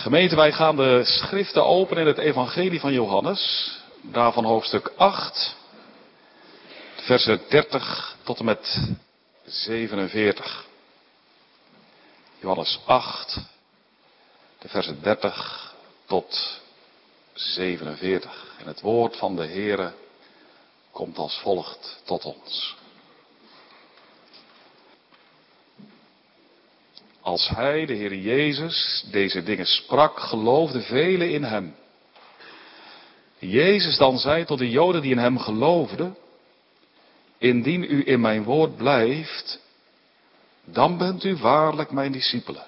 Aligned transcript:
Gemeente, 0.00 0.36
wij 0.36 0.52
gaan 0.52 0.76
de 0.76 1.04
schriften 1.04 1.66
openen 1.66 2.02
in 2.02 2.08
het 2.08 2.18
Evangelie 2.18 2.80
van 2.80 2.92
Johannes. 2.92 3.72
Daarvan 4.02 4.44
hoofdstuk 4.44 4.92
8, 4.96 5.56
versen 6.96 7.40
30 7.48 8.16
tot 8.22 8.38
en 8.38 8.44
met 8.44 8.80
47. 9.44 10.66
Johannes 12.38 12.80
8, 12.84 13.40
de 14.58 14.68
versen 14.68 15.02
30 15.02 15.74
tot 16.06 16.60
47. 17.32 18.54
En 18.58 18.66
het 18.66 18.80
woord 18.80 19.16
van 19.16 19.36
de 19.36 19.46
Heere 19.46 19.92
komt 20.90 21.18
als 21.18 21.38
volgt 21.38 22.00
tot 22.04 22.24
ons. 22.24 22.76
Als 27.20 27.48
hij, 27.48 27.86
de 27.86 27.94
Heer 27.94 28.14
Jezus, 28.14 29.04
deze 29.10 29.42
dingen 29.42 29.66
sprak, 29.66 30.20
geloofden 30.20 30.82
velen 30.82 31.30
in 31.30 31.44
hem. 31.44 31.74
Jezus 33.38 33.96
dan 33.96 34.18
zei 34.18 34.44
tot 34.44 34.58
de 34.58 34.70
Joden 34.70 35.02
die 35.02 35.10
in 35.10 35.18
hem 35.18 35.38
geloofden, 35.38 36.16
indien 37.38 37.82
u 37.82 38.02
in 38.06 38.20
mijn 38.20 38.42
woord 38.42 38.76
blijft, 38.76 39.60
dan 40.64 40.98
bent 40.98 41.24
u 41.24 41.36
waarlijk 41.36 41.90
mijn 41.90 42.12
discipelen. 42.12 42.66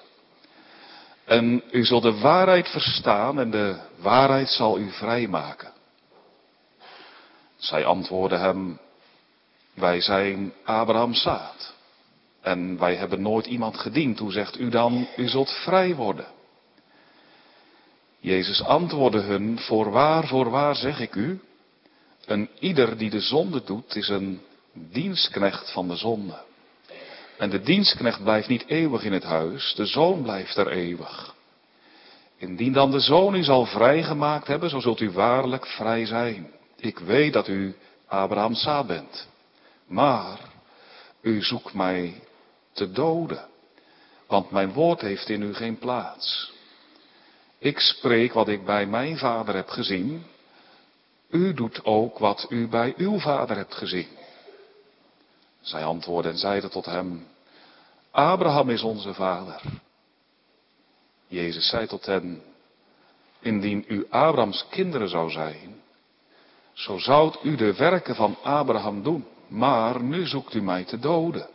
En 1.25 1.63
u 1.71 1.85
zult 1.85 2.03
de 2.03 2.19
waarheid 2.19 2.67
verstaan 2.67 3.39
en 3.39 3.51
de 3.51 3.79
waarheid 3.97 4.49
zal 4.49 4.77
u 4.77 4.91
vrijmaken. 4.91 5.71
Zij 7.55 7.85
antwoordden 7.85 8.39
hem, 8.39 8.79
wij 9.73 10.01
zijn 10.01 10.53
Abraham's 10.63 11.21
zaad. 11.21 11.72
En 12.43 12.77
wij 12.77 12.95
hebben 12.95 13.21
nooit 13.21 13.45
iemand 13.45 13.77
gediend. 13.77 14.19
Hoe 14.19 14.31
zegt 14.31 14.59
u 14.59 14.69
dan, 14.69 15.07
u 15.17 15.27
zult 15.27 15.51
vrij 15.51 15.95
worden? 15.95 16.25
Jezus 18.19 18.63
antwoordde 18.63 19.19
hun, 19.19 19.59
voorwaar, 19.59 20.27
voorwaar 20.27 20.75
zeg 20.75 20.99
ik 20.99 21.15
u, 21.15 21.39
een 22.25 22.49
ieder 22.59 22.97
die 22.97 23.09
de 23.09 23.19
zonde 23.19 23.63
doet, 23.63 23.95
is 23.95 24.07
een 24.07 24.41
dienstknecht 24.73 25.71
van 25.71 25.87
de 25.87 25.95
zonde. 25.95 26.41
En 27.37 27.49
de 27.49 27.61
dienstknecht 27.61 28.23
blijft 28.23 28.47
niet 28.47 28.67
eeuwig 28.67 29.03
in 29.03 29.13
het 29.13 29.23
huis, 29.23 29.73
de 29.75 29.85
zoon 29.85 30.21
blijft 30.21 30.57
er 30.57 30.67
eeuwig. 30.67 31.35
Indien 32.37 32.73
dan 32.73 32.91
de 32.91 32.99
zoon 32.99 33.35
u 33.35 33.43
zal 33.43 33.65
vrijgemaakt 33.65 34.47
hebben, 34.47 34.69
zo 34.69 34.79
zult 34.79 34.99
u 34.99 35.11
waarlijk 35.11 35.67
vrij 35.67 36.05
zijn. 36.05 36.51
Ik 36.75 36.99
weet 36.99 37.33
dat 37.33 37.47
u 37.47 37.75
Abraham's 38.07 38.61
zaad 38.61 38.87
bent. 38.87 39.27
Maar 39.87 40.39
u 41.21 41.41
zoekt 41.41 41.73
mij 41.73 42.21
te 42.73 42.91
doden, 42.91 43.47
want 44.27 44.51
mijn 44.51 44.73
woord 44.73 45.01
heeft 45.01 45.29
in 45.29 45.41
u 45.41 45.53
geen 45.53 45.77
plaats. 45.77 46.51
Ik 47.57 47.79
spreek 47.79 48.33
wat 48.33 48.47
ik 48.47 48.65
bij 48.65 48.85
mijn 48.85 49.17
vader 49.17 49.55
heb 49.55 49.69
gezien. 49.69 50.25
U 51.29 51.53
doet 51.53 51.85
ook 51.85 52.17
wat 52.17 52.45
u 52.49 52.67
bij 52.67 52.93
uw 52.97 53.19
vader 53.19 53.55
hebt 53.55 53.75
gezien. 53.75 54.07
Zij 55.61 55.83
antwoordden 55.83 56.31
en 56.31 56.37
zeiden 56.37 56.69
tot 56.69 56.85
hem, 56.85 57.27
Abraham 58.11 58.69
is 58.69 58.81
onze 58.81 59.13
vader. 59.13 59.61
Jezus 61.27 61.67
zei 61.69 61.87
tot 61.87 62.05
hen, 62.05 62.41
indien 63.39 63.85
u 63.87 64.05
Abrahams 64.09 64.65
kinderen 64.69 65.09
zou 65.09 65.31
zijn, 65.31 65.81
zo 66.73 66.97
zoudt 66.97 67.43
u 67.43 67.55
de 67.55 67.73
werken 67.73 68.15
van 68.15 68.37
Abraham 68.43 69.03
doen, 69.03 69.25
maar 69.47 70.01
nu 70.01 70.25
zoekt 70.25 70.53
u 70.53 70.61
mij 70.61 70.83
te 70.83 70.99
doden. 70.99 71.49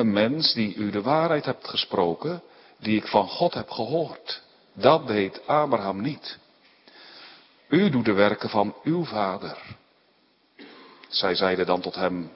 Een 0.00 0.12
mens 0.12 0.54
die 0.54 0.74
u 0.74 0.90
de 0.90 1.02
waarheid 1.02 1.44
hebt 1.44 1.68
gesproken, 1.68 2.42
die 2.78 2.96
ik 2.96 3.06
van 3.06 3.28
God 3.28 3.54
heb 3.54 3.70
gehoord. 3.70 4.42
Dat 4.72 5.06
deed 5.06 5.46
Abraham 5.46 6.00
niet. 6.00 6.38
U 7.68 7.90
doet 7.90 8.04
de 8.04 8.12
werken 8.12 8.48
van 8.48 8.74
uw 8.84 9.04
vader. 9.04 9.76
Zij 11.08 11.34
zeiden 11.34 11.66
dan 11.66 11.80
tot 11.80 11.94
hem, 11.94 12.30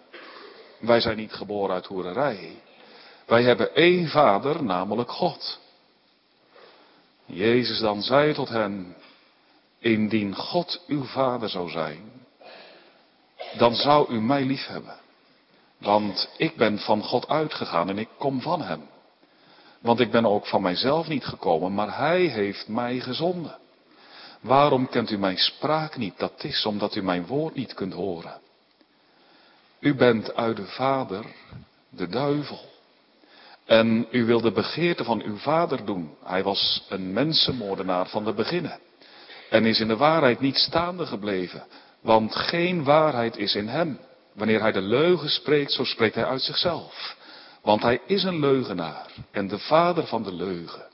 wij 0.79 1.01
zijn 1.01 1.17
niet 1.17 1.33
geboren 1.33 1.75
uit 1.75 1.87
hoererij. 1.87 2.63
Wij 3.27 3.43
hebben 3.43 3.75
één 3.75 4.09
vader, 4.09 4.65
namelijk 4.65 5.11
God. 5.11 5.61
Jezus 7.25 7.79
dan 7.79 8.03
zei 8.03 8.35
tot 8.35 8.49
hen, 8.49 8.97
indien 9.79 10.35
God 10.35 10.83
uw 10.87 11.05
vader 11.05 11.49
zou 11.49 11.71
zijn, 11.71 12.13
dan 13.57 13.75
zou 13.75 14.13
u 14.13 14.21
mij 14.21 14.45
lief 14.45 14.67
hebben. 14.67 15.03
Want 15.79 16.29
ik 16.37 16.57
ben 16.57 16.79
van 16.79 17.03
God 17.03 17.29
uitgegaan 17.29 17.89
en 17.89 17.99
ik 17.99 18.09
kom 18.19 18.41
van 18.41 18.63
Hem. 18.63 18.89
Want 19.81 20.01
ik 20.01 20.11
ben 20.11 20.27
ook 20.27 20.47
van 20.47 20.63
mijzelf 20.63 21.09
niet 21.09 21.25
gekomen, 21.25 21.75
maar 21.75 21.97
Hij 21.97 22.21
heeft 22.21 22.69
mij 22.69 23.01
gezonden. 23.01 23.59
Waarom 24.41 24.89
kent 24.89 25.11
u 25.11 25.19
mijn 25.19 25.39
spraak 25.39 25.97
niet? 25.97 26.19
Dat 26.19 26.45
is 26.45 26.67
omdat 26.67 26.95
u 26.95 27.03
mijn 27.03 27.27
woord 27.27 27.55
niet 27.55 27.75
kunt 27.75 27.93
horen. 27.93 28.41
U 29.81 29.95
bent 29.95 30.35
uit 30.35 30.57
de 30.57 30.67
Vader, 30.67 31.25
de 31.89 32.09
duivel. 32.09 32.61
En 33.65 34.07
u 34.11 34.25
wil 34.25 34.41
de 34.41 34.53
begeerte 34.53 35.05
van 35.05 35.23
uw 35.23 35.37
vader 35.37 35.85
doen. 35.85 36.17
Hij 36.25 36.43
was 36.43 36.87
een 36.89 37.13
mensenmoordenaar 37.13 38.09
van 38.09 38.25
de 38.25 38.33
beginnen. 38.33 38.79
En 39.51 39.65
is 39.65 39.81
in 39.81 39.89
de 39.89 39.97
waarheid 39.97 40.41
niet 40.41 40.57
staande 40.57 41.07
gebleven. 41.07 41.65
Want 42.01 42.37
geen 42.37 42.85
waarheid 42.85 43.37
is 43.37 43.55
in 43.55 43.69
hem. 43.69 43.99
Wanneer 44.35 44.61
hij 44.61 44.73
de 44.73 44.81
leugen 44.81 45.29
spreekt, 45.29 45.73
zo 45.73 45.85
spreekt 45.85 46.15
hij 46.15 46.27
uit 46.27 46.43
zichzelf. 46.43 47.17
Want 47.63 47.83
hij 47.83 48.01
is 48.07 48.23
een 48.23 48.41
leugenaar 48.41 49.11
en 49.31 49.49
de 49.49 49.59
vader 49.59 50.07
van 50.07 50.23
de 50.23 50.33
leugen. 50.33 50.87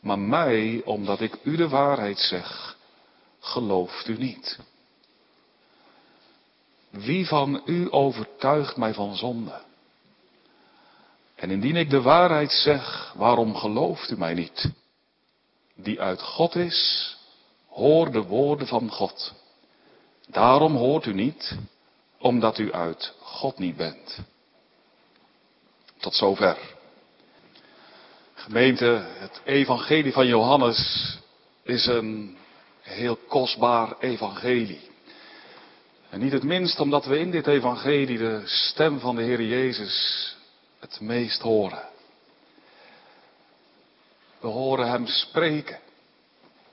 Maar 0.00 0.18
mij, 0.18 0.82
omdat 0.84 1.20
ik 1.20 1.38
u 1.42 1.56
de 1.56 1.68
waarheid 1.68 2.18
zeg, 2.18 2.76
gelooft 3.40 4.08
u 4.08 4.16
niet. 4.18 4.58
Wie 6.90 7.26
van 7.26 7.62
u 7.64 7.86
overtuigt 7.90 8.76
mij 8.76 8.94
van 8.94 9.16
zonde? 9.16 9.60
En 11.34 11.50
indien 11.50 11.76
ik 11.76 11.90
de 11.90 12.02
waarheid 12.02 12.52
zeg, 12.52 13.12
waarom 13.16 13.56
gelooft 13.56 14.10
u 14.10 14.18
mij 14.18 14.34
niet? 14.34 14.70
Die 15.74 16.00
uit 16.00 16.22
God 16.22 16.54
is, 16.54 17.10
hoor 17.68 18.10
de 18.10 18.22
woorden 18.22 18.66
van 18.66 18.90
God. 18.90 19.32
Daarom 20.26 20.76
hoort 20.76 21.06
u 21.06 21.14
niet, 21.14 21.56
omdat 22.20 22.58
u 22.58 22.72
uit 22.72 23.14
God 23.20 23.58
niet 23.58 23.76
bent. 23.76 24.18
Tot 25.98 26.14
zover. 26.14 26.58
Gemeente, 28.34 29.04
het 29.08 29.40
evangelie 29.44 30.12
van 30.12 30.26
Johannes 30.26 31.18
is 31.62 31.86
een 31.86 32.36
heel 32.82 33.16
kostbaar 33.16 33.98
evangelie. 33.98 34.88
En 36.10 36.20
niet 36.20 36.32
het 36.32 36.42
minst 36.42 36.80
omdat 36.80 37.04
we 37.04 37.18
in 37.18 37.30
dit 37.30 37.46
evangelie 37.46 38.18
de 38.18 38.42
stem 38.44 39.00
van 39.00 39.16
de 39.16 39.22
Heer 39.22 39.42
Jezus 39.42 40.36
het 40.78 41.00
meest 41.00 41.40
horen. 41.40 41.88
We 44.40 44.46
horen 44.46 44.90
Hem 44.90 45.06
spreken, 45.06 45.78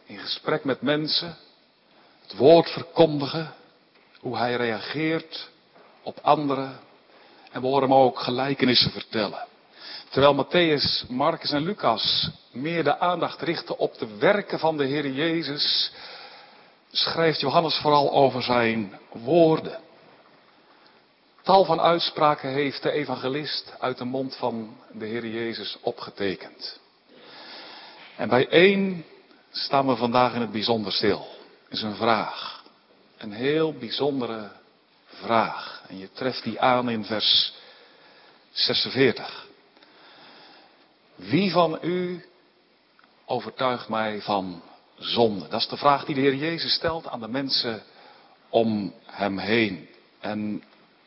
in 0.06 0.18
gesprek 0.18 0.64
met 0.64 0.82
mensen, 0.82 1.38
het 2.22 2.36
woord 2.36 2.70
verkondigen, 2.70 3.54
hoe 4.28 4.38
hij 4.38 4.56
reageert 4.56 5.50
op 6.04 6.20
anderen. 6.22 6.80
En 7.52 7.62
we 7.62 7.68
horen 7.68 7.90
hem 7.90 7.94
ook 7.94 8.20
gelijkenissen 8.20 8.92
vertellen. 8.92 9.46
Terwijl 10.10 10.46
Matthäus, 10.46 11.10
Marcus 11.10 11.52
en 11.52 11.64
Lucas 11.64 12.30
meer 12.52 12.84
de 12.84 13.00
aandacht 13.00 13.42
richten 13.42 13.78
op 13.78 13.98
de 13.98 14.18
werken 14.18 14.60
van 14.60 14.78
de 14.78 14.86
Heer 14.86 15.12
Jezus, 15.12 15.92
schrijft 16.92 17.40
Johannes 17.40 17.76
vooral 17.76 18.12
over 18.12 18.44
zijn 18.44 19.00
woorden. 19.12 19.80
Tal 21.44 21.66
van 21.66 21.82
uitspraken 21.82 22.50
heeft 22.50 22.84
de 22.84 22.92
evangelist 22.92 23.74
uit 23.80 23.98
de 23.98 24.06
mond 24.06 24.36
van 24.36 24.78
de 24.92 25.06
Heer 25.06 25.28
Jezus 25.28 25.78
opgetekend. 25.82 26.80
En 28.16 28.30
bij 28.30 28.48
één 28.48 29.06
staan 29.52 29.88
we 29.88 29.96
vandaag 29.96 30.34
in 30.34 30.42
het 30.42 30.52
bijzonder 30.52 30.92
stil. 30.92 31.28
Is 31.70 31.82
een 31.82 31.96
vraag. 31.96 32.57
Een 33.18 33.32
heel 33.32 33.74
bijzondere 33.74 34.50
vraag. 35.06 35.84
En 35.88 35.98
je 35.98 36.12
treft 36.12 36.44
die 36.44 36.62
aan 36.62 36.90
in 36.90 37.06
vers 37.06 37.54
46. 38.52 39.48
Wie 41.16 41.52
van 41.52 41.80
u 41.82 42.26
overtuigt 43.26 43.90
mij 43.90 44.22
van 44.22 44.62
zonde? 44.98 45.48
Dat 45.48 45.62
is 45.62 45.68
de 45.68 45.78
vraag 45.78 46.06
die 46.06 46.16
de 46.16 46.22
Heer 46.22 46.36
Jezus 46.36 46.74
stelt 46.74 47.08
aan 47.08 47.20
de 47.20 47.28
mensen 47.28 47.84
om 48.50 48.94
hem 49.06 49.38
heen. 49.38 49.90
En 50.20 50.64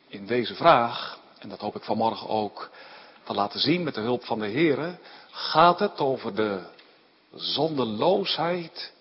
in 0.09 0.27
deze 0.27 0.55
vraag, 0.55 1.19
en 1.39 1.49
dat 1.49 1.61
hoop 1.61 1.77
ik 1.77 1.85
vanmorgen 1.85 2.29
ook 2.29 2.71
te 3.25 3.35
laten 3.35 3.61
zien 3.61 3.83
met 3.83 3.95
de 3.95 4.01
hulp 4.01 4.25
van 4.25 4.39
de 4.39 4.49
Heer, 4.49 4.99
gaat 5.31 5.79
het 5.79 5.99
over 5.99 6.35
de 6.35 6.61
zondeloosheid 7.35 8.93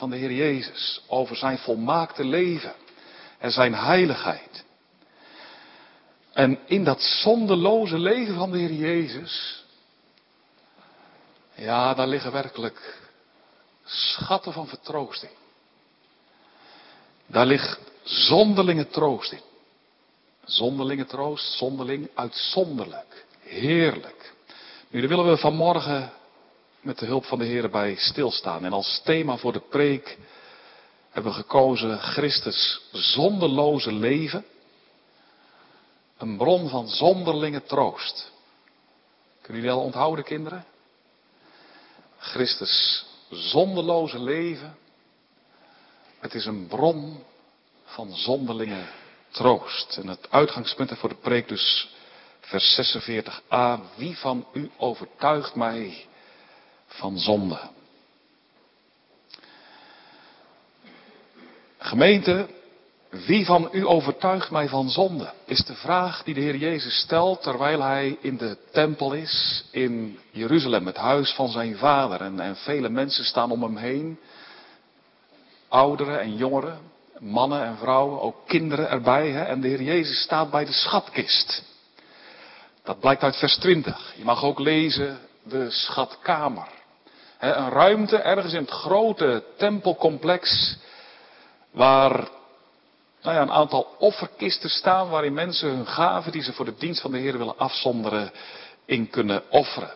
van 0.00 0.10
de 0.10 0.16
Heer 0.16 0.32
Jezus, 0.32 1.02
over 1.06 1.36
zijn 1.36 1.58
volmaakte 1.58 2.24
leven 2.24 2.74
en 3.38 3.50
zijn 3.50 3.74
heiligheid. 3.74 4.64
En 6.32 6.58
in 6.66 6.84
dat 6.84 7.02
zondeloze 7.02 7.98
leven 7.98 8.34
van 8.34 8.50
de 8.50 8.58
Heer 8.58 8.72
Jezus, 8.72 9.64
ja, 11.54 11.94
daar 11.94 12.06
liggen 12.06 12.32
werkelijk 12.32 12.98
schatten 13.84 14.52
van 14.52 14.66
vertroosting. 14.66 15.32
Daar 17.26 17.46
ligt 17.46 17.78
zonderlinge 18.02 18.88
troost 18.88 19.32
in. 19.32 19.42
Zonderlinge 20.44 21.06
troost, 21.06 21.52
zonderling, 21.52 22.08
uitzonderlijk, 22.14 23.24
heerlijk. 23.40 24.32
Nu, 24.88 25.00
daar 25.00 25.08
willen 25.08 25.30
we 25.30 25.36
vanmorgen 25.36 26.12
met 26.80 26.98
de 26.98 27.06
hulp 27.06 27.24
van 27.24 27.38
de 27.38 27.44
Heer 27.44 27.70
bij 27.70 27.94
stilstaan. 27.96 28.64
En 28.64 28.72
als 28.72 29.00
thema 29.04 29.36
voor 29.36 29.52
de 29.52 29.60
preek 29.60 30.18
hebben 31.10 31.32
we 31.32 31.38
gekozen 31.38 31.98
Christus 31.98 32.80
zonderloze 32.92 33.92
leven. 33.92 34.44
Een 36.18 36.36
bron 36.36 36.68
van 36.68 36.88
zonderlinge 36.88 37.62
troost. 37.62 38.32
Kunnen 39.40 39.62
jullie 39.62 39.78
al 39.78 39.84
onthouden, 39.84 40.24
kinderen? 40.24 40.64
Christus 42.18 43.04
zonderloze 43.30 44.18
leven. 44.18 44.76
Het 46.18 46.34
is 46.34 46.46
een 46.46 46.66
bron 46.66 47.24
van 47.84 48.16
zonderlinge 48.16 48.84
troost. 49.30 49.96
En 49.96 50.08
het 50.08 50.30
uitgangspunt 50.30 50.98
voor 50.98 51.08
de 51.08 51.14
preek 51.14 51.48
dus 51.48 51.88
vers 52.40 52.96
46a. 52.96 53.78
Wie 53.96 54.18
van 54.18 54.46
u 54.52 54.70
overtuigt 54.76 55.54
mij 55.54 56.08
van 56.90 57.18
zonde? 57.18 57.58
Gemeente, 61.78 62.46
wie 63.10 63.44
van 63.44 63.68
u 63.72 63.86
overtuigt 63.86 64.50
mij 64.50 64.68
van 64.68 64.90
zonde? 64.90 65.32
Is 65.44 65.64
de 65.64 65.74
vraag 65.74 66.22
die 66.22 66.34
de 66.34 66.40
Heer 66.40 66.56
Jezus 66.56 67.00
stelt 67.00 67.42
terwijl 67.42 67.82
hij 67.82 68.18
in 68.20 68.36
de 68.36 68.56
tempel 68.72 69.12
is 69.12 69.64
in 69.70 70.18
Jeruzalem, 70.30 70.86
het 70.86 70.96
huis 70.96 71.32
van 71.32 71.48
zijn 71.48 71.76
vader. 71.76 72.20
En, 72.20 72.40
en 72.40 72.56
vele 72.56 72.88
mensen 72.88 73.24
staan 73.24 73.50
om 73.50 73.62
hem 73.62 73.76
heen. 73.76 74.18
Ouderen 75.68 76.20
en 76.20 76.36
jongeren, 76.36 76.78
mannen 77.18 77.64
en 77.64 77.76
vrouwen, 77.76 78.20
ook 78.20 78.36
kinderen 78.46 78.90
erbij. 78.90 79.30
Hè? 79.30 79.42
En 79.42 79.60
de 79.60 79.68
Heer 79.68 79.82
Jezus 79.82 80.22
staat 80.22 80.50
bij 80.50 80.64
de 80.64 80.72
schatkist. 80.72 81.62
Dat 82.82 83.00
blijkt 83.00 83.22
uit 83.22 83.36
vers 83.36 83.56
20. 83.56 84.14
Je 84.16 84.24
mag 84.24 84.44
ook 84.44 84.58
lezen 84.58 85.18
de 85.42 85.70
schatkamer. 85.70 86.79
Een 87.40 87.70
ruimte 87.70 88.16
ergens 88.16 88.52
in 88.52 88.60
het 88.60 88.70
grote 88.70 89.44
tempelcomplex 89.56 90.76
waar 91.70 92.28
nou 93.22 93.34
ja, 93.36 93.42
een 93.42 93.50
aantal 93.50 93.94
offerkisten 93.98 94.70
staan 94.70 95.08
waarin 95.08 95.34
mensen 95.34 95.68
hun 95.68 95.86
gaven 95.86 96.32
die 96.32 96.42
ze 96.42 96.52
voor 96.52 96.64
de 96.64 96.74
dienst 96.78 97.00
van 97.00 97.10
de 97.10 97.18
Heer 97.18 97.38
willen 97.38 97.58
afzonderen 97.58 98.30
in 98.84 99.10
kunnen 99.10 99.42
offeren. 99.50 99.94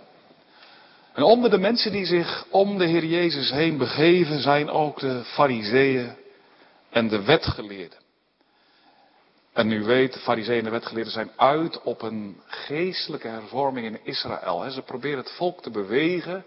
En 1.15 1.23
onder 1.23 1.51
de 1.51 1.59
mensen 1.59 1.93
die 1.93 2.07
zich 2.07 2.47
om 2.51 2.79
de 2.79 2.87
Heer 2.87 3.05
Jezus 3.05 3.51
heen 3.51 3.79
begeven 3.79 4.41
zijn 4.41 4.71
ook 4.71 5.01
de 5.01 5.25
fariseeën 5.25 6.17
en 6.91 7.09
de 7.09 7.23
wetgeleerden. 7.23 7.99
En 9.53 9.71
u 9.71 9.85
weet, 9.85 10.13
de 10.13 10.19
fariseeën 10.19 10.59
en 10.59 10.65
de 10.65 10.71
wetgeleerden 10.71 11.13
zijn 11.13 11.31
uit 11.37 11.83
op 11.83 12.03
een 12.03 12.41
geestelijke 12.47 13.29
hervorming 13.29 13.87
in 13.87 14.01
Israël. 14.05 14.71
Ze 14.71 14.83
proberen 14.83 15.19
het 15.19 15.31
volk 15.31 15.63
te 15.63 15.71
bewegen, 15.71 16.45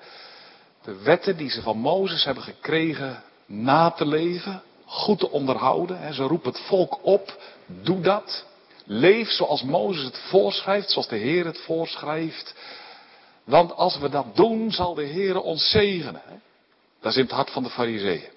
de 0.87 1.01
wetten 1.03 1.37
die 1.37 1.49
ze 1.49 1.61
van 1.61 1.77
Mozes 1.77 2.23
hebben 2.23 2.43
gekregen 2.43 3.23
na 3.45 3.91
te 3.91 4.05
leven, 4.05 4.61
goed 4.85 5.19
te 5.19 5.29
onderhouden. 5.29 6.13
Ze 6.13 6.23
roepen 6.23 6.51
het 6.51 6.59
volk 6.59 6.99
op, 7.01 7.41
doe 7.65 8.01
dat. 8.01 8.45
Leef 8.85 9.29
zoals 9.29 9.63
Mozes 9.63 10.03
het 10.03 10.17
voorschrijft, 10.17 10.91
zoals 10.91 11.07
de 11.07 11.15
Heer 11.15 11.45
het 11.45 11.59
voorschrijft. 11.59 12.55
Want 13.43 13.75
als 13.75 13.97
we 13.97 14.09
dat 14.09 14.35
doen, 14.35 14.71
zal 14.71 14.93
de 14.93 15.03
Heer 15.03 15.41
ons 15.41 15.69
zegenen. 15.69 16.41
Dat 16.99 17.11
is 17.11 17.17
in 17.17 17.23
het 17.23 17.31
hart 17.31 17.49
van 17.49 17.63
de 17.63 17.69
fariseeën. 17.69 18.29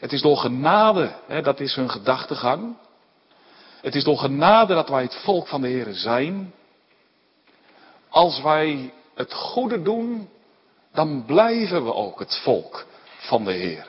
Het 0.00 0.12
is 0.12 0.22
door 0.22 0.36
genade, 0.36 1.12
dat 1.42 1.60
is 1.60 1.74
hun 1.74 1.90
gedachtegang. 1.90 2.76
Het 3.80 3.94
is 3.94 4.04
door 4.04 4.18
genade 4.18 4.74
dat 4.74 4.88
wij 4.88 5.02
het 5.02 5.14
volk 5.14 5.48
van 5.48 5.60
de 5.60 5.68
Heer 5.68 5.94
zijn. 5.94 6.52
Als 8.08 8.40
wij 8.40 8.92
het 9.14 9.32
goede 9.32 9.82
doen, 9.82 10.28
dan 10.96 11.24
blijven 11.24 11.84
we 11.84 11.94
ook 11.94 12.18
het 12.18 12.40
volk 12.42 12.86
van 13.18 13.44
de 13.44 13.52
Heer. 13.52 13.88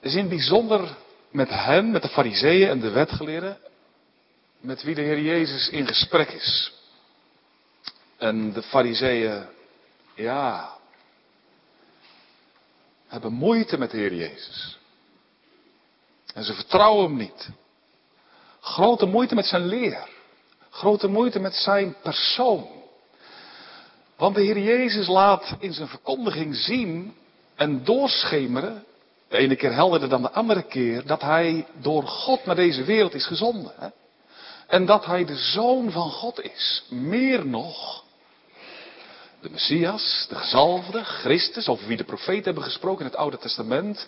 Het 0.00 0.10
is 0.10 0.14
in 0.14 0.28
bijzonder 0.28 0.96
met 1.30 1.48
hen, 1.48 1.90
met 1.90 2.02
de 2.02 2.08
fariseeën 2.08 2.68
en 2.68 2.80
de 2.80 2.90
wetgeleerden, 2.90 3.58
met 4.60 4.82
wie 4.82 4.94
de 4.94 5.00
Heer 5.00 5.20
Jezus 5.20 5.68
in 5.68 5.86
gesprek 5.86 6.28
is. 6.28 6.72
En 8.16 8.52
de 8.52 8.62
fariseeën, 8.62 9.46
ja, 10.14 10.76
hebben 13.06 13.32
moeite 13.32 13.78
met 13.78 13.90
de 13.90 13.96
Heer 13.96 14.14
Jezus. 14.14 14.78
En 16.34 16.44
ze 16.44 16.54
vertrouwen 16.54 17.04
hem 17.04 17.16
niet. 17.16 17.48
Grote 18.60 19.06
moeite 19.06 19.34
met 19.34 19.46
zijn 19.46 19.66
leer. 19.66 20.08
Grote 20.70 21.08
moeite 21.08 21.38
met 21.38 21.54
zijn 21.54 21.96
persoon. 22.02 22.81
Want 24.16 24.34
de 24.34 24.42
Heer 24.42 24.58
Jezus 24.58 25.06
laat 25.06 25.56
in 25.58 25.72
zijn 25.72 25.88
verkondiging 25.88 26.56
zien 26.56 27.14
en 27.54 27.84
doorschemeren 27.84 28.84
de 29.32 29.38
ene 29.38 29.56
keer 29.56 29.72
helderder 29.72 30.08
dan 30.08 30.22
de 30.22 30.30
andere 30.30 30.62
keer, 30.62 31.06
dat 31.06 31.20
hij 31.20 31.66
door 31.80 32.02
God 32.02 32.44
naar 32.44 32.56
deze 32.56 32.84
wereld 32.84 33.14
is 33.14 33.26
gezonden. 33.26 33.72
Hè? 33.76 33.88
En 34.66 34.86
dat 34.86 35.04
hij 35.04 35.24
de 35.24 35.36
zoon 35.36 35.90
van 35.90 36.10
God 36.10 36.42
is. 36.42 36.84
Meer 36.88 37.46
nog, 37.46 38.04
de 39.40 39.50
Messias, 39.50 40.26
de 40.28 40.34
gezalfde, 40.34 41.04
Christus, 41.04 41.68
over 41.68 41.86
wie 41.86 41.96
de 41.96 42.04
profeten 42.04 42.44
hebben 42.44 42.62
gesproken 42.62 43.00
in 43.04 43.10
het 43.10 43.16
Oude 43.16 43.38
Testament. 43.38 44.06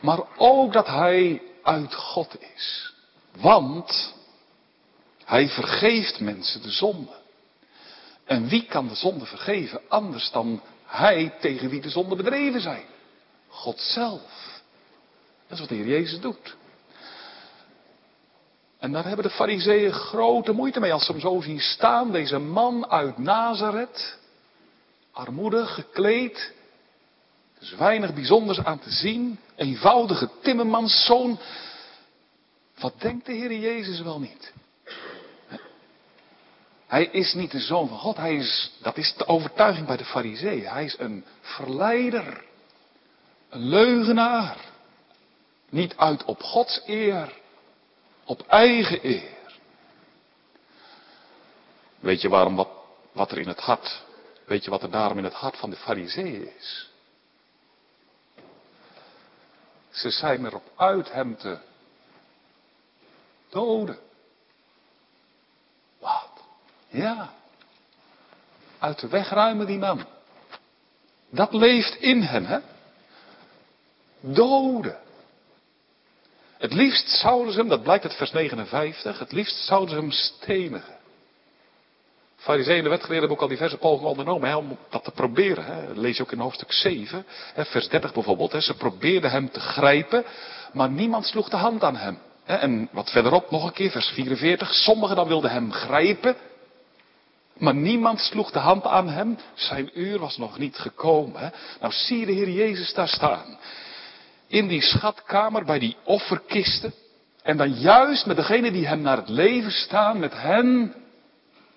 Maar 0.00 0.20
ook 0.36 0.72
dat 0.72 0.86
hij 0.86 1.42
uit 1.62 1.94
God 1.94 2.36
is. 2.54 2.92
Want 3.36 4.14
hij 5.24 5.48
vergeeft 5.48 6.20
mensen 6.20 6.62
de 6.62 6.70
zonde. 6.70 7.21
En 8.24 8.48
wie 8.48 8.66
kan 8.66 8.88
de 8.88 8.94
zonde 8.94 9.26
vergeven 9.26 9.80
anders 9.88 10.30
dan 10.30 10.62
hij 10.84 11.34
tegen 11.40 11.68
wie 11.68 11.80
de 11.80 11.90
zonde 11.90 12.16
bedreven 12.16 12.60
zijn? 12.60 12.84
God 13.48 13.80
zelf. 13.80 14.60
Dat 15.46 15.52
is 15.52 15.58
wat 15.58 15.68
de 15.68 15.74
Heer 15.74 15.86
Jezus 15.86 16.20
doet. 16.20 16.56
En 18.78 18.92
daar 18.92 19.04
hebben 19.04 19.24
de 19.24 19.30
fariseeën 19.30 19.92
grote 19.92 20.52
moeite 20.52 20.80
mee 20.80 20.92
als 20.92 21.04
ze 21.04 21.12
hem 21.12 21.20
zo 21.20 21.40
zien 21.40 21.60
staan. 21.60 22.12
Deze 22.12 22.38
man 22.38 22.90
uit 22.90 23.18
Nazareth. 23.18 24.18
Armoedig 25.12 25.74
gekleed. 25.74 26.52
Dus 27.58 27.74
weinig 27.74 28.14
bijzonders 28.14 28.58
aan 28.58 28.78
te 28.78 28.90
zien. 28.90 29.38
Eenvoudige 29.56 30.28
timmermanszoon. 30.40 31.38
Wat 32.78 33.00
denkt 33.00 33.26
de 33.26 33.32
Heer 33.32 33.58
Jezus 33.58 34.00
wel 34.00 34.20
niet? 34.20 34.52
Hij 36.92 37.04
is 37.04 37.34
niet 37.34 37.50
de 37.50 37.60
zoon 37.60 37.88
van 37.88 37.98
God. 37.98 38.16
Hij 38.16 38.36
is, 38.36 38.72
dat 38.82 38.96
is 38.96 39.14
de 39.16 39.26
overtuiging 39.26 39.86
bij 39.86 39.96
de 39.96 40.04
fariseeën. 40.04 40.66
Hij 40.66 40.84
is 40.84 40.98
een 40.98 41.24
verleider. 41.40 42.44
Een 43.48 43.68
leugenaar. 43.68 44.56
Niet 45.68 45.96
uit 45.96 46.24
op 46.24 46.42
Gods 46.42 46.82
eer, 46.86 47.38
op 48.24 48.46
eigen 48.46 49.06
eer. 49.06 49.60
Weet 52.00 52.20
je 52.20 52.28
waarom 52.28 52.56
wat, 52.56 52.68
wat 53.12 53.30
er 53.30 53.38
in 53.38 53.48
het 53.48 53.60
hart, 53.60 54.02
weet 54.46 54.64
je 54.64 54.70
wat 54.70 54.82
er 54.82 54.90
daarom 54.90 55.18
in 55.18 55.24
het 55.24 55.32
hart 55.32 55.56
van 55.56 55.70
de 55.70 55.76
fariseeën 55.76 56.54
is? 56.56 56.90
Ze 59.90 60.10
zijn 60.10 60.46
erop 60.46 60.72
uit 60.76 61.12
hem 61.12 61.36
te 61.36 61.58
doden. 63.48 63.98
Ja. 66.92 67.30
Uit 68.78 69.00
de 69.00 69.08
weg 69.08 69.28
ruimen 69.28 69.66
die 69.66 69.78
man. 69.78 70.06
Dat 71.30 71.52
leeft 71.52 71.94
in 71.94 72.22
hen, 72.22 72.46
hè? 72.46 72.58
doden. 74.22 74.96
Het 76.58 76.72
liefst 76.72 77.08
zouden 77.08 77.52
ze 77.52 77.58
hem, 77.58 77.68
dat 77.68 77.82
blijkt 77.82 78.04
uit 78.04 78.14
vers 78.14 78.32
59, 78.32 79.18
het 79.18 79.32
liefst 79.32 79.56
zouden 79.56 79.94
ze 79.94 80.00
hem 80.00 80.10
stenigen. 80.10 80.96
Farizeeën 82.36 82.76
en 82.76 82.82
de 82.82 82.88
wetgeleerden 82.88 83.28
hebben 83.28 83.36
ook 83.36 83.50
al 83.50 83.56
diverse 83.56 83.76
pogingen 83.76 84.10
ondernomen 84.10 84.48
hè, 84.48 84.56
om 84.56 84.78
dat 84.88 85.04
te 85.04 85.10
proberen. 85.10 85.64
Hè. 85.64 85.86
Dat 85.86 85.96
lees 85.96 86.16
je 86.16 86.22
ook 86.22 86.32
in 86.32 86.38
hoofdstuk 86.38 86.72
7, 86.72 87.26
hè, 87.54 87.64
vers 87.64 87.88
30 87.88 88.12
bijvoorbeeld. 88.12 88.52
Hè. 88.52 88.60
Ze 88.60 88.74
probeerden 88.74 89.30
hem 89.30 89.50
te 89.50 89.60
grijpen, 89.60 90.24
maar 90.72 90.90
niemand 90.90 91.26
sloeg 91.26 91.48
de 91.48 91.56
hand 91.56 91.82
aan 91.82 91.96
hem. 91.96 92.18
En 92.44 92.88
wat 92.92 93.10
verderop 93.10 93.50
nog 93.50 93.64
een 93.64 93.72
keer, 93.72 93.90
vers 93.90 94.08
44. 94.08 94.74
Sommigen 94.74 95.16
dan 95.16 95.28
wilden 95.28 95.50
hem 95.50 95.72
grijpen, 95.72 96.36
maar 97.58 97.74
niemand 97.74 98.20
sloeg 98.20 98.50
de 98.50 98.58
hand 98.58 98.84
aan 98.84 99.08
hem. 99.08 99.38
Zijn 99.54 99.90
uur 99.94 100.18
was 100.18 100.36
nog 100.36 100.58
niet 100.58 100.76
gekomen. 100.76 101.52
Nou 101.80 101.92
zie 101.92 102.26
de 102.26 102.32
Heer 102.32 102.50
Jezus 102.50 102.94
daar 102.94 103.08
staan 103.08 103.58
in 104.52 104.68
die 104.68 104.82
schatkamer 104.82 105.64
bij 105.64 105.78
die 105.78 105.96
offerkisten. 106.04 106.94
En 107.42 107.56
dan 107.56 107.72
juist 107.72 108.26
met 108.26 108.36
degene 108.36 108.70
die 108.72 108.86
hem 108.86 109.00
naar 109.00 109.16
het 109.16 109.28
leven 109.28 109.70
staan, 109.70 110.18
met 110.18 110.32
hen 110.34 110.94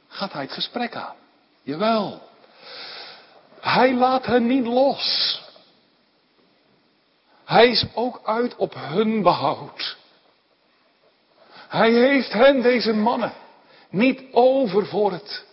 gaat 0.08 0.34
hij 0.34 0.42
het 0.42 0.52
gesprek 0.52 0.96
aan. 0.96 1.16
Jawel. 1.62 2.22
Hij 3.60 3.94
laat 3.94 4.26
hen 4.26 4.48
niet 4.48 4.66
los. 4.66 5.42
Hij 7.46 7.68
is 7.68 7.86
ook 7.94 8.22
uit 8.26 8.56
op 8.56 8.74
hun 8.76 9.22
behoud. 9.22 9.98
Hij 11.68 11.92
heeft 11.92 12.34
hen, 12.34 12.62
deze 12.62 12.94
mannen, 12.94 13.34
niet 13.90 14.24
over 14.32 14.86
voor 14.86 15.12
het 15.12 15.46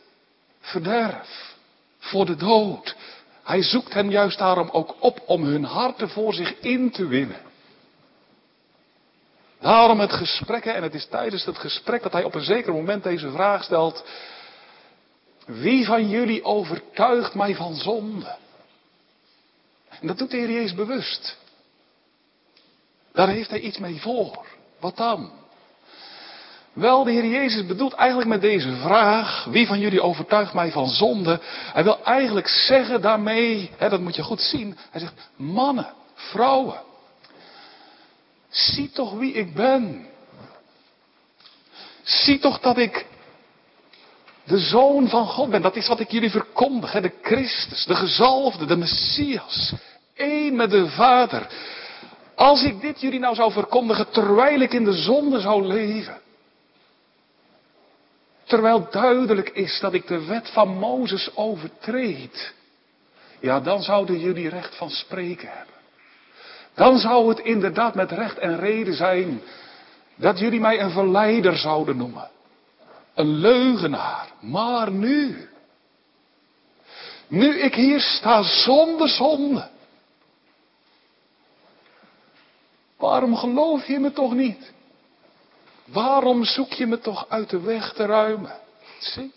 verderf, 0.63 1.55
voor 1.99 2.27
de 2.27 2.37
dood. 2.37 2.97
Hij 3.43 3.63
zoekt 3.63 3.95
hen 3.95 4.11
juist 4.11 4.39
daarom 4.39 4.69
ook 4.71 4.95
op 4.99 5.23
om 5.27 5.45
hun 5.45 5.65
harten 5.65 6.09
voor 6.09 6.35
zich 6.35 6.59
in 6.61 6.91
te 6.91 7.07
winnen. 7.07 7.41
Daarom 9.61 10.01
het 10.01 10.13
gesprek, 10.13 10.65
en 10.65 10.83
het 10.83 10.95
is 10.95 11.07
tijdens 11.07 11.45
het 11.45 11.59
gesprek 11.59 12.03
dat 12.03 12.13
hij 12.13 12.25
op 12.25 12.35
een 12.35 12.45
zeker 12.45 12.73
moment 12.73 13.03
deze 13.03 13.31
vraag 13.31 13.65
stelt. 13.65 14.05
Wie 15.47 15.87
van 15.87 16.09
jullie 16.09 16.45
overtuigt 16.45 17.35
mij 17.35 17.55
van 17.55 17.75
zonde? 17.75 18.37
En 19.89 20.07
dat 20.07 20.19
doet 20.19 20.31
de 20.31 20.37
Heer 20.37 20.51
Jezus 20.51 20.75
bewust. 20.75 21.37
Daar 23.13 23.29
heeft 23.29 23.51
hij 23.51 23.61
iets 23.61 23.79
mee 23.79 24.01
voor. 24.01 24.47
Wat 24.81 24.97
dan? 24.97 25.33
Wel, 26.73 27.05
de 27.05 27.11
Heer 27.11 27.27
Jezus 27.27 27.67
bedoelt 27.67 27.93
eigenlijk 27.93 28.29
met 28.29 28.41
deze 28.41 28.73
vraag, 28.73 29.45
wie 29.45 29.67
van 29.67 29.79
jullie 29.79 30.03
overtuigt 30.03 30.55
mij 30.55 30.71
van 30.71 30.89
zonde? 30.89 31.41
Hij 31.73 31.85
wil 31.85 32.05
eigenlijk 32.05 32.49
zeggen 32.49 33.01
daarmee, 33.01 33.71
hè, 33.77 33.89
dat 33.89 34.01
moet 34.01 34.17
je 34.17 34.23
goed 34.23 34.41
zien, 34.41 34.77
hij 34.91 35.01
zegt, 35.01 35.31
mannen, 35.37 35.93
vrouwen, 36.15 36.81
zie 38.49 38.91
toch 38.91 39.13
wie 39.13 39.33
ik 39.33 39.55
ben. 39.55 40.07
Zie 42.03 42.39
toch 42.39 42.61
dat 42.61 42.79
ik 42.79 43.07
de 44.45 44.59
zoon 44.59 45.09
van 45.09 45.27
God 45.27 45.51
ben. 45.51 45.63
Dat 45.63 45.77
is 45.77 45.89
wat 45.89 46.01
ik 46.01 46.11
jullie 46.11 46.31
verkondig. 46.31 46.93
Hè? 46.93 47.01
De 47.01 47.13
Christus, 47.23 47.85
de 47.85 47.95
gezalfde, 47.95 48.65
de 48.65 48.77
Messias. 48.77 49.73
Eén 50.17 50.57
met 50.57 50.71
de 50.71 50.89
Vader. 50.89 51.47
Als 52.35 52.63
ik 52.63 52.81
dit 52.81 53.01
jullie 53.01 53.19
nou 53.19 53.35
zou 53.35 53.53
verkondigen 53.53 54.11
terwijl 54.11 54.61
ik 54.61 54.73
in 54.73 54.85
de 54.85 54.93
zonde 54.93 55.41
zou 55.41 55.67
leven. 55.67 56.21
Terwijl 58.53 58.87
duidelijk 58.91 59.49
is 59.49 59.81
dat 59.81 59.93
ik 59.93 60.07
de 60.07 60.25
wet 60.25 60.51
van 60.51 60.69
Mozes 60.69 61.37
overtreed. 61.37 62.55
Ja, 63.41 63.61
dan 63.61 63.83
zouden 63.83 64.19
jullie 64.19 64.49
recht 64.49 64.77
van 64.77 64.91
spreken 64.91 65.49
hebben. 65.49 65.75
Dan 66.75 66.99
zou 66.99 67.29
het 67.29 67.39
inderdaad 67.39 67.95
met 67.95 68.11
recht 68.11 68.39
en 68.39 68.59
reden 68.59 68.95
zijn 68.95 69.43
dat 70.15 70.39
jullie 70.39 70.61
mij 70.61 70.81
een 70.81 70.91
verleider 70.91 71.57
zouden 71.57 71.97
noemen. 71.97 72.31
Een 73.15 73.35
leugenaar. 73.35 74.29
Maar 74.41 74.91
nu, 74.91 75.49
nu 77.29 77.59
ik 77.59 77.75
hier 77.75 78.01
sta 78.01 78.43
zonder 78.43 79.09
zonde. 79.09 79.69
Waarom 82.97 83.37
geloof 83.37 83.87
je 83.87 83.99
me 83.99 84.13
toch 84.13 84.35
niet? 84.35 84.73
Waarom 85.93 86.45
zoek 86.45 86.73
je 86.73 86.87
me 86.87 86.99
toch 86.99 87.27
uit 87.29 87.51
de 87.51 87.61
weg 87.61 87.93
te 87.93 88.05
ruimen? 88.07 88.53
Zie. 88.99 89.33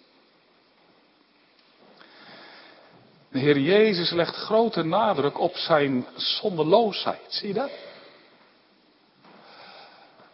De 3.32 3.40
Heer 3.40 3.60
Jezus 3.60 4.12
legt 4.12 4.36
grote 4.36 4.84
nadruk 4.84 5.40
op 5.40 5.56
zijn 5.56 6.06
zondeloosheid. 6.16 7.22
Zie 7.28 7.48
je 7.48 7.54
dat? 7.54 7.70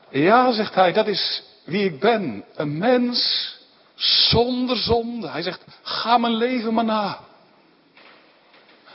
Ja, 0.09 0.51
zegt 0.51 0.75
hij, 0.75 0.91
dat 0.91 1.07
is 1.07 1.43
wie 1.63 1.85
ik 1.85 1.99
ben. 1.99 2.45
Een 2.55 2.77
mens 2.77 3.49
zonder 3.95 4.77
zonde. 4.77 5.27
Hij 5.29 5.41
zegt, 5.41 5.65
ga 5.81 6.17
mijn 6.17 6.35
leven 6.35 6.73
maar 6.73 6.85
na. 6.85 7.19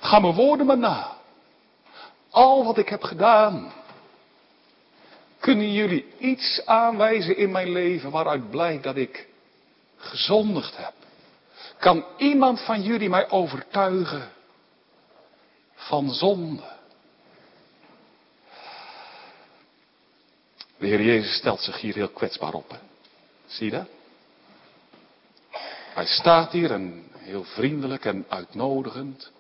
Ga 0.00 0.18
mijn 0.18 0.34
woorden 0.34 0.66
maar 0.66 0.78
na. 0.78 1.16
Al 2.30 2.64
wat 2.64 2.78
ik 2.78 2.88
heb 2.88 3.02
gedaan. 3.02 3.72
Kunnen 5.46 5.72
jullie 5.72 6.06
iets 6.18 6.62
aanwijzen 6.64 7.36
in 7.36 7.50
mijn 7.50 7.72
leven 7.72 8.10
waaruit 8.10 8.50
blijkt 8.50 8.82
dat 8.82 8.96
ik 8.96 9.28
gezondigd 9.96 10.76
heb? 10.76 10.92
Kan 11.78 12.04
iemand 12.16 12.60
van 12.60 12.82
jullie 12.82 13.08
mij 13.08 13.30
overtuigen 13.30 14.30
van 15.74 16.10
zonde? 16.10 16.62
De 20.78 20.86
Heer 20.86 21.02
Jezus 21.02 21.36
stelt 21.36 21.60
zich 21.60 21.80
hier 21.80 21.94
heel 21.94 22.08
kwetsbaar 22.08 22.52
op. 22.54 22.78
Zie 23.46 23.70
je 23.70 23.76
dat? 23.76 23.88
Hij 25.94 26.06
staat 26.06 26.52
hier 26.52 26.72
en 26.72 27.04
heel 27.16 27.44
vriendelijk 27.44 28.04
en 28.04 28.24
uitnodigend. 28.28 29.30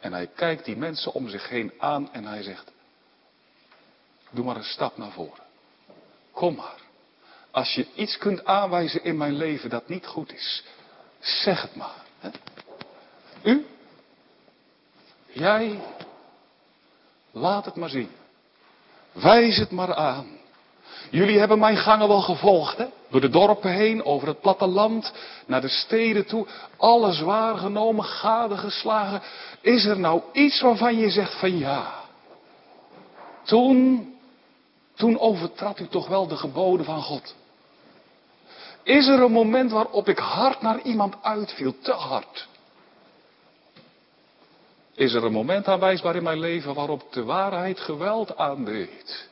En 0.00 0.12
hij 0.12 0.26
kijkt 0.34 0.64
die 0.64 0.76
mensen 0.76 1.12
om 1.12 1.28
zich 1.28 1.48
heen 1.48 1.72
aan 1.78 2.12
en 2.12 2.24
hij 2.24 2.42
zegt, 2.42 2.72
doe 4.34 4.44
maar 4.44 4.56
een 4.56 4.64
stap 4.64 4.96
naar 4.96 5.10
voren. 5.10 5.42
Kom 6.32 6.54
maar. 6.54 6.82
Als 7.50 7.74
je 7.74 7.86
iets 7.94 8.18
kunt 8.18 8.44
aanwijzen 8.44 9.04
in 9.04 9.16
mijn 9.16 9.36
leven 9.36 9.70
dat 9.70 9.88
niet 9.88 10.06
goed 10.06 10.32
is, 10.32 10.64
zeg 11.20 11.62
het 11.62 11.76
maar. 11.76 12.04
Hè? 12.18 12.30
U? 13.42 13.66
Jij? 15.32 15.80
Laat 17.30 17.64
het 17.64 17.76
maar 17.76 17.88
zien. 17.88 18.10
Wijs 19.12 19.56
het 19.56 19.70
maar 19.70 19.94
aan. 19.94 20.26
Jullie 21.10 21.38
hebben 21.38 21.58
mijn 21.58 21.76
gangen 21.76 22.08
wel 22.08 22.20
gevolgd, 22.20 22.78
hè? 22.78 22.86
Door 23.10 23.20
de 23.20 23.28
dorpen 23.28 23.70
heen, 23.70 24.04
over 24.04 24.28
het 24.28 24.40
platteland, 24.40 25.12
naar 25.46 25.60
de 25.60 25.68
steden 25.68 26.26
toe. 26.26 26.46
Alles 26.76 27.20
waargenomen, 27.20 28.04
gadegeslagen. 28.04 29.22
Is 29.60 29.84
er 29.84 29.98
nou 29.98 30.22
iets 30.32 30.60
waarvan 30.60 30.98
je 30.98 31.10
zegt 31.10 31.38
van 31.38 31.58
ja? 31.58 31.94
Toen, 33.42 34.13
toen 34.94 35.18
overtrad 35.18 35.78
u 35.80 35.88
toch 35.88 36.08
wel 36.08 36.26
de 36.26 36.36
geboden 36.36 36.84
van 36.84 37.02
God. 37.02 37.34
Is 38.82 39.06
er 39.06 39.20
een 39.20 39.32
moment 39.32 39.70
waarop 39.70 40.08
ik 40.08 40.18
hard 40.18 40.62
naar 40.62 40.80
iemand 40.80 41.14
uitviel, 41.22 41.74
te 41.80 41.92
hard? 41.92 42.48
Is 44.94 45.12
er 45.12 45.24
een 45.24 45.32
moment 45.32 45.68
aanwijsbaar 45.68 46.16
in 46.16 46.22
mijn 46.22 46.38
leven 46.38 46.74
waarop 46.74 47.12
de 47.12 47.24
waarheid 47.24 47.80
geweld 47.80 48.36
aandeed? 48.36 49.28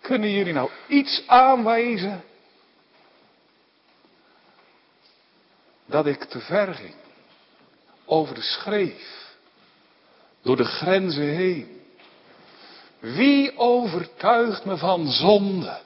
Kunnen 0.00 0.30
jullie 0.30 0.52
nou 0.52 0.70
iets 0.88 1.22
aanwijzen 1.26 2.24
dat 5.86 6.06
ik 6.06 6.24
te 6.24 6.40
ver 6.40 6.74
ging? 6.74 6.94
Over 8.04 8.34
de 8.34 8.42
schreef, 8.42 9.36
door 10.42 10.56
de 10.56 10.64
grenzen 10.64 11.28
heen. 11.34 11.81
Wie 13.02 13.58
overtuigt 13.58 14.64
me 14.64 14.76
van 14.76 15.06
zonde? 15.10 15.78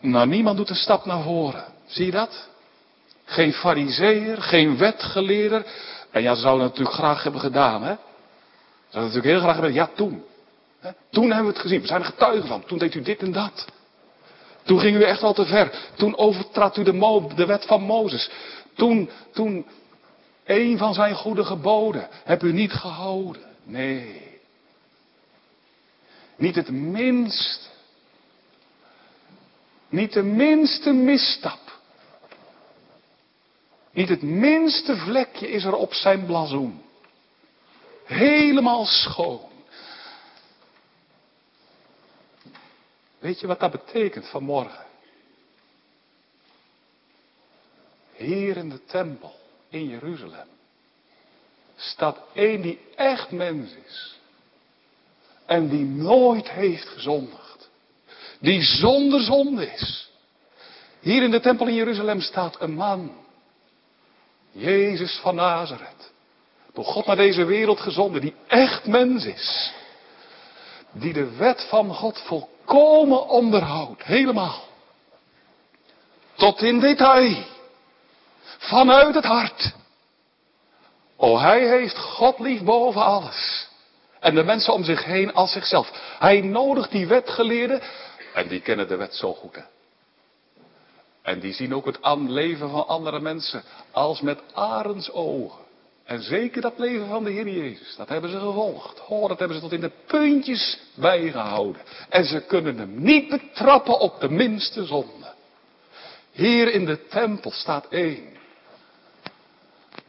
Nou, 0.00 0.26
niemand 0.26 0.56
doet 0.56 0.70
een 0.70 0.76
stap 0.76 1.04
naar 1.04 1.22
voren. 1.22 1.64
Zie 1.86 2.06
je 2.06 2.10
dat? 2.10 2.48
Geen 3.24 3.52
fariseer, 3.52 4.42
geen 4.42 4.78
wetgeleerder. 4.78 5.66
En 6.10 6.22
ja, 6.22 6.34
ze 6.34 6.40
zouden 6.40 6.64
het 6.64 6.72
natuurlijk 6.72 6.98
graag 6.98 7.22
hebben 7.22 7.40
gedaan, 7.40 7.82
hè? 7.82 7.92
Ze 7.92 7.98
zouden 8.90 9.14
natuurlijk 9.14 9.24
heel 9.24 9.40
graag 9.40 9.52
hebben, 9.52 9.72
ja 9.72 9.90
toen. 9.94 10.24
Toen 11.10 11.26
hebben 11.26 11.46
we 11.46 11.52
het 11.52 11.60
gezien, 11.60 11.80
we 11.80 11.86
zijn 11.86 12.00
er 12.00 12.06
getuigen 12.06 12.48
van. 12.48 12.64
Toen 12.64 12.78
deed 12.78 12.94
u 12.94 13.02
dit 13.02 13.22
en 13.22 13.32
dat. 13.32 13.64
Toen 14.62 14.80
ging 14.80 14.96
u 14.96 15.02
echt 15.02 15.22
al 15.22 15.34
te 15.34 15.46
ver. 15.46 15.90
Toen 15.94 16.16
overtrad 16.16 16.76
u 16.76 16.82
de, 16.82 17.26
de 17.34 17.46
wet 17.46 17.64
van 17.64 17.82
Mozes. 17.82 18.30
Toen, 18.74 19.10
toen, 19.32 19.66
een 20.44 20.78
van 20.78 20.94
zijn 20.94 21.14
goede 21.14 21.44
geboden 21.44 22.08
heb 22.24 22.42
u 22.42 22.52
niet 22.52 22.72
gehouden. 22.72 23.42
Nee. 23.64 24.27
Niet 26.38 26.54
het 26.54 26.70
minst. 26.70 27.70
Niet 29.88 30.12
de 30.12 30.22
minste 30.22 30.92
misstap. 30.92 31.78
Niet 33.90 34.08
het 34.08 34.22
minste 34.22 34.96
vlekje 34.96 35.48
is 35.48 35.64
er 35.64 35.74
op 35.74 35.94
zijn 35.94 36.26
blazoen. 36.26 36.82
Helemaal 38.04 38.84
schoon. 38.84 39.50
Weet 43.18 43.40
je 43.40 43.46
wat 43.46 43.60
dat 43.60 43.70
betekent 43.70 44.28
vanmorgen? 44.28 44.86
Hier 48.12 48.56
in 48.56 48.68
de 48.68 48.84
tempel 48.84 49.34
in 49.68 49.88
Jeruzalem 49.88 50.48
staat 51.76 52.18
één 52.34 52.60
die 52.62 52.80
echt 52.94 53.30
mens 53.30 53.72
is. 53.86 54.17
En 55.48 55.68
die 55.68 55.84
nooit 55.84 56.50
heeft 56.50 56.88
gezondigd. 56.88 57.68
Die 58.40 58.62
zonder 58.62 59.20
zonde 59.20 59.72
is. 59.72 60.10
Hier 61.00 61.22
in 61.22 61.30
de 61.30 61.40
tempel 61.40 61.66
in 61.66 61.74
Jeruzalem 61.74 62.20
staat 62.20 62.60
een 62.60 62.74
man. 62.74 63.12
Jezus 64.52 65.18
van 65.22 65.34
Nazareth. 65.34 66.12
Door 66.72 66.84
God 66.84 67.06
naar 67.06 67.16
deze 67.16 67.44
wereld 67.44 67.80
gezonden. 67.80 68.20
Die 68.20 68.34
echt 68.46 68.86
mens 68.86 69.24
is. 69.24 69.72
Die 70.92 71.12
de 71.12 71.36
wet 71.36 71.66
van 71.68 71.94
God 71.94 72.18
volkomen 72.18 72.56
volkomen 72.68 73.28
onderhoud. 73.28 74.02
Helemaal. 74.02 74.62
Tot 76.34 76.62
in 76.62 76.80
detail. 76.80 77.44
Vanuit 78.58 79.14
het 79.14 79.24
hart. 79.24 79.72
Oh, 81.16 81.40
hij 81.40 81.68
heeft 81.68 81.98
God 81.98 82.38
lief 82.38 82.62
boven 82.62 83.02
alles. 83.02 83.67
En 84.20 84.34
de 84.34 84.44
mensen 84.44 84.72
om 84.72 84.84
zich 84.84 85.04
heen 85.04 85.34
als 85.34 85.52
zichzelf. 85.52 85.90
Hij 86.18 86.40
nodigt 86.40 86.90
die 86.90 87.06
wetgeleerden. 87.06 87.82
En 88.34 88.48
die 88.48 88.60
kennen 88.60 88.88
de 88.88 88.96
wet 88.96 89.14
zo 89.14 89.34
goed. 89.34 89.58
En 91.22 91.40
die 91.40 91.52
zien 91.52 91.74
ook 91.74 91.86
het 91.86 91.98
leven 92.26 92.70
van 92.70 92.86
andere 92.86 93.20
mensen 93.20 93.62
als 93.90 94.20
met 94.20 94.40
arends 94.54 95.12
ogen. 95.12 95.66
En 96.04 96.22
zeker 96.22 96.60
dat 96.60 96.78
leven 96.78 97.08
van 97.08 97.24
de 97.24 97.30
Heer 97.30 97.48
Jezus, 97.48 97.96
dat 97.96 98.08
hebben 98.08 98.30
ze 98.30 98.38
gevolgd. 98.38 99.06
Oh, 99.06 99.28
dat 99.28 99.38
hebben 99.38 99.56
ze 99.56 99.62
tot 99.62 99.72
in 99.72 99.80
de 99.80 99.92
puntjes 100.06 100.78
bijgehouden. 100.94 101.82
En 102.08 102.24
ze 102.24 102.40
kunnen 102.40 102.78
hem 102.78 103.02
niet 103.02 103.28
betrappen 103.28 103.98
op 103.98 104.20
de 104.20 104.30
minste 104.30 104.84
zonde. 104.84 105.32
Hier 106.32 106.72
in 106.72 106.84
de 106.84 107.06
tempel 107.06 107.50
staat 107.50 107.86
één. 107.88 108.36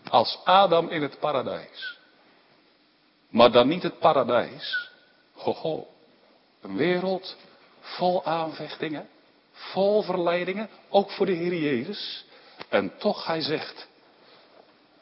Als 0.09 0.39
Adam 0.43 0.89
in 0.89 1.01
het 1.01 1.19
paradijs. 1.19 1.98
Maar 3.29 3.51
dan 3.51 3.67
niet 3.67 3.83
het 3.83 3.99
paradijs. 3.99 4.89
Hoho. 5.33 5.87
Een 6.61 6.75
wereld 6.75 7.37
vol 7.79 8.25
aanvechtingen. 8.25 9.09
Vol 9.51 10.01
verleidingen. 10.01 10.69
Ook 10.89 11.11
voor 11.11 11.25
de 11.25 11.31
Heer 11.31 11.55
Jezus. 11.55 12.25
En 12.69 12.97
toch 12.97 13.25
hij 13.25 13.41
zegt. 13.41 13.87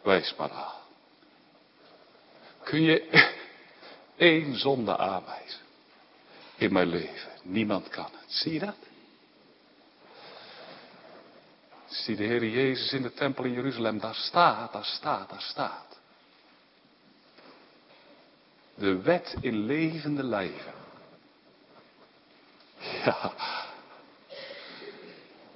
Wees 0.02 0.36
maar 0.36 0.52
aan. 0.52 0.76
Kun 2.64 2.82
je 2.82 3.10
één 4.16 4.56
zonde 4.60 4.98
aanwijzen. 4.98 5.60
In 6.56 6.74
mijn 6.74 6.88
leven. 6.88 7.32
Niemand 7.44 7.90
kan 7.90 8.10
het. 8.12 8.32
Zie 8.34 8.54
je 8.54 8.60
dat? 8.60 8.76
Zie 11.86 12.16
de 12.16 12.24
Heer 12.24 12.46
Jezus 12.46 12.94
in 12.94 13.02
de 13.02 13.14
tempel 13.14 13.44
in 13.44 13.54
Jeruzalem. 13.54 14.00
Daar 14.00 14.16
staat, 14.16 14.74
daar 14.74 14.86
staat, 14.86 15.30
daar 15.30 15.42
staat. 15.42 15.87
De 18.78 19.02
wet 19.02 19.36
in 19.42 19.66
levende 19.66 20.24
lijven. 20.24 20.74
Ja. 22.78 23.32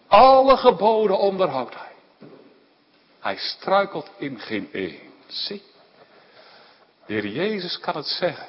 Alle 0.07 0.57
geboden 0.57 1.17
onderhoudt 1.17 1.75
hij. 1.75 1.91
Hij 3.19 3.37
struikelt 3.37 4.09
in 4.17 4.39
geen 4.39 4.69
één. 4.73 4.99
Zie. 5.27 5.61
De 7.05 7.13
Heer 7.13 7.27
Jezus 7.27 7.79
kan 7.79 7.95
het 7.95 8.05
zeggen. 8.05 8.47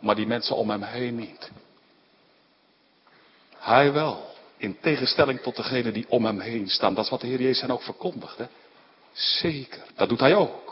Maar 0.00 0.14
die 0.14 0.26
mensen 0.26 0.56
om 0.56 0.70
hem 0.70 0.82
heen 0.82 1.16
niet. 1.16 1.50
Hij 3.56 3.92
wel. 3.92 4.34
In 4.56 4.80
tegenstelling 4.80 5.40
tot 5.40 5.56
degenen 5.56 5.92
die 5.92 6.06
om 6.08 6.24
hem 6.24 6.40
heen 6.40 6.68
staan. 6.68 6.94
Dat 6.94 7.04
is 7.04 7.10
wat 7.10 7.20
de 7.20 7.26
Heer 7.26 7.40
Jezus 7.40 7.60
hen 7.60 7.70
ook 7.70 7.82
verkondigt. 7.82 8.38
Hè? 8.38 8.46
Zeker. 9.12 9.84
Dat 9.94 10.08
doet 10.08 10.20
hij 10.20 10.34
ook. 10.34 10.67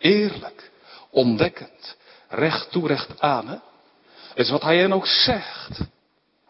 Eerlijk. 0.00 0.70
Ontdekkend. 1.10 1.96
Recht 2.28 2.70
toe, 2.70 2.86
recht 2.86 3.20
aan. 3.20 3.48
Hè? 3.48 3.56
Is 4.34 4.50
wat 4.50 4.62
hij 4.62 4.78
hen 4.78 4.92
ook 4.92 5.06
zegt. 5.06 5.80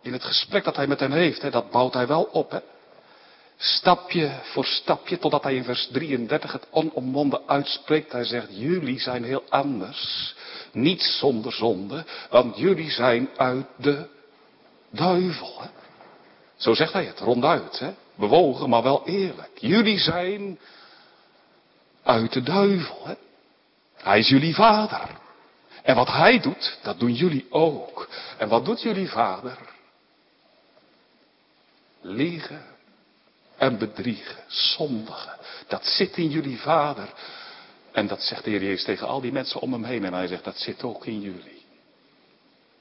In 0.02 0.12
het 0.12 0.24
gesprek 0.24 0.64
dat 0.64 0.76
hij 0.76 0.86
met 0.86 1.00
hen 1.00 1.12
heeft. 1.12 1.42
Hè? 1.42 1.50
Dat 1.50 1.70
bouwt 1.70 1.94
hij 1.94 2.06
wel 2.06 2.22
op. 2.22 2.50
Hè? 2.50 2.58
Stapje 3.56 4.32
voor 4.42 4.64
stapje, 4.64 5.18
totdat 5.18 5.42
hij 5.42 5.54
in 5.54 5.64
vers 5.64 5.88
33 5.92 6.52
het 6.52 6.66
onomwonden 6.70 7.40
uitspreekt. 7.46 8.12
Hij 8.12 8.24
zegt, 8.24 8.48
jullie 8.50 9.00
zijn 9.00 9.24
heel 9.24 9.44
anders. 9.48 10.34
Niet 10.72 11.02
zonder 11.02 11.52
zonde, 11.52 12.04
want 12.30 12.58
jullie 12.58 12.90
zijn 12.90 13.28
uit 13.36 13.66
de 13.76 14.06
duivel. 14.90 15.60
Hè? 15.60 15.68
Zo 16.56 16.74
zegt 16.74 16.92
hij 16.92 17.04
het, 17.04 17.18
ronduit. 17.18 17.78
Hè? 17.78 17.90
Bewogen, 18.14 18.68
maar 18.68 18.82
wel 18.82 19.06
eerlijk. 19.06 19.50
Jullie 19.54 19.98
zijn 19.98 20.58
uit 22.02 22.32
de 22.32 22.42
duivel. 22.42 23.06
Hè? 23.06 23.14
Hij 24.02 24.18
is 24.18 24.28
jullie 24.28 24.54
vader. 24.54 25.08
En 25.82 25.94
wat 25.94 26.08
hij 26.08 26.40
doet, 26.40 26.78
dat 26.82 26.98
doen 26.98 27.14
jullie 27.14 27.46
ook. 27.50 28.08
En 28.38 28.48
wat 28.48 28.64
doet 28.64 28.82
jullie 28.82 29.08
vader? 29.08 29.58
Liegen 32.00 32.64
en 33.56 33.78
bedriegen, 33.78 34.44
zondigen. 34.48 35.36
Dat 35.68 35.86
zit 35.86 36.16
in 36.16 36.28
jullie 36.28 36.60
vader. 36.60 37.12
En 37.92 38.06
dat 38.06 38.22
zegt 38.22 38.44
de 38.44 38.50
Heer 38.50 38.62
Jezus 38.62 38.84
tegen 38.84 39.06
al 39.06 39.20
die 39.20 39.32
mensen 39.32 39.60
om 39.60 39.72
hem 39.72 39.84
heen. 39.84 40.04
En 40.04 40.12
hij 40.12 40.26
zegt, 40.26 40.44
dat 40.44 40.58
zit 40.58 40.82
ook 40.82 41.06
in 41.06 41.20
jullie. 41.20 41.64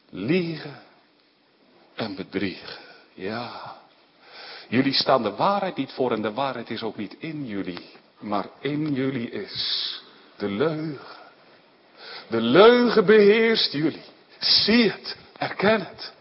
Liegen 0.09 0.81
en 1.95 2.15
bedriegen. 2.15 2.77
Ja. 3.13 3.77
Jullie 4.67 4.93
staan 4.93 5.23
de 5.23 5.35
waarheid 5.35 5.75
niet 5.75 5.91
voor 5.91 6.11
en 6.11 6.21
de 6.21 6.33
waarheid 6.33 6.69
is 6.69 6.83
ook 6.83 6.97
niet 6.97 7.15
in 7.19 7.45
jullie. 7.45 7.89
Maar 8.19 8.45
in 8.59 8.93
jullie 8.93 9.29
is 9.31 10.01
de 10.39 10.49
leugen. 10.49 11.17
De 12.29 12.41
leugen 12.41 13.05
beheerst 13.05 13.71
jullie. 13.71 14.03
Zie 14.39 14.91
het, 14.91 15.17
erken 15.37 15.85
het. 15.85 16.13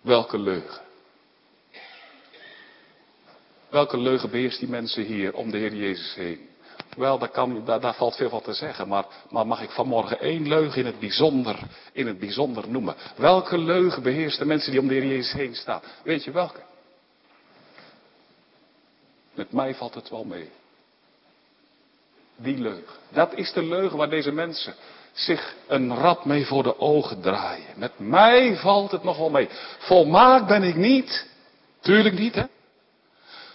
Welke 0.00 0.38
leugen? 0.38 0.80
Welke 3.68 3.98
leugen 3.98 4.30
beheerst 4.30 4.58
die 4.58 4.68
mensen 4.68 5.04
hier 5.04 5.34
om 5.34 5.50
de 5.50 5.58
Heer 5.58 5.74
Jezus 5.74 6.14
heen? 6.14 6.48
Wel, 6.96 7.18
daar, 7.18 7.28
kan, 7.28 7.64
daar, 7.64 7.94
valt 7.94 8.16
veel 8.16 8.28
van 8.28 8.42
te 8.42 8.52
zeggen, 8.52 8.88
maar, 8.88 9.06
maar, 9.30 9.46
mag 9.46 9.62
ik 9.62 9.70
vanmorgen 9.70 10.20
één 10.20 10.48
leugen 10.48 10.78
in 10.80 10.86
het, 10.86 10.98
bijzonder, 10.98 11.58
in 11.92 12.06
het 12.06 12.18
bijzonder 12.18 12.68
noemen? 12.68 12.94
Welke 13.16 13.58
leugen 13.58 14.02
beheerst 14.02 14.38
de 14.38 14.44
mensen 14.44 14.70
die 14.70 14.80
om 14.80 14.88
de 14.88 14.94
Heer 14.94 15.06
Jezus 15.06 15.32
heen 15.32 15.54
staan? 15.54 15.80
Weet 16.02 16.24
je 16.24 16.30
welke? 16.30 16.60
Met 19.34 19.52
mij 19.52 19.74
valt 19.74 19.94
het 19.94 20.08
wel 20.08 20.24
mee. 20.24 20.50
Die 22.42 22.58
leugen. 22.58 22.94
Dat 23.12 23.34
is 23.34 23.52
de 23.52 23.62
leugen 23.62 23.98
waar 23.98 24.10
deze 24.10 24.32
mensen 24.32 24.74
zich 25.12 25.54
een 25.66 25.94
rad 25.94 26.24
mee 26.24 26.46
voor 26.46 26.62
de 26.62 26.78
ogen 26.78 27.20
draaien. 27.20 27.66
Met 27.76 27.92
mij 27.96 28.56
valt 28.56 28.90
het 28.90 29.02
nog 29.02 29.16
wel 29.16 29.30
mee. 29.30 29.48
Volmaakt 29.78 30.46
ben 30.46 30.62
ik 30.62 30.76
niet. 30.76 31.26
Tuurlijk 31.80 32.18
niet, 32.18 32.34
hè? 32.34 32.44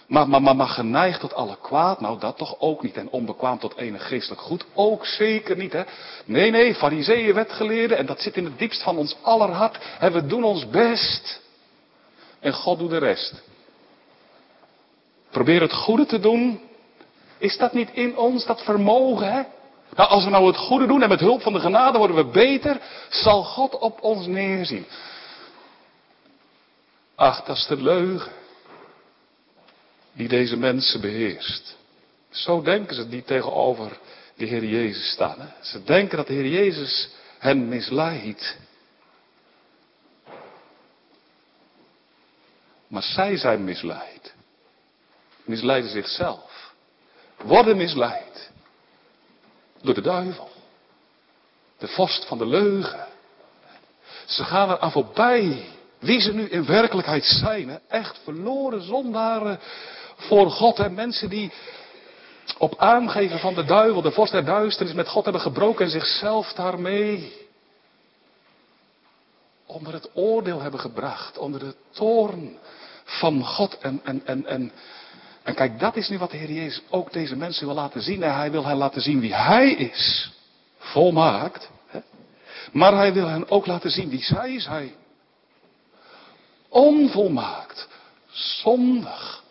Maar, 0.06 0.28
maar, 0.28 0.42
maar, 0.42 0.56
maar 0.56 0.68
geneigd 0.68 1.20
tot 1.20 1.34
alle 1.34 1.56
kwaad, 1.62 2.00
nou 2.00 2.18
dat 2.18 2.36
toch 2.36 2.60
ook 2.60 2.82
niet. 2.82 2.96
En 2.96 3.08
onbekwaam 3.08 3.58
tot 3.58 3.76
enig 3.76 4.08
geestelijk 4.08 4.40
goed, 4.40 4.64
ook 4.74 5.06
zeker 5.06 5.56
niet. 5.56 5.72
Hè? 5.72 5.82
Nee, 6.24 6.50
nee, 6.50 6.74
fariseeën, 6.74 7.34
wetgeleerden, 7.34 7.98
en 7.98 8.06
dat 8.06 8.20
zit 8.20 8.36
in 8.36 8.44
het 8.44 8.58
diepst 8.58 8.82
van 8.82 8.96
ons 8.96 9.16
aller 9.22 9.50
hart. 9.50 9.78
En 9.98 10.12
we 10.12 10.26
doen 10.26 10.44
ons 10.44 10.68
best. 10.68 11.40
En 12.40 12.52
God 12.52 12.78
doet 12.78 12.90
de 12.90 12.98
rest. 12.98 13.42
Probeer 15.30 15.60
het 15.60 15.72
goede 15.72 16.06
te 16.06 16.20
doen. 16.20 16.60
Is 17.38 17.56
dat 17.56 17.72
niet 17.72 17.90
in 17.92 18.16
ons, 18.16 18.44
dat 18.44 18.62
vermogen, 18.62 19.32
hè? 19.32 19.42
Nou, 19.94 20.08
als 20.08 20.24
we 20.24 20.30
nou 20.30 20.46
het 20.46 20.56
goede 20.56 20.86
doen 20.86 21.02
en 21.02 21.08
met 21.08 21.20
hulp 21.20 21.42
van 21.42 21.52
de 21.52 21.60
genade 21.60 21.98
worden 21.98 22.16
we 22.16 22.24
beter, 22.24 22.80
zal 23.10 23.44
God 23.44 23.78
op 23.78 24.02
ons 24.02 24.26
neerzien. 24.26 24.86
Ach, 27.14 27.44
dat 27.44 27.56
is 27.56 27.66
de 27.66 27.82
leugen 27.82 28.32
die 30.12 30.28
deze 30.28 30.56
mensen 30.56 31.00
beheerst. 31.00 31.76
Zo 32.30 32.62
denken 32.62 32.94
ze 32.94 33.08
die 33.08 33.22
tegenover 33.22 33.98
de 34.34 34.44
Heer 34.44 34.64
Jezus 34.64 35.10
staan. 35.10 35.40
Hè? 35.40 35.46
Ze 35.60 35.84
denken 35.84 36.16
dat 36.16 36.26
de 36.26 36.32
Heer 36.32 36.48
Jezus 36.48 37.08
hen 37.38 37.68
misleidt. 37.68 38.56
Maar 42.86 43.02
zij 43.02 43.36
zijn 43.36 43.64
misleid. 43.64 44.34
Misleiden 45.44 45.90
zichzelf. 45.90 46.55
Worden 47.46 47.76
misleid. 47.76 48.50
Door 49.82 49.94
de 49.94 50.00
duivel. 50.00 50.48
De 51.78 51.88
vorst 51.88 52.24
van 52.24 52.38
de 52.38 52.46
leugen. 52.46 53.06
Ze 54.26 54.44
gaan 54.44 54.70
er 54.70 54.78
aan 54.78 54.92
voorbij. 54.92 55.64
Wie 55.98 56.20
ze 56.20 56.34
nu 56.34 56.48
in 56.48 56.66
werkelijkheid 56.66 57.24
zijn. 57.24 57.80
Echt 57.88 58.18
verloren 58.24 58.82
zondaren 58.82 59.60
voor 60.16 60.50
God 60.50 60.78
en 60.78 60.94
mensen 60.94 61.28
die 61.28 61.52
op 62.58 62.78
aangeven 62.78 63.38
van 63.38 63.54
de 63.54 63.64
duivel, 63.64 64.02
de 64.02 64.10
vorst 64.10 64.32
der 64.32 64.44
duisternis, 64.44 64.94
met 64.94 65.08
God 65.08 65.24
hebben 65.24 65.42
gebroken 65.42 65.84
en 65.84 65.90
zichzelf 65.90 66.52
daarmee 66.52 67.46
onder 69.66 69.92
het 69.92 70.10
oordeel 70.14 70.60
hebben 70.60 70.80
gebracht, 70.80 71.38
onder 71.38 71.60
de 71.60 71.74
toorn 71.90 72.58
van 73.04 73.44
God. 73.44 73.78
En, 73.78 74.00
en, 74.04 74.22
en, 74.26 74.46
en, 74.46 74.72
en 75.46 75.54
kijk, 75.54 75.78
dat 75.78 75.96
is 75.96 76.08
nu 76.08 76.18
wat 76.18 76.30
de 76.30 76.36
Heer 76.36 76.52
Jezus 76.52 76.82
ook 76.90 77.12
deze 77.12 77.36
mensen 77.36 77.66
wil 77.66 77.74
laten 77.74 78.02
zien. 78.02 78.22
En 78.22 78.34
hij 78.34 78.50
wil 78.50 78.64
hen 78.64 78.76
laten 78.76 79.02
zien 79.02 79.20
wie 79.20 79.34
Hij 79.34 79.70
is. 79.70 80.30
Volmaakt. 80.78 81.70
Hè? 81.86 82.00
Maar 82.72 82.92
hij 82.94 83.12
wil 83.12 83.26
hen 83.26 83.50
ook 83.50 83.66
laten 83.66 83.90
zien 83.90 84.08
wie 84.08 84.22
zij 84.22 84.60
zijn. 84.60 84.92
Onvolmaakt. 86.68 87.88
Zondig 88.30 89.44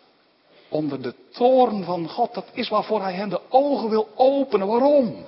onder 0.68 1.02
de 1.02 1.14
toorn 1.32 1.84
van 1.84 2.08
God. 2.08 2.34
Dat 2.34 2.46
is 2.52 2.68
waarvoor 2.68 3.02
hij 3.02 3.12
hen 3.12 3.28
de 3.28 3.40
ogen 3.48 3.88
wil 3.90 4.08
openen. 4.14 4.66
Waarom? 4.66 5.26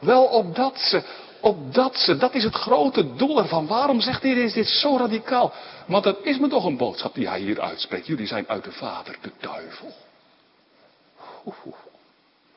Wel 0.00 0.24
opdat 0.24 0.78
ze, 0.78 1.04
opdat 1.40 1.96
ze, 1.96 2.16
dat 2.16 2.34
is 2.34 2.44
het 2.44 2.54
grote 2.54 3.14
doel 3.14 3.38
ervan. 3.38 3.66
Waarom 3.66 4.00
zegt 4.00 4.22
hij 4.22 4.32
is 4.32 4.52
dit 4.52 4.66
zo 4.66 4.96
radicaal? 4.96 5.52
Want 5.86 6.04
dat 6.04 6.18
is 6.22 6.38
me 6.38 6.48
toch 6.48 6.64
een 6.64 6.76
boodschap 6.76 7.14
die 7.14 7.28
hij 7.28 7.40
hier 7.40 7.60
uitspreekt. 7.60 8.06
Jullie 8.06 8.26
zijn 8.26 8.48
uit 8.48 8.64
de 8.64 8.72
vader, 8.72 9.16
de 9.20 9.32
duivel. 9.40 9.92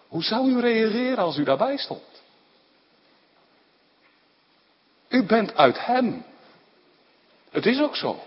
Hoe 0.08 0.24
zou 0.24 0.50
u 0.50 0.60
reageren 0.60 1.24
als 1.24 1.38
u 1.38 1.44
daarbij 1.44 1.78
stond? 1.78 2.02
U 5.10 5.24
bent 5.24 5.56
uit 5.56 5.86
Hem. 5.86 6.24
Het 7.52 7.66
is 7.66 7.82
ook 7.82 7.96
zo. 7.96 8.20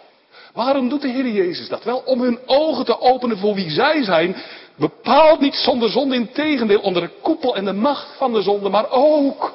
Waarom 0.52 0.88
doet 0.88 1.02
de 1.02 1.08
Heer 1.08 1.28
Jezus 1.28 1.68
dat? 1.68 1.84
Wel 1.84 1.98
om 1.98 2.20
hun 2.20 2.38
ogen 2.46 2.84
te 2.84 3.00
openen 3.00 3.38
voor 3.38 3.54
wie 3.54 3.70
zij 3.70 4.02
zijn. 4.02 4.36
Bepaald 4.76 5.40
niet 5.40 5.54
zonder 5.54 5.90
zonde, 5.90 6.14
in 6.14 6.32
tegendeel 6.32 6.80
onder 6.80 7.02
de 7.02 7.10
koepel 7.22 7.56
en 7.56 7.64
de 7.64 7.72
macht 7.72 8.16
van 8.16 8.32
de 8.32 8.42
zonde, 8.42 8.68
maar 8.68 8.90
ook, 8.90 9.52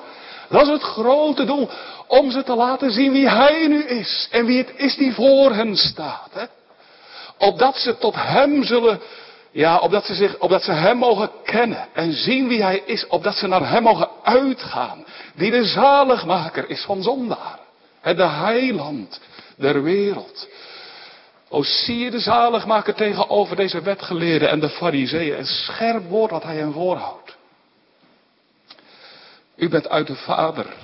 dat 0.49 0.62
is 0.62 0.67
het 0.67 0.81
grote 0.81 1.45
doel, 1.45 1.69
om 2.07 2.31
ze 2.31 2.43
te 2.43 2.55
laten 2.55 2.91
zien 2.91 3.12
wie 3.12 3.29
Hij 3.29 3.67
nu 3.67 3.83
is 3.83 4.27
en 4.31 4.45
wie 4.45 4.57
het 4.57 4.73
is 4.75 4.95
die 4.95 5.13
voor 5.13 5.51
hen 5.51 5.75
staat. 5.75 6.29
Hè? 6.33 6.45
Opdat 7.38 7.77
ze 7.77 7.97
tot 7.97 8.15
Hem 8.15 8.63
zullen, 8.63 8.99
ja, 9.51 9.77
opdat 9.77 10.05
ze, 10.05 10.13
zich, 10.13 10.39
opdat 10.39 10.63
ze 10.63 10.71
Hem 10.71 10.97
mogen 10.97 11.31
kennen 11.43 11.88
en 11.93 12.13
zien 12.13 12.47
wie 12.47 12.63
Hij 12.63 12.81
is, 12.85 13.07
opdat 13.07 13.35
ze 13.35 13.47
naar 13.47 13.69
Hem 13.69 13.83
mogen 13.83 14.09
uitgaan, 14.23 15.05
die 15.35 15.51
de 15.51 15.63
zaligmaker 15.63 16.69
is 16.69 16.83
van 16.83 17.03
zondaren. 17.03 17.67
De 18.01 18.27
heiland 18.27 19.19
der 19.57 19.83
wereld. 19.83 20.47
O 21.49 21.63
zie 21.63 21.99
je 21.99 22.12
de 22.12 22.19
zaligmaker 22.19 22.93
tegenover 22.93 23.55
deze 23.55 23.81
wetgeleerden 23.81 24.49
en 24.49 24.59
de 24.59 24.69
fariseeën. 24.69 25.38
Een 25.38 25.45
scherp 25.45 26.09
woord 26.09 26.31
wat 26.31 26.43
hij 26.43 26.55
hen 26.55 26.73
voorhoudt. 26.73 27.28
U 29.59 29.69
bent 29.69 29.89
uit 29.89 30.07
de 30.07 30.15
vader. 30.15 30.75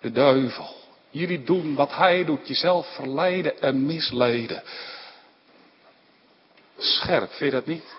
De 0.00 0.12
duivel. 0.12 0.74
Jullie 1.10 1.44
doen 1.44 1.74
wat 1.74 1.94
hij 1.94 2.24
doet. 2.24 2.48
Jezelf 2.48 2.94
verleiden 2.94 3.60
en 3.60 3.86
misleiden. 3.86 4.62
Scherp, 6.78 7.30
vind 7.30 7.52
je 7.52 7.56
dat 7.56 7.66
niet? 7.66 7.98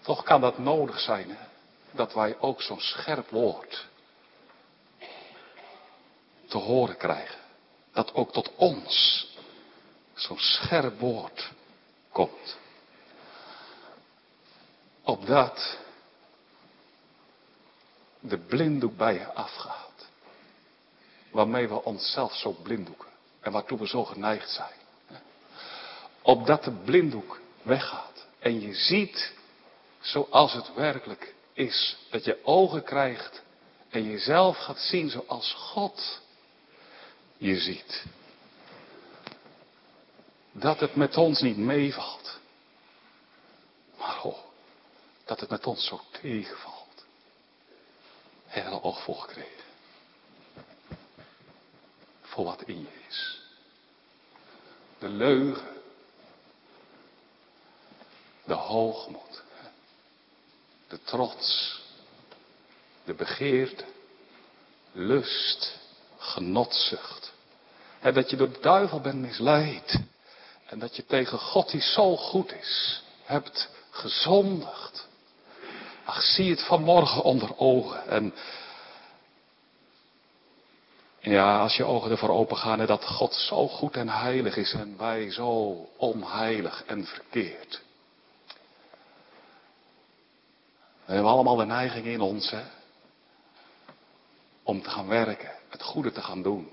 Toch 0.00 0.22
kan 0.22 0.40
dat 0.40 0.58
nodig 0.58 1.00
zijn, 1.00 1.38
dat 1.90 2.14
wij 2.14 2.36
ook 2.38 2.62
zo'n 2.62 2.80
scherp 2.80 3.30
woord 3.30 3.86
te 6.48 6.58
horen 6.58 6.96
krijgen. 6.96 7.38
Dat 7.92 8.14
ook 8.14 8.32
tot 8.32 8.50
ons 8.56 9.26
zo'n 10.14 10.38
scherp 10.38 10.98
woord 10.98 11.50
komt. 12.12 12.60
Opdat 15.04 15.78
de 18.20 18.38
blinddoek 18.38 18.96
bij 18.96 19.14
je 19.14 19.32
afgaat. 19.32 20.08
Waarmee 21.30 21.68
we 21.68 21.84
onszelf 21.84 22.34
zo 22.34 22.50
blinddoeken. 22.62 23.08
En 23.40 23.52
waartoe 23.52 23.78
we 23.78 23.86
zo 23.86 24.04
geneigd 24.04 24.50
zijn. 24.50 24.80
Opdat 26.22 26.64
de 26.64 26.70
blinddoek 26.70 27.40
weggaat. 27.62 28.26
En 28.38 28.60
je 28.60 28.74
ziet 28.74 29.32
zoals 30.00 30.52
het 30.52 30.74
werkelijk 30.74 31.34
is. 31.52 31.96
Dat 32.10 32.24
je 32.24 32.44
ogen 32.44 32.82
krijgt 32.84 33.42
en 33.88 34.10
jezelf 34.10 34.56
gaat 34.56 34.78
zien 34.78 35.10
zoals 35.10 35.52
God 35.52 36.20
je 37.36 37.60
ziet. 37.60 38.04
Dat 40.52 40.80
het 40.80 40.94
met 40.94 41.16
ons 41.16 41.40
niet 41.40 41.56
meevalt. 41.56 42.40
Dat 45.32 45.40
het 45.40 45.50
met 45.50 45.66
ons 45.66 45.86
zo 45.86 46.00
tegenvalt. 46.10 47.04
We 48.52 48.60
er 48.60 48.82
oog 48.82 49.04
gekregen. 49.04 49.64
Voor 52.22 52.44
wat 52.44 52.62
in 52.62 52.80
je 52.80 53.04
is. 53.08 53.40
De 54.98 55.08
leugen. 55.08 55.82
De 58.44 58.54
hoogmoed. 58.54 59.42
De 60.88 61.02
trots. 61.02 61.80
De 63.04 63.14
begeerte. 63.14 63.84
Lust. 64.92 65.78
Genotzucht. 66.18 67.32
En 68.00 68.14
dat 68.14 68.30
je 68.30 68.36
door 68.36 68.52
de 68.52 68.60
duivel 68.60 69.00
bent 69.00 69.20
misleid. 69.20 70.00
En 70.66 70.78
dat 70.78 70.96
je 70.96 71.06
tegen 71.06 71.38
God 71.38 71.70
die 71.70 71.80
zo 71.80 72.16
goed 72.16 72.52
is, 72.52 73.02
hebt 73.22 73.68
gezondigd. 73.90 75.10
Zie 76.18 76.50
het 76.50 76.62
vanmorgen 76.62 77.22
onder 77.22 77.58
ogen. 77.58 78.06
En 78.06 78.34
ja, 81.18 81.60
als 81.60 81.76
je 81.76 81.84
ogen 81.84 82.10
ervoor 82.10 82.28
open 82.28 82.56
gaan 82.56 82.80
en 82.80 82.86
dat 82.86 83.04
God 83.04 83.34
zo 83.34 83.68
goed 83.68 83.96
en 83.96 84.08
heilig 84.08 84.56
is 84.56 84.72
en 84.72 84.94
wij 84.98 85.30
zo 85.30 85.76
onheilig 85.96 86.84
en 86.86 87.04
verkeerd. 87.04 87.82
We 91.04 91.12
hebben 91.12 91.30
allemaal 91.30 91.56
de 91.56 91.64
neiging 91.64 92.06
in 92.06 92.20
ons, 92.20 92.50
hè, 92.50 92.62
om 94.62 94.82
te 94.82 94.90
gaan 94.90 95.08
werken, 95.08 95.50
het 95.68 95.82
goede 95.82 96.12
te 96.12 96.22
gaan 96.22 96.42
doen. 96.42 96.70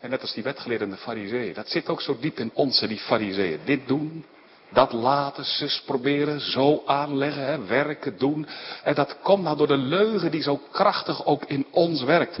En 0.00 0.10
net 0.10 0.20
als 0.20 0.32
die 0.34 0.42
wetgeleerden 0.42 0.90
de 0.90 0.96
fariseeën. 0.96 1.54
Dat 1.54 1.68
zit 1.68 1.88
ook 1.88 2.00
zo 2.00 2.18
diep 2.18 2.38
in 2.38 2.50
ons, 2.54 2.80
die 2.80 2.98
fariseeën. 2.98 3.60
Dit 3.64 3.86
doen, 3.86 4.24
dat 4.72 4.92
laten, 4.92 5.44
zus 5.44 5.82
proberen, 5.86 6.40
zo 6.40 6.82
aanleggen, 6.86 7.44
hè, 7.46 7.64
werken, 7.66 8.18
doen. 8.18 8.46
En 8.82 8.94
dat 8.94 9.16
komt 9.22 9.42
nou 9.42 9.56
door 9.56 9.66
de 9.66 9.76
leugen 9.76 10.30
die 10.30 10.42
zo 10.42 10.60
krachtig 10.72 11.26
ook 11.26 11.44
in 11.44 11.66
ons 11.70 12.02
werkt. 12.02 12.38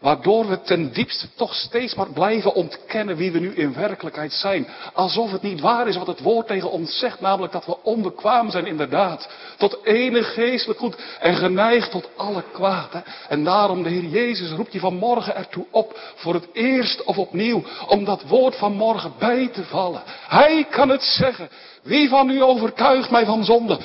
Waardoor 0.00 0.48
we 0.48 0.60
ten 0.60 0.92
diepste 0.92 1.26
toch 1.36 1.54
steeds 1.54 1.94
maar 1.94 2.10
blijven 2.12 2.54
ontkennen 2.54 3.16
wie 3.16 3.32
we 3.32 3.38
nu 3.38 3.54
in 3.54 3.74
werkelijkheid 3.74 4.32
zijn. 4.32 4.68
Alsof 4.94 5.30
het 5.30 5.42
niet 5.42 5.60
waar 5.60 5.88
is 5.88 5.96
wat 5.96 6.06
het 6.06 6.20
woord 6.20 6.46
tegen 6.46 6.70
ons 6.70 6.98
zegt, 6.98 7.20
namelijk 7.20 7.52
dat 7.52 7.66
we 7.66 7.82
onbekwaam 7.82 8.50
zijn 8.50 8.66
inderdaad. 8.66 9.28
Tot 9.56 9.78
enig 9.84 10.34
geestelijk 10.34 10.78
goed 10.78 10.96
en 11.20 11.34
geneigd 11.34 11.90
tot 11.90 12.08
alle 12.16 12.44
kwaad. 12.52 13.02
En 13.28 13.44
daarom 13.44 13.82
de 13.82 13.88
Heer 13.88 14.04
Jezus 14.04 14.50
roept 14.50 14.72
je 14.72 14.78
vanmorgen 14.78 15.36
ertoe 15.36 15.66
op, 15.70 15.98
voor 16.14 16.34
het 16.34 16.48
eerst 16.52 17.04
of 17.04 17.18
opnieuw, 17.18 17.62
om 17.88 18.04
dat 18.04 18.22
woord 18.22 18.56
van 18.56 18.72
morgen 18.72 19.12
bij 19.18 19.48
te 19.48 19.64
vallen. 19.64 20.02
Hij 20.28 20.66
kan 20.70 20.88
het 20.88 21.02
zeggen. 21.02 21.48
Wie 21.82 22.08
van 22.08 22.30
u 22.30 22.42
overtuigt 22.42 23.10
mij 23.10 23.24
van 23.24 23.44
zonde? 23.44 23.78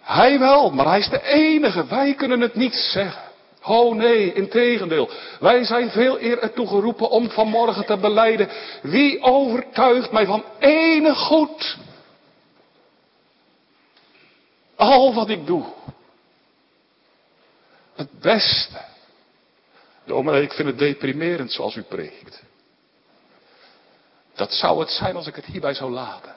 Hij 0.00 0.38
wel, 0.38 0.70
maar 0.70 0.86
hij 0.86 0.98
is 0.98 1.08
de 1.08 1.22
enige. 1.22 1.86
Wij 1.86 2.14
kunnen 2.14 2.40
het 2.40 2.54
niet 2.54 2.74
zeggen. 2.74 3.27
Oh 3.62 3.94
nee, 3.94 4.32
integendeel. 4.32 5.10
Wij 5.40 5.64
zijn 5.64 5.90
veel 5.90 6.20
eer 6.20 6.38
ertoe 6.38 6.66
geroepen 6.66 7.10
om 7.10 7.30
vanmorgen 7.30 7.86
te 7.86 7.96
beleiden. 7.96 8.48
Wie 8.82 9.22
overtuigt 9.22 10.12
mij 10.12 10.26
van 10.26 10.44
enig 10.58 11.18
goed? 11.18 11.76
Al 14.76 15.14
wat 15.14 15.28
ik 15.28 15.46
doe. 15.46 15.64
Het 17.94 18.20
beste. 18.20 18.84
Dominee, 20.04 20.42
ik 20.42 20.52
vind 20.52 20.68
het 20.68 20.78
deprimerend 20.78 21.52
zoals 21.52 21.76
u 21.76 21.82
preekt. 21.82 22.42
Dat 24.34 24.52
zou 24.52 24.80
het 24.80 24.90
zijn 24.90 25.16
als 25.16 25.26
ik 25.26 25.34
het 25.34 25.44
hierbij 25.44 25.74
zou 25.74 25.90
laten. 25.90 26.34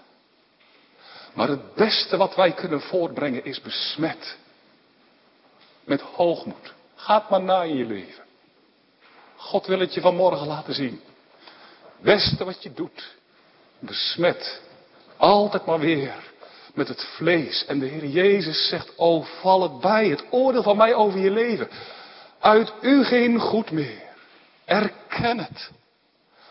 Maar 1.34 1.48
het 1.48 1.74
beste 1.74 2.18
wat 2.18 2.36
wij 2.36 2.52
kunnen 2.52 2.82
voortbrengen 2.82 3.46
is 3.46 3.62
besmet. 3.62 4.38
Met 5.84 6.02
hoogmoed. 6.02 6.74
Gaat 7.02 7.30
maar 7.30 7.42
na 7.42 7.64
in 7.64 7.78
je 7.78 7.86
leven. 7.86 8.24
God 9.36 9.66
wil 9.66 9.80
het 9.80 9.94
je 9.94 10.02
vanmorgen 10.02 10.48
laten 10.48 10.74
zien. 10.74 11.02
Beste 12.02 12.46
wat 12.46 12.64
je 12.64 12.74
doet. 12.74 13.16
Besmet. 13.80 14.62
Altijd 15.18 15.66
maar 15.66 15.80
weer. 15.80 16.14
Met 16.74 16.88
het 16.88 17.04
vlees. 17.04 17.66
En 17.66 17.80
de 17.80 17.86
Heer 17.86 18.06
Jezus 18.06 18.68
zegt, 18.68 18.96
oh 18.96 19.26
val 19.26 19.62
het 19.62 19.80
bij. 19.80 20.08
Het 20.08 20.24
oordeel 20.30 20.64
van 20.64 20.78
mij 20.78 20.94
over 20.94 21.20
je 21.20 21.32
leven. 21.32 21.70
Uit 22.40 22.74
u 22.82 23.04
geen 23.04 23.40
goed 23.40 23.72
meer. 23.72 24.04
Erken 24.66 25.40
het. 25.40 25.70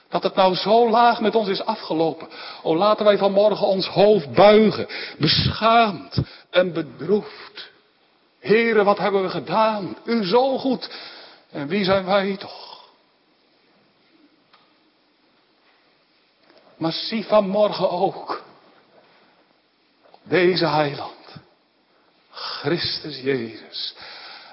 Dat 0.09 0.23
het 0.23 0.35
nou 0.35 0.55
zo 0.55 0.91
laag 0.91 1.21
met 1.21 1.35
ons 1.35 1.49
is 1.49 1.65
afgelopen. 1.65 2.29
O 2.63 2.77
laten 2.77 3.05
wij 3.05 3.19
vanmorgen 3.19 3.67
ons 3.67 3.87
hoofd 3.87 4.33
buigen. 4.33 4.87
Beschaamd 5.19 6.17
en 6.51 6.73
bedroefd. 6.73 7.71
Heren, 8.41 8.85
wat 8.85 8.99
hebben 8.99 9.23
we 9.23 9.29
gedaan? 9.29 9.97
U 10.05 10.25
zo 10.25 10.59
goed. 10.59 10.91
En 11.51 11.69
wie 11.69 11.85
zijn 11.85 12.05
wij 12.05 12.37
toch? 12.37 12.89
Maar 16.77 16.93
zie 16.93 17.25
vanmorgen 17.25 17.91
ook 17.91 18.43
deze 20.23 20.67
heiland. 20.67 21.15
Christus 22.31 23.21
Jezus. 23.21 23.95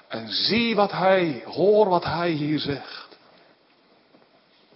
En 0.08 0.30
zie 0.30 0.76
wat 0.76 0.92
hij, 0.92 1.44
hoor 1.46 1.90
wat 1.90 2.04
hij 2.04 2.30
hier 2.30 2.60
zegt. 2.60 3.18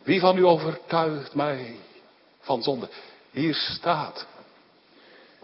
Wie 0.04 0.20
van 0.20 0.38
u 0.38 0.46
overtuigt 0.46 1.36
mij 1.36 1.76
van 2.40 2.64
zonde? 2.64 2.90
Hier 3.32 3.56
staat. 3.56 4.26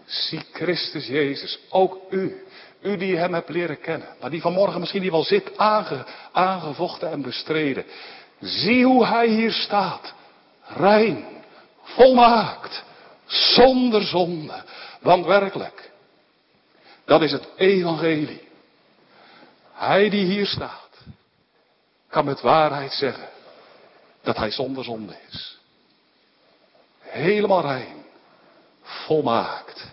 Zie 0.04 0.40
Christus 0.52 1.06
Jezus, 1.06 1.58
ook 1.68 1.98
u. 2.10 2.46
U 2.80 2.96
die 2.96 3.16
hem 3.16 3.34
hebt 3.34 3.48
leren 3.48 3.80
kennen, 3.80 4.08
maar 4.20 4.30
die 4.30 4.40
vanmorgen 4.40 4.80
misschien 4.80 5.02
die 5.02 5.10
wel 5.10 5.24
zit, 5.24 5.58
aange, 5.58 6.04
aangevochten 6.32 7.10
en 7.10 7.22
bestreden. 7.22 7.84
Zie 8.40 8.84
hoe 8.84 9.06
hij 9.06 9.26
hier 9.26 9.52
staat. 9.52 10.14
Rein, 10.62 11.24
volmaakt, 11.82 12.84
zonder 13.26 14.02
zonde. 14.02 14.62
Want 15.00 15.26
werkelijk, 15.26 15.90
dat 17.04 17.22
is 17.22 17.32
het 17.32 17.48
evangelie. 17.56 18.48
Hij 19.72 20.10
die 20.10 20.24
hier 20.24 20.46
staat, 20.46 20.88
kan 22.08 22.24
met 22.24 22.40
waarheid 22.40 22.92
zeggen 22.92 23.28
dat 24.22 24.36
hij 24.36 24.50
zonder 24.50 24.84
zonde 24.84 25.16
is. 25.28 25.58
Helemaal 27.00 27.60
rein, 27.60 28.04
volmaakt. 28.82 29.86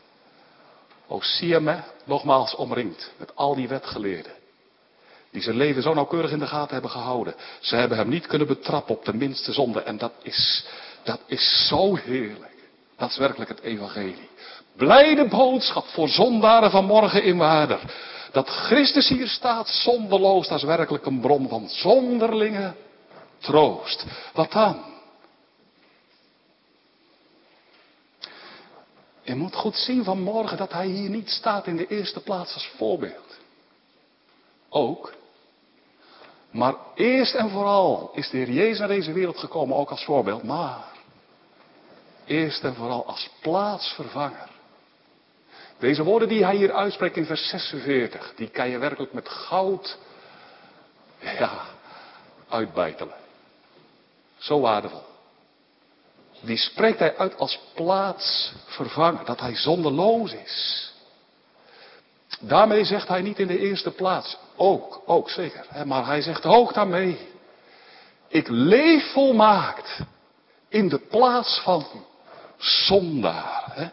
O, 1.08 1.22
zie 1.22 1.48
je 1.48 1.60
me 1.60 1.78
nogmaals 2.04 2.56
omringd 2.56 3.12
met 3.18 3.36
al 3.36 3.56
die 3.56 3.68
wetgeleerden. 3.68 4.32
Die 5.32 5.41
zijn 5.41 5.56
leven 5.56 5.82
zo 5.82 5.94
nauwkeurig 5.94 6.32
in 6.32 6.39
de 6.39 6.48
gaten 6.48 6.74
hebben 6.74 6.91
gehouden. 6.91 7.36
Ze 7.60 7.76
hebben 7.76 7.98
hem 7.98 8.10
niet 8.10 8.28
kunnen 8.28 8.48
betrappen 8.48 8.96
op 8.96 9.06
de 9.06 9.13
minste 9.13 9.54
zonde. 9.54 9.82
En 9.82 9.98
dat 9.98 10.12
is, 10.22 10.65
dat 11.04 11.20
is 11.26 11.68
zo 11.68 11.96
heerlijk. 11.96 12.54
Dat 12.98 13.10
is 13.10 13.18
werkelijk 13.18 13.50
het 13.50 13.62
evangelie. 13.62 14.30
Blijde 14.76 15.28
boodschap 15.28 15.86
voor 15.88 16.08
zondaren 16.08 16.72
van 16.72 16.86
morgen 16.86 17.24
in 17.24 17.38
waarder. 17.38 17.80
Dat 18.32 18.50
Christus 18.50 19.08
hier 19.08 19.28
staat 19.28 19.70
zonderloos, 19.70 20.48
dat 20.48 20.58
is 20.58 20.63
werkelijk 20.63 21.06
een 21.06 21.20
bron 21.20 21.50
van 21.50 21.70
zonderlinge 21.70 22.74
troost. 23.39 24.06
Wat 24.34 24.52
dan? 24.52 24.94
Je 29.26 29.36
moet 29.36 29.56
goed 29.56 29.76
zien 29.76 30.04
vanmorgen 30.04 30.58
dat 30.58 30.72
hij 30.72 30.88
hier 30.88 31.10
niet 31.10 31.30
staat 31.30 31.68
in 31.68 31.78
de 31.78 31.88
eerste 31.88 32.20
plaats 32.20 32.54
als 32.54 32.72
voorbeeld. 32.78 33.40
Ook. 34.70 35.14
Maar 36.52 36.76
eerst 36.96 37.36
en 37.36 37.50
vooral 37.50 38.12
is 38.14 38.30
de 38.30 38.38
Heer 38.38 38.52
Jezus 38.52 38.80
naar 38.80 38.88
deze 38.88 39.12
wereld 39.12 39.38
gekomen 39.38 39.78
ook 39.78 39.90
als 39.90 40.04
voorbeeld. 40.04 40.44
Maar 40.44 40.84
eerst 42.26 42.64
en 42.64 42.76
vooral 42.76 43.06
als 43.06 43.30
plaatsvervanger. 43.42 44.50
Deze 45.78 46.04
woorden 46.04 46.28
die 46.28 46.44
hij 46.44 46.56
hier 46.56 46.74
uitspreekt 46.74 47.18
in 47.18 47.26
vers 47.26 47.50
46, 47.50 48.34
die 48.36 48.50
kan 48.50 48.70
je 48.70 48.78
werkelijk 48.78 49.14
met 49.14 49.30
goud, 49.30 49.98
ja, 51.20 51.66
uitbijtelen. 52.50 53.16
Zo 54.38 54.60
waardevol. 54.60 55.14
Die 56.39 56.58
spreekt 56.58 57.00
hij 57.00 57.17
uit 57.17 57.38
als 57.38 57.60
plaatsvervanger, 57.74 59.26
dat 59.26 59.39
hij 59.39 59.56
zonderloos 59.56 60.34
is. 60.34 60.93
Daarmee 62.39 62.86
zegt 62.86 63.08
hij 63.08 63.21
niet 63.21 63.39
in 63.39 63.48
de 63.48 63.60
eerste 63.60 63.91
plaats, 63.91 64.38
ook, 64.56 65.02
ook 65.06 65.30
zeker, 65.30 65.65
maar 65.86 66.06
hij 66.06 66.21
zegt 66.21 66.45
ook 66.45 66.74
daarmee, 66.74 67.17
ik 68.28 68.48
leef 68.48 69.12
volmaakt 69.12 70.00
in 70.69 70.89
de 70.89 71.00
plaats 71.00 71.60
van 71.60 71.86
zondaar. 72.58 73.63
Hè. 73.71 73.88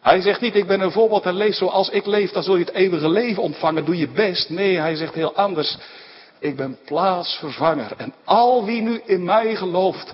Hij 0.00 0.20
zegt 0.20 0.40
niet, 0.40 0.54
ik 0.54 0.66
ben 0.66 0.80
een 0.80 0.92
voorbeeld 0.92 1.24
en 1.24 1.34
leef 1.34 1.54
zoals 1.54 1.88
ik 1.88 2.06
leef, 2.06 2.30
dan 2.30 2.42
zul 2.42 2.56
je 2.56 2.64
het 2.64 2.74
eeuwige 2.74 3.08
leven 3.08 3.42
ontvangen, 3.42 3.84
doe 3.84 3.96
je 3.96 4.08
best. 4.08 4.50
Nee, 4.50 4.78
hij 4.78 4.94
zegt 4.94 5.14
heel 5.14 5.34
anders, 5.34 5.76
ik 6.38 6.56
ben 6.56 6.78
plaatsvervanger. 6.84 7.92
En 7.96 8.14
al 8.24 8.64
wie 8.64 8.80
nu 8.80 9.00
in 9.04 9.24
mij 9.24 9.56
gelooft, 9.56 10.12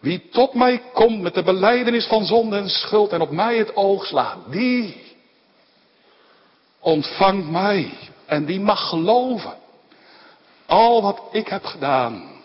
wie 0.00 0.28
tot 0.28 0.54
mij 0.54 0.82
komt 0.92 1.20
met 1.20 1.34
de 1.34 1.42
beleidenis 1.42 2.06
van 2.06 2.24
zonde 2.24 2.56
en 2.56 2.70
schuld 2.70 3.12
en 3.12 3.20
op 3.20 3.30
mij 3.30 3.56
het 3.56 3.76
oog 3.76 4.06
slaat, 4.06 4.38
die 4.50 5.06
ontvangt 6.80 7.50
mij. 7.50 7.92
En 8.26 8.44
die 8.44 8.60
mag 8.60 8.88
geloven. 8.88 9.56
Al 10.66 11.02
wat 11.02 11.22
ik 11.32 11.48
heb 11.48 11.64
gedaan, 11.64 12.42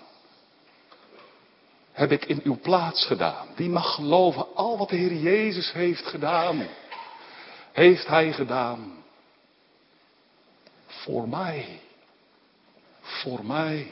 heb 1.92 2.12
ik 2.12 2.26
in 2.26 2.42
uw 2.44 2.60
plaats 2.62 3.06
gedaan. 3.06 3.48
Die 3.56 3.70
mag 3.70 3.96
geloven, 3.96 4.56
al 4.56 4.78
wat 4.78 4.90
de 4.90 4.96
Heer 4.96 5.14
Jezus 5.14 5.72
heeft 5.72 6.06
gedaan, 6.06 6.68
heeft 7.72 8.08
Hij 8.08 8.34
gedaan. 8.34 9.04
Voor 10.88 11.28
mij. 11.28 11.80
Voor 13.02 13.46
mij. 13.46 13.92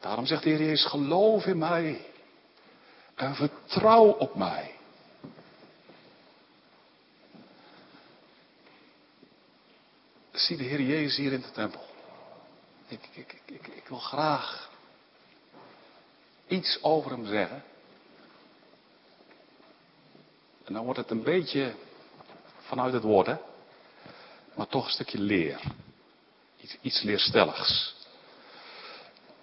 Daarom 0.00 0.26
zegt 0.26 0.42
de 0.42 0.48
Heer 0.48 0.62
Jezus, 0.62 0.84
geloof 0.86 1.46
in 1.46 1.58
mij. 1.58 2.00
En 3.14 3.34
vertrouw 3.34 4.04
op 4.04 4.34
mij. 4.34 4.74
Zie 10.32 10.56
de 10.56 10.62
Heer 10.62 10.80
Jezus 10.80 11.16
hier 11.16 11.32
in 11.32 11.40
de 11.40 11.50
tempel. 11.50 11.86
Ik, 12.86 13.08
ik, 13.12 13.42
ik, 13.44 13.66
ik, 13.66 13.88
wil 13.88 13.98
graag 13.98 14.70
iets 16.46 16.82
over 16.82 17.10
hem 17.10 17.26
zeggen. 17.26 17.64
En 20.64 20.74
dan 20.74 20.84
wordt 20.84 20.98
het 20.98 21.10
een 21.10 21.22
beetje 21.22 21.74
vanuit 22.60 22.92
het 22.92 23.02
woord, 23.02 23.26
hè? 23.26 23.36
Maar 24.54 24.66
toch 24.66 24.84
een 24.84 24.90
stukje 24.90 25.18
leer. 25.18 25.60
Iets, 26.60 26.76
iets 26.80 27.02
leerstelligs. 27.02 27.94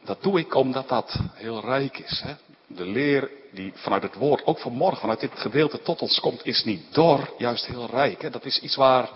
Dat 0.04 0.22
doe 0.22 0.40
ik 0.40 0.56
omdat 0.56 0.88
dat 0.88 1.20
heel 1.34 1.62
rijk 1.62 1.98
is. 1.98 2.22
Hè? 2.22 2.34
De 2.68 2.86
leer 2.86 3.30
die 3.52 3.72
vanuit 3.76 4.04
het 4.04 4.16
woord, 4.16 4.46
ook 4.46 4.60
vanmorgen, 4.60 5.00
vanuit 5.00 5.20
dit 5.20 5.40
gedeelte 5.40 5.82
tot 5.82 6.02
ons 6.02 6.20
komt, 6.20 6.46
is 6.46 6.64
niet 6.64 6.94
door, 6.94 7.34
juist 7.38 7.66
heel 7.66 7.90
rijk. 7.90 8.22
Hè? 8.22 8.30
Dat 8.30 8.46
is 8.46 8.60
iets 8.60 8.76
waar, 8.76 9.10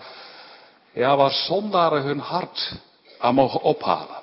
ja, 0.92 1.16
waar 1.16 1.30
zondaren 1.30 2.02
hun 2.02 2.18
hart 2.18 2.72
aan 3.18 3.34
mogen 3.34 3.60
ophalen. 3.60 4.22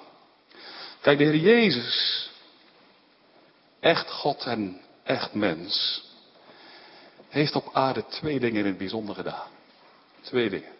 Kijk, 1.02 1.17
de 1.17 1.24
Heer 1.24 1.36
Jezus, 1.36 2.30
echt 3.80 4.12
God 4.12 4.43
en 4.43 4.82
echt 5.04 5.34
mens, 5.34 6.04
heeft 7.30 7.56
op 7.56 7.69
aarde 7.74 8.06
twee 8.08 8.39
dingen 8.39 8.60
in 8.60 8.65
het 8.65 8.78
bijzonder 8.78 9.15
gedaan. 9.15 9.47
Twee 10.21 10.50
dingen. 10.50 10.71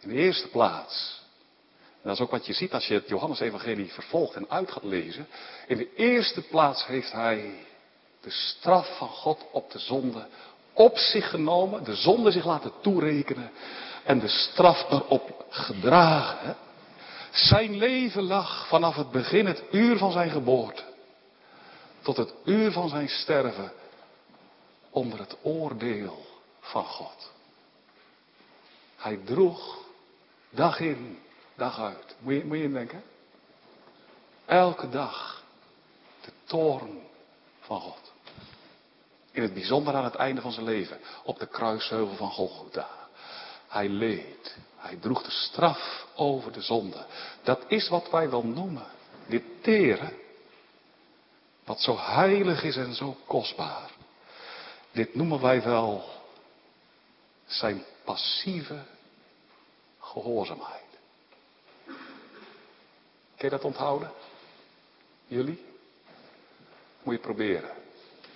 In 0.00 0.08
de 0.08 0.14
eerste 0.14 0.48
plaats 0.48 1.20
dat 2.06 2.14
is 2.14 2.20
ook 2.20 2.30
wat 2.30 2.46
je 2.46 2.52
ziet 2.52 2.72
als 2.72 2.86
je 2.86 2.94
het 2.94 3.08
Johannes-evangelie 3.08 3.92
vervolgt 3.92 4.34
en 4.34 4.50
uit 4.50 4.70
gaat 4.70 4.84
lezen. 4.84 5.28
In 5.66 5.76
de 5.76 5.94
eerste 5.94 6.42
plaats 6.42 6.86
heeft 6.86 7.12
hij 7.12 7.66
de 8.20 8.30
straf 8.30 8.96
van 8.96 9.08
God 9.08 9.44
op 9.50 9.70
de 9.70 9.78
zonde 9.78 10.26
op 10.72 10.96
zich 10.98 11.30
genomen, 11.30 11.84
de 11.84 11.94
zonde 11.94 12.30
zich 12.30 12.44
laten 12.44 12.72
toerekenen 12.80 13.50
en 14.04 14.18
de 14.18 14.28
straf 14.28 14.90
erop 14.90 15.44
gedragen. 15.48 16.56
Zijn 17.30 17.76
leven 17.76 18.22
lag 18.22 18.68
vanaf 18.68 18.96
het 18.96 19.10
begin, 19.10 19.46
het 19.46 19.62
uur 19.70 19.98
van 19.98 20.12
zijn 20.12 20.30
geboorte, 20.30 20.82
tot 22.02 22.16
het 22.16 22.34
uur 22.44 22.72
van 22.72 22.88
zijn 22.88 23.08
sterven, 23.08 23.72
onder 24.90 25.18
het 25.18 25.36
oordeel 25.42 26.26
van 26.60 26.84
God. 26.84 27.32
Hij 28.96 29.18
droeg 29.24 29.78
dag 30.50 30.80
in, 30.80 31.18
dag 31.56 31.80
uit. 31.80 32.16
Moet 32.18 32.34
je, 32.34 32.44
moet 32.44 32.56
je 32.56 32.62
indenken? 32.62 33.02
Elke 34.46 34.88
dag 34.88 35.42
de 36.20 36.30
toorn 36.44 37.00
van 37.60 37.80
God. 37.80 38.12
In 39.30 39.42
het 39.42 39.54
bijzonder 39.54 39.94
aan 39.94 40.04
het 40.04 40.14
einde 40.14 40.40
van 40.40 40.52
zijn 40.52 40.66
leven. 40.66 40.98
Op 41.24 41.38
de 41.38 41.46
kruisheuvel 41.46 42.16
van 42.16 42.30
Golgotha. 42.30 42.88
Hij 43.68 43.88
leed. 43.88 44.56
Hij 44.76 44.96
droeg 44.96 45.22
de 45.22 45.30
straf 45.30 46.06
over 46.14 46.52
de 46.52 46.60
zonde. 46.60 47.06
Dat 47.42 47.64
is 47.68 47.88
wat 47.88 48.10
wij 48.10 48.30
wel 48.30 48.42
noemen. 48.42 48.86
Dit 49.26 49.42
teren. 49.62 50.12
Wat 51.64 51.80
zo 51.80 51.98
heilig 51.98 52.62
is 52.62 52.76
en 52.76 52.94
zo 52.94 53.16
kostbaar. 53.26 53.90
Dit 54.92 55.14
noemen 55.14 55.40
wij 55.40 55.62
wel 55.62 56.04
zijn 57.46 57.84
passieve 58.04 58.82
gehoorzaamheid. 60.00 60.85
Kun 63.36 63.48
je 63.48 63.56
dat 63.56 63.64
onthouden? 63.64 64.12
Jullie? 65.26 65.64
Moet 67.02 67.14
je 67.14 67.20
proberen. 67.20 67.70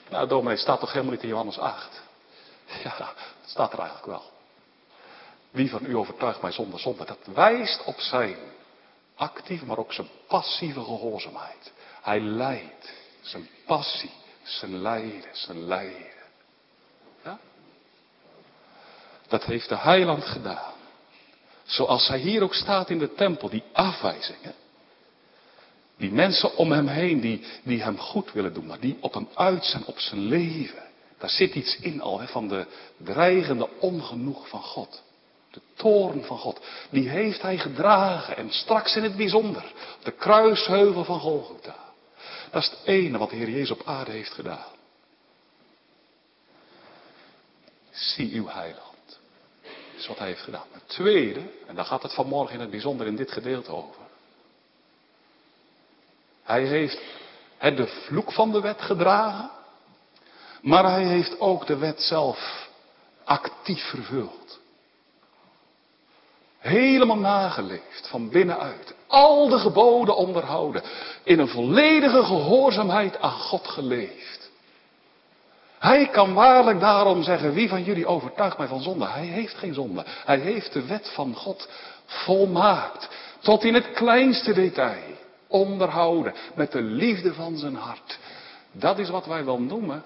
Nou, 0.08 0.28
dominee, 0.28 0.56
staat 0.56 0.80
toch 0.80 0.92
helemaal 0.92 1.12
niet 1.12 1.22
in 1.22 1.28
Johannes 1.28 1.58
8? 1.58 2.00
Ja, 2.84 3.14
staat 3.44 3.72
er 3.72 3.78
eigenlijk 3.78 4.08
wel. 4.08 4.30
Wie 5.50 5.70
van 5.70 5.84
u 5.84 5.96
overtuigt 5.96 6.42
mij 6.42 6.52
zonder 6.52 6.80
zonde? 6.80 7.04
Dat 7.04 7.18
wijst 7.34 7.84
op 7.84 8.00
zijn 8.00 8.36
actieve, 9.14 9.66
maar 9.66 9.78
ook 9.78 9.92
zijn 9.92 10.08
passieve 10.26 10.80
gehoorzaamheid. 10.80 11.72
Hij 12.02 12.20
leidt. 12.20 12.92
Zijn 13.20 13.48
passie, 13.66 14.12
zijn 14.42 14.82
lijden, 14.82 15.30
zijn 15.32 15.64
lijden. 15.64 16.12
Ja? 17.24 17.38
Dat 19.28 19.44
heeft 19.44 19.68
de 19.68 19.76
heiland 19.76 20.24
gedaan. 20.24 20.72
Zoals 21.64 22.08
hij 22.08 22.18
hier 22.18 22.42
ook 22.42 22.54
staat 22.54 22.90
in 22.90 22.98
de 22.98 23.14
tempel, 23.14 23.48
die 23.48 23.62
afwijzingen. 23.72 24.54
Die 26.00 26.12
mensen 26.12 26.56
om 26.56 26.72
hem 26.72 26.86
heen 26.86 27.20
die, 27.20 27.44
die 27.62 27.82
hem 27.82 27.98
goed 27.98 28.32
willen 28.32 28.54
doen, 28.54 28.66
maar 28.66 28.80
die 28.80 28.96
op 29.00 29.14
hem 29.14 29.28
uit 29.34 29.64
zijn, 29.64 29.84
op 29.86 29.98
zijn 29.98 30.20
leven. 30.20 30.82
Daar 31.18 31.30
zit 31.30 31.54
iets 31.54 31.76
in 31.80 32.00
al 32.00 32.20
hè, 32.20 32.26
van 32.26 32.48
de 32.48 32.66
dreigende 32.96 33.68
ongenoeg 33.78 34.48
van 34.48 34.62
God. 34.62 35.02
De 35.50 35.60
toorn 35.74 36.24
van 36.24 36.38
God. 36.38 36.60
Die 36.90 37.08
heeft 37.08 37.42
hij 37.42 37.58
gedragen 37.58 38.36
en 38.36 38.50
straks 38.50 38.96
in 38.96 39.02
het 39.02 39.16
bijzonder. 39.16 39.72
De 40.02 40.10
kruisheuvel 40.10 41.04
van 41.04 41.20
Golgotha. 41.20 41.76
Dat 42.50 42.62
is 42.62 42.70
het 42.70 42.80
ene 42.84 43.18
wat 43.18 43.30
de 43.30 43.36
Heer 43.36 43.50
Jezus 43.50 43.70
op 43.70 43.82
aarde 43.84 44.10
heeft 44.10 44.32
gedaan. 44.32 44.78
zie 47.90 48.34
uw 48.34 48.48
heiland. 48.48 49.18
Dat 49.62 50.00
is 50.00 50.06
wat 50.06 50.18
hij 50.18 50.26
heeft 50.26 50.42
gedaan. 50.42 50.66
Het 50.70 50.88
tweede, 50.88 51.40
en 51.66 51.74
daar 51.74 51.84
gaat 51.84 52.02
het 52.02 52.14
vanmorgen 52.14 52.54
in 52.54 52.60
het 52.60 52.70
bijzonder 52.70 53.06
in 53.06 53.16
dit 53.16 53.32
gedeelte 53.32 53.70
over. 53.70 53.99
Hij 56.50 56.64
heeft 56.64 57.00
het 57.58 57.76
de 57.76 57.86
vloek 57.86 58.32
van 58.32 58.52
de 58.52 58.60
wet 58.60 58.82
gedragen, 58.82 59.50
maar 60.60 60.84
hij 60.84 61.04
heeft 61.04 61.40
ook 61.40 61.66
de 61.66 61.76
wet 61.76 62.02
zelf 62.02 62.68
actief 63.24 63.82
vervuld. 63.82 64.60
Helemaal 66.58 67.18
nageleefd, 67.18 68.08
van 68.08 68.28
binnenuit. 68.28 68.94
Al 69.06 69.48
de 69.48 69.58
geboden 69.58 70.16
onderhouden. 70.16 70.82
In 71.22 71.38
een 71.38 71.48
volledige 71.48 72.24
gehoorzaamheid 72.24 73.20
aan 73.20 73.38
God 73.38 73.68
geleefd. 73.68 74.50
Hij 75.78 76.08
kan 76.08 76.34
waarlijk 76.34 76.80
daarom 76.80 77.22
zeggen, 77.22 77.52
wie 77.52 77.68
van 77.68 77.82
jullie 77.82 78.06
overtuigt 78.06 78.58
mij 78.58 78.66
van 78.66 78.82
zonde? 78.82 79.06
Hij 79.06 79.26
heeft 79.26 79.54
geen 79.54 79.74
zonde. 79.74 80.04
Hij 80.24 80.38
heeft 80.38 80.72
de 80.72 80.86
wet 80.86 81.10
van 81.14 81.34
God 81.34 81.68
volmaakt. 82.04 83.08
Tot 83.40 83.64
in 83.64 83.74
het 83.74 83.92
kleinste 83.92 84.52
detail. 84.52 85.19
Onderhouden. 85.50 86.34
Met 86.54 86.72
de 86.72 86.82
liefde 86.82 87.34
van 87.34 87.56
zijn 87.56 87.74
hart. 87.74 88.18
Dat 88.72 88.98
is 88.98 89.08
wat 89.08 89.26
wij 89.26 89.44
wel 89.44 89.60
noemen. 89.60 90.04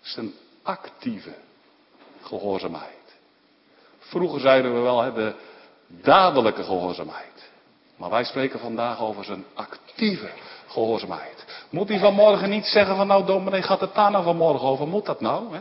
Zijn 0.00 0.32
actieve 0.62 1.34
gehoorzaamheid. 2.22 3.16
Vroeger 3.98 4.40
zeiden 4.40 4.74
we 4.74 4.80
wel 4.80 5.14
de 5.14 5.34
dadelijke 5.86 6.64
gehoorzaamheid. 6.64 7.50
Maar 7.96 8.10
wij 8.10 8.24
spreken 8.24 8.58
vandaag 8.58 9.00
over 9.00 9.24
zijn 9.24 9.44
actieve 9.54 10.30
gehoorzaamheid. 10.66 11.44
Moet 11.70 11.88
hij 11.88 11.98
vanmorgen 11.98 12.50
niet 12.50 12.66
zeggen 12.66 12.96
van 12.96 13.06
nou 13.06 13.24
dominee 13.24 13.62
gaat 13.62 13.80
het 13.80 13.94
daar 13.94 14.10
nou 14.10 14.24
vanmorgen 14.24 14.68
over. 14.68 14.88
Moet 14.88 15.06
dat 15.06 15.20
nou? 15.20 15.54
Hè? 15.54 15.60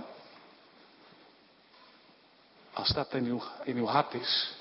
Als 2.74 2.90
dat 2.90 3.14
in 3.14 3.26
uw, 3.26 3.42
in 3.64 3.78
uw 3.78 3.86
hart 3.86 4.14
is. 4.14 4.54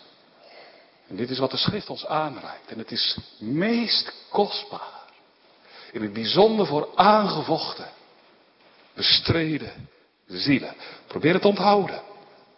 En 1.08 1.16
dit 1.16 1.30
is 1.30 1.38
wat 1.38 1.50
de 1.50 1.56
schrift 1.56 1.90
ons 1.90 2.06
aanreikt. 2.06 2.70
En 2.70 2.78
het 2.78 2.90
is 2.90 3.18
meest 3.38 4.12
kostbaar. 4.30 5.00
In 5.92 6.02
het 6.02 6.12
bijzonder 6.12 6.66
voor 6.66 6.88
aangevochten, 6.94 7.88
bestreden 8.94 9.88
zielen. 10.26 10.74
Probeer 11.06 11.32
het 11.32 11.42
te 11.42 11.48
onthouden 11.48 12.02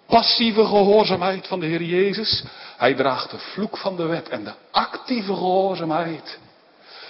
passieve 0.07 0.65
gehoorzaamheid 0.65 1.47
van 1.47 1.61
de 1.61 1.67
Heer 1.67 1.83
Jezus. 1.83 2.45
Hij 2.77 2.95
draagt 2.95 3.31
de 3.31 3.39
vloek 3.39 3.77
van 3.77 3.97
de 3.97 4.07
wet 4.07 4.29
en 4.29 4.45
de 4.45 4.53
actieve 4.71 5.35
gehoorzaamheid. 5.35 6.39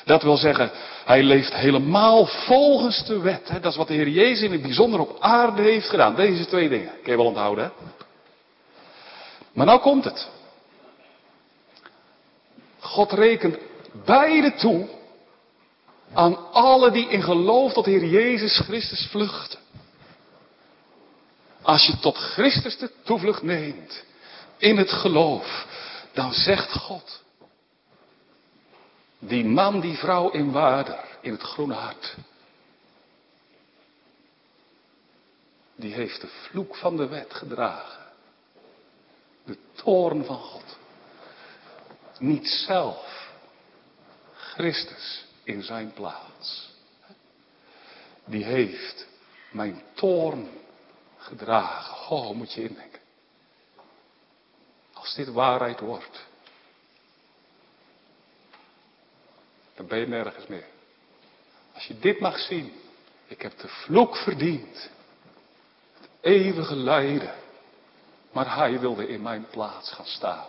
Dat 0.05 0.23
wil 0.23 0.37
zeggen, 0.37 0.71
hij 1.05 1.23
leeft 1.23 1.55
helemaal 1.55 2.27
volgens 2.27 3.05
de 3.07 3.19
wet. 3.19 3.47
Dat 3.47 3.73
is 3.73 3.77
wat 3.77 3.89
de 3.89 3.95
Heer 3.95 4.09
Jezus 4.09 4.43
in 4.43 4.53
het 4.53 4.63
bijzonder 4.63 5.01
op 5.01 5.17
aarde 5.21 5.63
heeft 5.63 5.89
gedaan. 5.89 6.15
Deze 6.15 6.47
twee 6.47 6.69
dingen. 6.69 6.93
Kun 7.03 7.13
je 7.13 7.17
wel 7.17 7.27
onthouden, 7.27 7.65
hè? 7.65 7.71
Maar 9.53 9.67
nou 9.67 9.81
komt 9.81 10.05
het. 10.05 10.29
God 12.85 13.13
rekent 13.13 13.59
beide 14.05 14.55
toe 14.55 14.89
aan 16.15 16.53
alle 16.53 16.91
die 16.91 17.09
in 17.09 17.23
geloof 17.23 17.73
tot 17.73 17.87
Heer 17.87 18.05
Jezus 18.05 18.59
Christus 18.59 19.07
vluchten. 19.11 19.59
Als 21.63 21.87
je 21.87 21.99
tot 21.99 22.17
Christus 22.17 22.79
de 22.79 22.91
toevlucht 23.03 23.43
neemt 23.43 24.05
in 24.59 24.77
het 24.77 24.91
geloof, 24.93 25.67
dan 26.13 26.33
zegt 26.33 26.73
God, 26.73 27.23
die 29.19 29.45
man, 29.45 29.81
die 29.81 29.99
vrouw 29.99 30.31
in 30.31 30.53
Waarder, 30.53 31.05
in 31.21 31.33
het 31.33 31.43
groene 31.43 31.75
hart, 31.75 32.15
die 35.77 35.95
heeft 35.95 36.21
de 36.21 36.29
vloek 36.29 36.77
van 36.77 36.97
de 36.97 37.09
wet 37.09 37.35
gedragen. 37.35 38.03
De 39.45 39.59
toorn 39.73 40.25
van 40.25 40.39
God. 40.39 40.79
Niet 42.19 42.49
zelf. 42.49 43.33
Christus 44.35 45.25
in 45.43 45.63
zijn 45.63 45.93
plaats. 45.93 46.73
Die 48.25 48.45
heeft 48.45 49.07
mijn 49.51 49.83
toorn 49.95 50.49
gedragen. 51.19 52.09
Oh, 52.17 52.31
moet 52.31 52.53
je 52.53 52.63
indenken. 52.63 53.01
Als 54.93 55.15
dit 55.15 55.29
waarheid 55.29 55.81
wordt, 55.81 56.27
dan 59.75 59.87
ben 59.87 59.99
je 59.99 60.07
nergens 60.07 60.47
meer. 60.47 60.67
Als 61.75 61.87
je 61.87 61.99
dit 61.99 62.21
mag 62.21 62.39
zien, 62.39 62.73
ik 63.27 63.43
heb 63.43 63.59
de 63.59 63.69
vloek 63.69 64.17
verdiend. 64.17 64.91
Het 66.01 66.09
eeuwige 66.21 66.77
lijden. 66.77 67.35
Maar 68.33 68.57
hij 68.57 68.81
wilde 68.81 69.09
in 69.09 69.23
mijn 69.23 69.47
plaats 69.51 69.93
gaan 69.93 70.07
staan. 70.07 70.47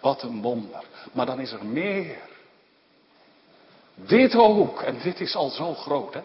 Wat 0.00 0.22
een 0.22 0.42
wonder. 0.42 0.84
Maar 1.12 1.26
dan 1.26 1.40
is 1.40 1.52
er 1.52 1.66
meer. 1.66 2.18
Dit 3.94 4.34
ook. 4.34 4.82
En 4.82 4.98
dit 5.02 5.20
is 5.20 5.34
al 5.34 5.50
zo 5.50 5.74
groot, 5.74 6.14
hè. 6.14 6.22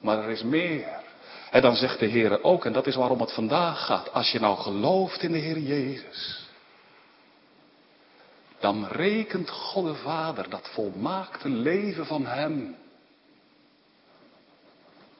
Maar 0.00 0.18
er 0.18 0.30
is 0.30 0.42
meer. 0.42 1.02
En 1.50 1.62
dan 1.62 1.76
zegt 1.76 1.98
de 1.98 2.06
Heer 2.06 2.42
ook, 2.42 2.64
en 2.64 2.72
dat 2.72 2.86
is 2.86 2.94
waarom 2.94 3.20
het 3.20 3.32
vandaag 3.32 3.84
gaat, 3.86 4.12
als 4.12 4.30
je 4.30 4.40
nou 4.40 4.56
gelooft 4.56 5.22
in 5.22 5.32
de 5.32 5.38
Heer 5.38 5.58
Jezus, 5.58 6.48
dan 8.58 8.86
rekent 8.86 9.50
God 9.50 9.84
de 9.84 9.94
Vader 9.94 10.50
dat 10.50 10.68
volmaakte 10.72 11.48
leven 11.48 12.06
van 12.06 12.26
Hem 12.26 12.76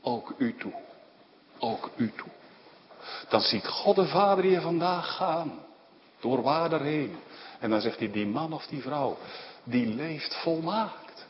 ook 0.02 0.34
u 0.38 0.56
toe. 0.56 0.72
Ook 1.58 1.90
u 1.96 2.12
toe. 2.16 2.28
Dan 3.28 3.40
ziet 3.40 3.66
God 3.66 3.96
de 3.96 4.06
Vader 4.06 4.46
je 4.46 4.60
vandaag 4.60 5.16
gaan, 5.16 5.58
door 6.24 6.42
waar 6.42 6.80
heen. 6.80 7.16
En 7.60 7.70
dan 7.70 7.80
zegt 7.80 7.98
hij, 7.98 8.10
die 8.10 8.26
man 8.26 8.52
of 8.52 8.66
die 8.66 8.82
vrouw, 8.82 9.18
die 9.64 9.86
leeft 9.86 10.34
volmaakt. 10.34 11.26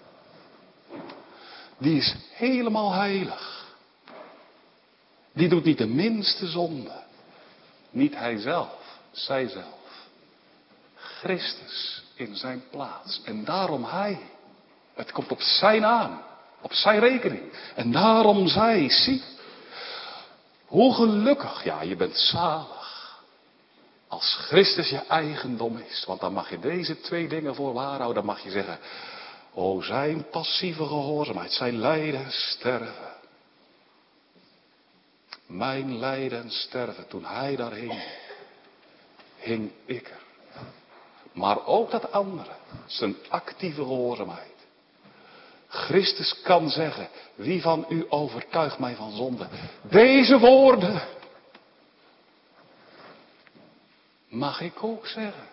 Die 1.78 1.96
is 1.96 2.14
helemaal 2.32 2.92
heilig. 2.92 3.64
Die 5.32 5.48
doet 5.48 5.64
niet 5.64 5.78
de 5.78 5.86
minste 5.86 6.46
zonde. 6.46 7.02
Niet 7.90 8.14
hijzelf, 8.14 8.98
zijzelf. 9.10 10.08
Christus 10.94 12.02
in 12.14 12.36
zijn 12.36 12.62
plaats. 12.70 13.20
En 13.24 13.44
daarom 13.44 13.84
hij. 13.84 14.18
Het 14.94 15.12
komt 15.12 15.30
op 15.30 15.40
zijn 15.40 15.80
naam. 15.80 16.22
Op 16.60 16.72
zijn 16.72 17.00
rekening. 17.00 17.52
En 17.74 17.92
daarom 17.92 18.48
zij. 18.48 18.88
Zie. 18.88 19.22
Hoe 20.66 20.94
gelukkig. 20.94 21.64
Ja, 21.64 21.82
je 21.82 21.96
bent 21.96 22.16
zalig. 22.16 22.83
Als 24.14 24.34
Christus 24.34 24.88
je 24.88 25.02
eigendom 25.08 25.76
is. 25.76 26.04
Want 26.06 26.20
dan 26.20 26.32
mag 26.32 26.50
je 26.50 26.58
deze 26.58 27.00
twee 27.00 27.28
dingen 27.28 27.54
voor 27.54 27.72
waar 27.72 27.98
houden. 27.98 28.14
Dan 28.14 28.24
mag 28.24 28.40
je 28.42 28.50
zeggen. 28.50 28.78
O 29.54 29.80
zijn 29.80 30.28
passieve 30.30 30.86
gehoorzaamheid. 30.86 31.52
Zijn 31.52 31.78
lijden 31.78 32.30
sterven. 32.30 33.12
Mijn 35.46 35.98
lijden 35.98 36.42
en 36.42 36.50
sterven, 36.50 37.08
toen 37.08 37.24
hij 37.24 37.56
daar 37.56 37.72
hing, 37.72 38.02
hing 39.36 39.70
ik 39.84 40.08
er. 40.08 40.22
Maar 41.32 41.66
ook 41.66 41.90
dat 41.90 42.12
andere, 42.12 42.50
zijn 42.86 43.16
actieve 43.28 43.82
gehoorzaamheid. 43.82 44.54
Christus 45.68 46.42
kan 46.42 46.70
zeggen, 46.70 47.08
wie 47.34 47.62
van 47.62 47.86
u 47.88 48.06
overtuigt 48.08 48.78
mij 48.78 48.94
van 48.94 49.16
zonde? 49.16 49.46
Deze 49.82 50.38
woorden 50.38 51.02
mag 54.34 54.60
ik 54.60 54.82
ook 54.82 55.06
zeggen. 55.06 55.48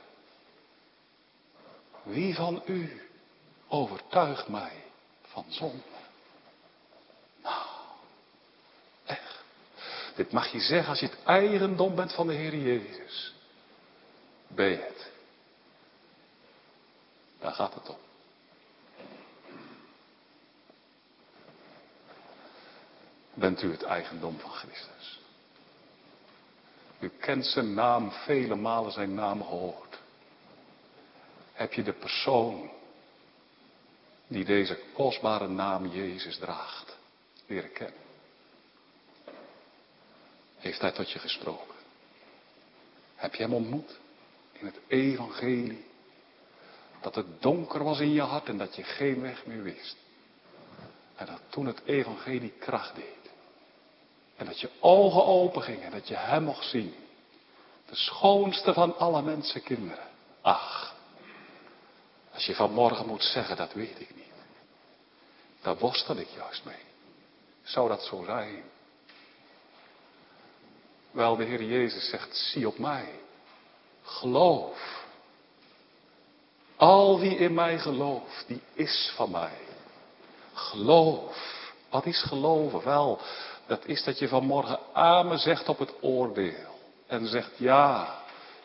Wie 2.04 2.36
van 2.36 2.62
u 2.66 3.10
overtuigt 3.68 4.48
mij 4.48 4.84
van 5.22 5.46
zonde? 5.50 5.90
Dit 10.16 10.32
mag 10.32 10.52
je 10.52 10.60
zeggen 10.60 10.90
als 10.90 11.00
je 11.00 11.06
het 11.06 11.24
eigendom 11.24 11.96
bent 11.96 12.14
van 12.14 12.28
de 12.28 12.34
Heer 12.34 12.56
Jezus. 12.56 13.34
Ben 14.48 14.70
je 14.70 14.78
het. 14.78 15.12
Daar 17.40 17.52
gaat 17.52 17.74
het 17.74 17.90
om. 17.90 17.98
Bent 23.34 23.62
u 23.62 23.72
het 23.72 23.84
eigendom 23.84 24.40
van 24.40 24.52
Christus? 24.52 25.21
U 27.02 27.10
kent 27.20 27.46
zijn 27.46 27.74
naam, 27.74 28.12
vele 28.12 28.56
malen 28.56 28.92
zijn 28.92 29.14
naam 29.14 29.44
gehoord. 29.44 30.00
Heb 31.54 31.74
je 31.74 31.84
de 31.84 31.94
persoon 31.94 32.70
die 34.28 34.46
deze 34.46 34.80
kostbare 34.94 35.48
naam 35.48 35.88
Jezus 35.88 36.38
draagt 36.38 36.98
leren 37.46 37.72
kennen? 37.72 38.02
heeft 40.62 40.82
hij 40.82 40.92
tot 40.92 41.12
je 41.12 41.20
gesproken? 41.20 41.76
Heb 43.16 43.36
je 43.36 43.44
hem 43.44 43.54
ontmoet 43.54 44.00
in 44.52 44.66
het 44.66 44.80
evangelie? 44.88 45.86
Dat 47.02 47.16
het 47.16 47.42
donker 47.42 47.84
was 47.84 48.00
in 48.00 48.12
je 48.12 48.22
hart 48.22 48.48
en 48.48 48.58
dat 48.58 48.76
je 48.76 48.84
geen 48.84 49.22
weg 49.22 49.46
meer 49.46 49.64
wist. 49.64 49.96
En 51.16 51.26
dat 51.26 51.42
toen 51.50 51.66
het 51.66 51.82
evangelie 51.86 52.54
kracht 52.60 52.96
deed. 52.96 53.21
En 54.42 54.48
dat 54.48 54.60
je 54.60 54.70
ogen 54.80 55.26
open 55.26 55.62
gingen 55.62 55.84
en 55.84 55.92
dat 55.92 56.08
je 56.08 56.16
hem 56.16 56.44
mocht 56.44 56.70
zien. 56.70 56.96
De 57.86 57.96
schoonste 57.96 58.74
van 58.74 58.98
alle 58.98 59.22
mensenkinderen. 59.22 60.08
Ach, 60.42 60.96
als 62.34 62.46
je 62.46 62.56
vanmorgen 62.56 63.08
moet 63.08 63.24
zeggen, 63.24 63.56
dat 63.56 63.74
weet 63.74 64.00
ik 64.00 64.16
niet. 64.16 64.34
Daar 65.62 65.78
worstel 65.78 66.16
ik 66.16 66.28
juist 66.36 66.66
mee. 66.66 66.84
Zou 67.64 67.88
dat 67.88 68.04
zo 68.04 68.24
zijn? 68.26 68.64
Wel, 71.12 71.36
de 71.36 71.44
Heer 71.44 71.64
Jezus 71.64 72.10
zegt, 72.10 72.36
zie 72.36 72.68
op 72.68 72.78
mij. 72.78 73.20
Geloof. 74.04 75.06
Al 76.76 77.20
wie 77.20 77.36
in 77.38 77.54
mij 77.54 77.80
gelooft, 77.80 78.44
die 78.48 78.62
is 78.74 79.12
van 79.16 79.32
mij. 79.32 79.58
Geloof. 80.54 81.70
Wat 81.90 82.06
is 82.06 82.22
geloven? 82.22 82.84
Wel, 82.84 83.22
dat 83.72 83.86
is 83.86 84.04
dat 84.04 84.20
je 84.20 84.28
vanmorgen 84.28 84.80
amen 84.94 85.40
zegt 85.40 85.70
op 85.70 85.80
het 85.80 85.94
oordeel. 86.02 86.80
En 87.08 87.28
zegt 87.28 87.52
ja, 87.58 88.08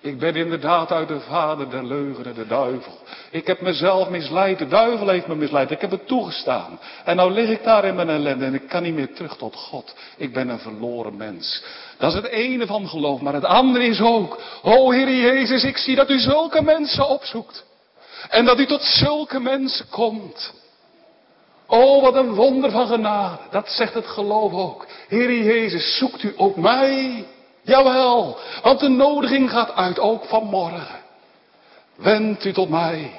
ik 0.01 0.19
ben 0.19 0.35
inderdaad 0.35 0.93
uit 0.93 1.09
de 1.09 1.21
vader 1.21 1.71
der 1.71 1.87
leugen 1.87 2.35
de 2.35 2.47
duivel. 2.47 2.99
Ik 3.31 3.47
heb 3.47 3.61
mezelf 3.61 4.09
misleid, 4.09 4.59
de 4.59 4.69
duivel 4.69 5.09
heeft 5.09 5.27
me 5.27 5.35
misleid, 5.35 5.71
ik 5.71 5.81
heb 5.81 5.91
het 5.91 6.07
toegestaan. 6.07 6.79
En 7.05 7.17
nou 7.17 7.33
lig 7.33 7.49
ik 7.49 7.65
daar 7.65 7.85
in 7.85 7.95
mijn 7.95 8.09
ellende 8.09 8.45
en 8.45 8.55
ik 8.55 8.69
kan 8.69 8.83
niet 8.83 8.95
meer 8.95 9.15
terug 9.15 9.37
tot 9.37 9.57
God. 9.57 9.95
Ik 10.17 10.33
ben 10.33 10.49
een 10.49 10.59
verloren 10.59 11.17
mens. 11.17 11.65
Dat 11.99 12.11
is 12.11 12.17
het 12.17 12.31
ene 12.31 12.67
van 12.67 12.89
geloof, 12.89 13.21
maar 13.21 13.35
het 13.35 13.45
andere 13.45 13.85
is 13.85 14.01
ook, 14.01 14.41
o 14.63 14.91
Heer 14.91 15.11
Jezus, 15.11 15.65
ik 15.65 15.77
zie 15.77 15.97
dat 15.97 16.11
u 16.11 16.19
zulke 16.19 16.63
mensen 16.63 17.09
opzoekt. 17.09 17.65
En 18.29 18.45
dat 18.45 18.59
u 18.59 18.67
tot 18.67 18.83
zulke 18.83 19.41
mensen 19.41 19.89
komt. 19.91 20.55
Oh, 21.67 22.03
wat 22.03 22.15
een 22.15 22.35
wonder 22.35 22.71
van 22.71 22.87
genade. 22.87 23.39
Dat 23.51 23.69
zegt 23.71 23.95
het 23.95 24.07
geloof 24.07 24.53
ook. 24.53 24.87
Heer 25.09 25.43
Jezus, 25.45 25.97
zoekt 25.97 26.23
u 26.23 26.33
ook 26.37 26.57
mij? 26.57 27.27
Jawel, 27.63 28.39
want 28.63 28.81
de 28.81 28.89
nodiging 28.89 29.51
gaat 29.51 29.73
uit 29.73 29.99
ook 29.99 30.25
vanmorgen. 30.25 31.01
Wend 31.97 32.45
u 32.45 32.53
tot 32.53 32.69
mij 32.69 33.11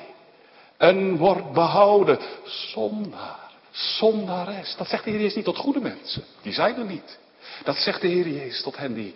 en 0.77 1.17
wordt 1.17 1.51
behouden 1.51 2.19
zondaar, 2.43 3.51
zondares. 3.71 4.75
Dat 4.77 4.87
zegt 4.87 5.03
de 5.03 5.09
Heer 5.09 5.19
Jezus 5.19 5.35
niet 5.35 5.45
tot 5.45 5.57
goede 5.57 5.79
mensen. 5.79 6.23
Die 6.41 6.53
zijn 6.53 6.75
er 6.75 6.85
niet. 6.85 7.19
Dat 7.63 7.75
zegt 7.75 8.01
de 8.01 8.07
Heer 8.07 8.27
Jezus 8.27 8.61
tot 8.61 8.77
hen 8.77 8.93
die 8.93 9.15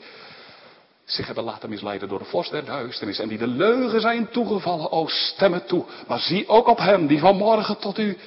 zich 1.05 1.25
hebben 1.25 1.43
laten 1.43 1.69
misleiden 1.69 2.09
door 2.09 2.19
de 2.19 2.25
vorst 2.25 2.51
der 2.51 2.65
duisternis 2.65 3.19
en 3.19 3.27
die 3.27 3.37
de 3.37 3.47
leugen 3.47 4.01
zijn 4.01 4.29
toegevallen. 4.29 4.91
O, 4.91 5.07
stem 5.07 5.53
het 5.53 5.67
toe. 5.67 5.85
Maar 6.07 6.19
zie 6.19 6.47
ook 6.47 6.67
op 6.67 6.77
hem 6.77 7.07
die 7.07 7.19
vanmorgen 7.19 7.77
tot 7.77 7.97
u 7.97 8.17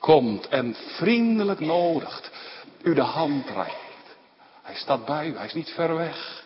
komt 0.00 0.48
en 0.48 0.76
vriendelijk 0.96 1.60
nodigt, 1.60 2.30
u 2.82 2.94
de 2.94 3.00
hand 3.00 3.46
reikt. 3.48 3.76
Hij 4.62 4.74
staat 4.74 5.04
bij 5.04 5.26
u, 5.26 5.36
hij 5.36 5.46
is 5.46 5.54
niet 5.54 5.70
ver 5.70 5.96
weg. 5.96 6.44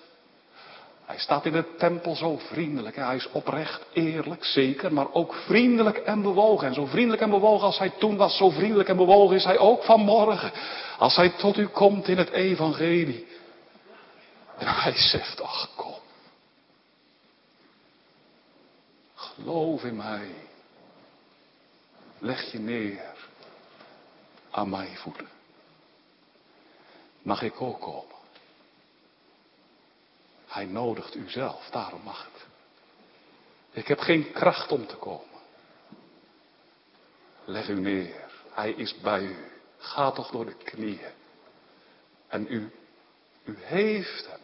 Hij 1.05 1.19
staat 1.19 1.47
in 1.47 1.53
de 1.53 1.75
tempel 1.79 2.17
zo 2.17 2.39
vriendelijk. 2.39 2.97
Hij 2.97 3.17
is 3.17 3.31
oprecht, 3.31 3.87
eerlijk, 3.93 4.45
zeker, 4.45 4.93
maar 4.93 5.13
ook 5.13 5.35
vriendelijk 5.35 5.97
en 5.97 6.23
bewogen. 6.23 6.67
En 6.67 6.75
zo 6.75 6.85
vriendelijk 6.87 7.23
en 7.23 7.31
bewogen 7.31 7.67
als 7.67 7.79
hij 7.79 7.91
toen 7.99 8.17
was, 8.17 8.37
zo 8.37 8.51
vriendelijk 8.51 8.89
en 8.89 8.97
bewogen 8.97 9.37
is 9.37 9.45
hij 9.45 9.59
ook 9.59 9.83
vanmorgen. 9.83 10.53
Als 10.99 11.17
hij 11.17 11.29
tot 11.29 11.57
u 11.57 11.67
komt 11.67 12.09
in 12.09 12.19
het 12.19 12.31
evangelie. 12.31 13.27
En 14.59 14.67
hij 14.67 14.97
zegt, 14.97 15.43
ach 15.43 15.71
kom. 15.77 15.95
Geloof 19.15 19.85
in 19.85 19.97
mij. 19.97 20.29
Leg 22.19 22.53
je 22.53 22.59
neer 22.59 23.14
aan 24.55 24.69
mijn 24.69 24.97
voeten. 24.97 25.29
Mag 27.23 27.43
ik 27.43 27.61
ook 27.61 27.81
komen? 27.81 28.15
Hij 30.47 30.65
nodigt 30.65 31.15
u 31.15 31.31
zelf, 31.31 31.69
daarom 31.71 32.01
mag 32.03 32.29
het. 32.33 32.47
Ik 33.71 33.89
heb 33.89 33.99
geen 33.99 34.33
kracht 34.33 34.73
om 34.73 34.87
te 34.87 34.97
komen. 34.97 35.41
Leg 37.45 37.69
u 37.69 37.81
neer, 37.81 38.31
hij 38.51 38.71
is 38.71 38.99
bij 39.01 39.23
u. 39.23 39.37
Ga 39.79 40.11
toch 40.11 40.31
door 40.31 40.45
de 40.45 40.57
knieën. 40.65 41.13
En 42.29 42.47
u, 42.49 42.73
u 43.45 43.57
heeft 43.61 44.27
hem. 44.31 44.41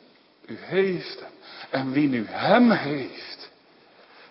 U 0.46 0.58
heeft 0.58 1.20
hem. 1.20 1.32
En 1.70 1.92
wie 1.92 2.08
nu 2.08 2.26
hem 2.26 2.70
heeft, 2.70 3.50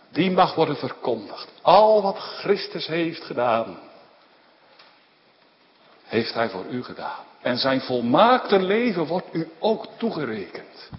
die 0.09 0.31
mag 0.31 0.55
worden 0.55 0.77
verkondigd. 0.77 1.51
Al 1.61 2.01
wat 2.01 2.17
Christus 2.17 2.87
heeft 2.87 3.23
gedaan, 3.23 3.88
heeft 6.09 6.33
hij 6.33 6.49
voor 6.49 6.65
u 6.69 6.83
gedaan. 6.83 7.23
En 7.41 7.57
zijn 7.57 7.81
volmaakte 7.81 8.59
leven 8.59 9.05
wordt 9.05 9.27
u 9.31 9.49
ook 9.59 9.87
toegerekend. 9.97 10.89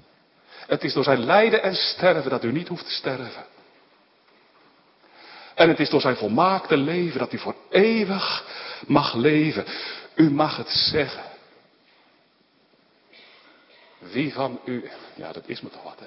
Het 0.66 0.84
is 0.84 0.92
door 0.92 1.04
zijn 1.04 1.24
lijden 1.24 1.62
en 1.62 1.74
sterven 1.74 2.30
dat 2.30 2.44
u 2.44 2.52
niet 2.52 2.68
hoeft 2.68 2.84
te 2.84 2.92
sterven. 2.92 3.44
En 5.54 5.68
het 5.68 5.80
is 5.80 5.90
door 5.90 6.00
zijn 6.00 6.16
volmaakte 6.16 6.76
leven 6.76 7.18
dat 7.18 7.32
u 7.32 7.38
voor 7.38 7.54
eeuwig 7.70 8.44
mag 8.86 9.14
leven. 9.14 9.64
U 10.14 10.30
mag 10.30 10.56
het 10.56 10.68
zeggen. 10.68 11.24
Wie 13.98 14.32
van 14.32 14.60
u, 14.64 14.90
ja 15.14 15.32
dat 15.32 15.48
is 15.48 15.60
me 15.60 15.70
toch 15.70 15.82
wat 15.82 15.98
hè. 15.98 16.06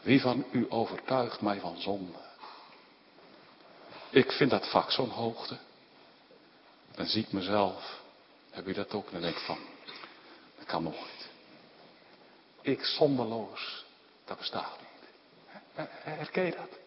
Wie 0.00 0.20
van 0.20 0.44
u 0.50 0.66
overtuigt 0.68 1.40
mij 1.40 1.60
van 1.60 1.80
zonde? 1.80 2.18
Ik 4.10 4.32
vind 4.32 4.50
dat 4.50 4.70
vak 4.70 4.90
zo'n 4.90 5.10
hoogte. 5.10 5.56
Dan 6.98 7.06
zie 7.06 7.22
ik 7.22 7.32
mezelf. 7.32 8.00
Heb 8.50 8.66
je 8.66 8.74
dat 8.74 8.92
ook? 8.92 9.10
Dan 9.10 9.20
denk 9.20 9.36
ik 9.36 9.42
van, 9.42 9.58
dat 10.56 10.66
kan 10.66 10.82
nooit. 10.82 11.28
Ik 12.60 12.84
zonderloos, 12.84 13.84
dat 14.24 14.38
bestaat 14.38 14.78
niet. 14.78 15.86
Herken 16.02 16.44
je 16.44 16.50
dat? 16.50 16.78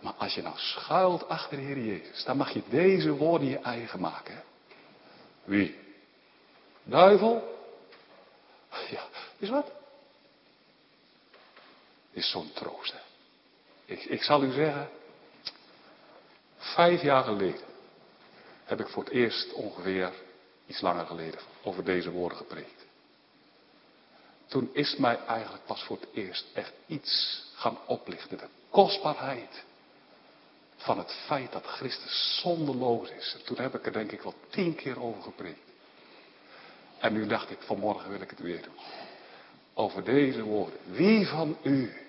Maar 0.00 0.12
als 0.12 0.34
je 0.34 0.42
nou 0.42 0.58
schuilt 0.58 1.28
achter 1.28 1.56
de 1.56 1.62
Heer 1.62 1.78
Jezus, 1.78 2.24
dan 2.24 2.36
mag 2.36 2.50
je 2.50 2.62
deze 2.68 3.12
woorden 3.12 3.48
je 3.48 3.58
eigen 3.58 4.00
maken. 4.00 4.44
Wie? 5.44 5.78
Duivel? 6.82 7.58
Ja, 8.90 9.06
is 9.38 9.48
wat? 9.48 9.72
Is 12.10 12.30
zo'n 12.30 12.52
troost. 12.52 12.94
Ik, 13.84 14.04
ik 14.04 14.22
zal 14.22 14.42
u 14.42 14.52
zeggen, 14.52 14.90
vijf 16.56 17.02
jaar 17.02 17.24
geleden 17.24 17.72
heb 18.64 18.80
ik 18.80 18.88
voor 18.88 19.04
het 19.04 19.12
eerst 19.12 19.52
ongeveer 19.52 20.12
iets 20.66 20.80
langer 20.80 21.06
geleden 21.06 21.40
over 21.62 21.84
deze 21.84 22.10
woorden 22.10 22.38
gepreekt. 22.38 22.84
Toen 24.46 24.70
is 24.72 24.96
mij 24.96 25.18
eigenlijk 25.26 25.64
pas 25.64 25.82
voor 25.82 25.96
het 26.00 26.08
eerst 26.12 26.46
echt 26.52 26.72
iets 26.86 27.42
gaan 27.54 27.78
oplichten. 27.86 28.38
De 28.38 28.48
kostbaarheid 28.70 29.64
van 30.76 30.98
het 30.98 31.12
feit 31.26 31.52
dat 31.52 31.66
Christus 31.66 32.40
zonderloos 32.42 33.10
is. 33.10 33.36
toen 33.44 33.58
heb 33.58 33.74
ik 33.74 33.86
er 33.86 33.92
denk 33.92 34.12
ik 34.12 34.22
wel 34.22 34.34
tien 34.48 34.74
keer 34.74 35.02
over 35.02 35.22
gepreekt. 35.22 35.58
En 36.98 37.12
nu 37.12 37.26
dacht 37.26 37.50
ik, 37.50 37.58
vanmorgen 37.60 38.10
wil 38.10 38.20
ik 38.20 38.30
het 38.30 38.40
weer 38.40 38.62
doen. 38.62 38.74
Over 39.74 40.04
deze 40.04 40.42
woorden. 40.42 40.78
Wie 40.84 41.26
van 41.26 41.56
u 41.62 42.03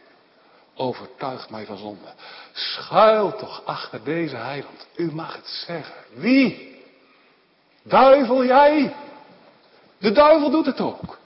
overtuigt 0.76 1.50
mij 1.50 1.66
van 1.66 1.78
zonde. 1.78 2.14
Schuil 2.54 3.36
toch 3.36 3.62
achter 3.66 4.04
deze 4.04 4.36
heiland. 4.36 4.88
U 4.96 5.12
mag 5.12 5.36
het 5.36 5.48
zeggen. 5.48 5.96
Wie? 6.14 6.76
Duivel 7.84 8.46
jij? 8.46 8.96
De 9.98 10.12
duivel 10.12 10.50
doet 10.50 10.66
het 10.66 10.80
ook. 10.80 11.18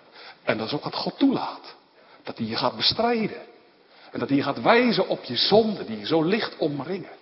En 0.44 0.58
dat 0.58 0.68
is 0.68 0.74
ook 0.74 0.84
wat 0.84 0.96
God 0.96 1.18
toelaat. 1.18 1.76
Dat 2.24 2.38
hij 2.38 2.48
je 2.48 2.56
gaat 2.56 2.76
bestrijden. 2.76 3.42
En 4.12 4.20
dat 4.20 4.28
hij 4.28 4.38
je 4.38 4.44
gaat 4.44 4.62
wijzen 4.62 5.08
op 5.08 5.24
je 5.24 5.36
zonde 5.36 5.86
die 5.86 6.00
je 6.00 6.06
zo 6.06 6.24
licht 6.24 6.58
omringen. 6.58 7.18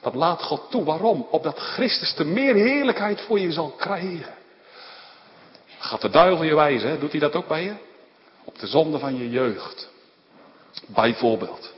Dat 0.00 0.14
laat 0.14 0.42
God 0.42 0.70
toe. 0.70 0.84
Waarom? 0.84 1.26
Opdat 1.30 1.58
Christus 1.58 2.14
te 2.14 2.24
meer 2.24 2.54
heerlijkheid 2.54 3.20
voor 3.20 3.40
je 3.40 3.52
zal 3.52 3.70
krijgen. 3.70 4.34
Gaat 5.78 6.00
de 6.00 6.10
duivel 6.10 6.44
je 6.44 6.54
wijzen, 6.54 6.88
hè? 6.88 6.98
doet 6.98 7.10
hij 7.10 7.20
dat 7.20 7.34
ook 7.34 7.48
bij 7.48 7.64
je? 7.64 7.74
Op 8.44 8.58
de 8.58 8.66
zonde 8.66 8.98
van 8.98 9.16
je 9.16 9.30
jeugd. 9.30 9.89
Bijvoorbeeld. 10.86 11.72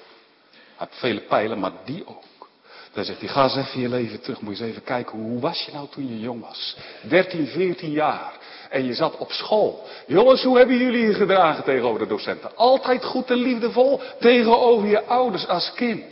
Hij 0.53 0.87
heeft 0.89 1.01
vele 1.01 1.21
pijlen, 1.21 1.59
maar 1.59 1.73
die 1.85 2.07
ook. 2.07 2.49
Dan 2.93 3.05
zegt 3.05 3.21
hij, 3.21 3.29
ga 3.29 3.43
eens 3.43 3.57
even 3.57 3.81
je 3.81 3.89
leven 3.89 4.21
terug. 4.21 4.41
Moet 4.41 4.59
je 4.59 4.63
eens 4.63 4.73
even 4.73 4.85
kijken, 4.85 5.19
hoe 5.19 5.41
was 5.41 5.65
je 5.65 5.73
nou 5.73 5.89
toen 5.89 6.09
je 6.09 6.21
jong 6.21 6.41
was? 6.41 6.77
13, 7.03 7.47
14 7.47 7.91
jaar. 7.91 8.33
En 8.71 8.85
je 8.85 8.95
zat 8.95 9.17
op 9.17 9.33
school. 9.33 9.87
Jongens, 10.07 10.43
hoe 10.43 10.59
hebben 10.59 10.77
jullie 10.79 11.07
je 11.07 11.15
gedragen 11.15 11.65
tegenover 11.65 11.99
de 11.99 12.07
docenten? 12.07 12.57
Altijd 12.57 13.05
goed 13.05 13.31
en 13.31 13.37
liefdevol 13.37 14.01
tegenover 14.21 14.89
je 14.89 15.05
ouders 15.05 15.47
als 15.47 15.73
kind. 15.75 16.05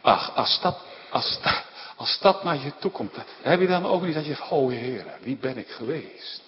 Ach, 0.00 0.36
als 0.36 0.60
dat, 0.60 0.78
als 1.10 1.40
dat, 1.42 1.62
als 1.96 2.18
dat 2.20 2.44
naar 2.44 2.56
je 2.56 2.72
toe 2.78 2.90
komt, 2.90 3.14
heb 3.42 3.60
je 3.60 3.66
dan 3.66 3.86
ook 3.86 4.02
niet 4.02 4.14
dat 4.14 4.26
je, 4.26 4.36
oh 4.50 4.70
heren, 4.70 5.14
wie 5.20 5.36
ben 5.36 5.58
ik 5.58 5.68
geweest? 5.68 6.42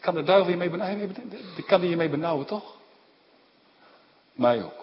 Kan 0.00 0.14
de 0.14 0.22
duivel 0.22 0.56
mee 0.56 0.70
benauwen? 0.70 1.16
Kan 1.66 1.80
die 1.80 1.90
je 1.90 1.96
mee 1.96 2.08
benauwen, 2.08 2.46
toch? 2.46 2.80
Mij 4.32 4.62
ook. 4.62 4.82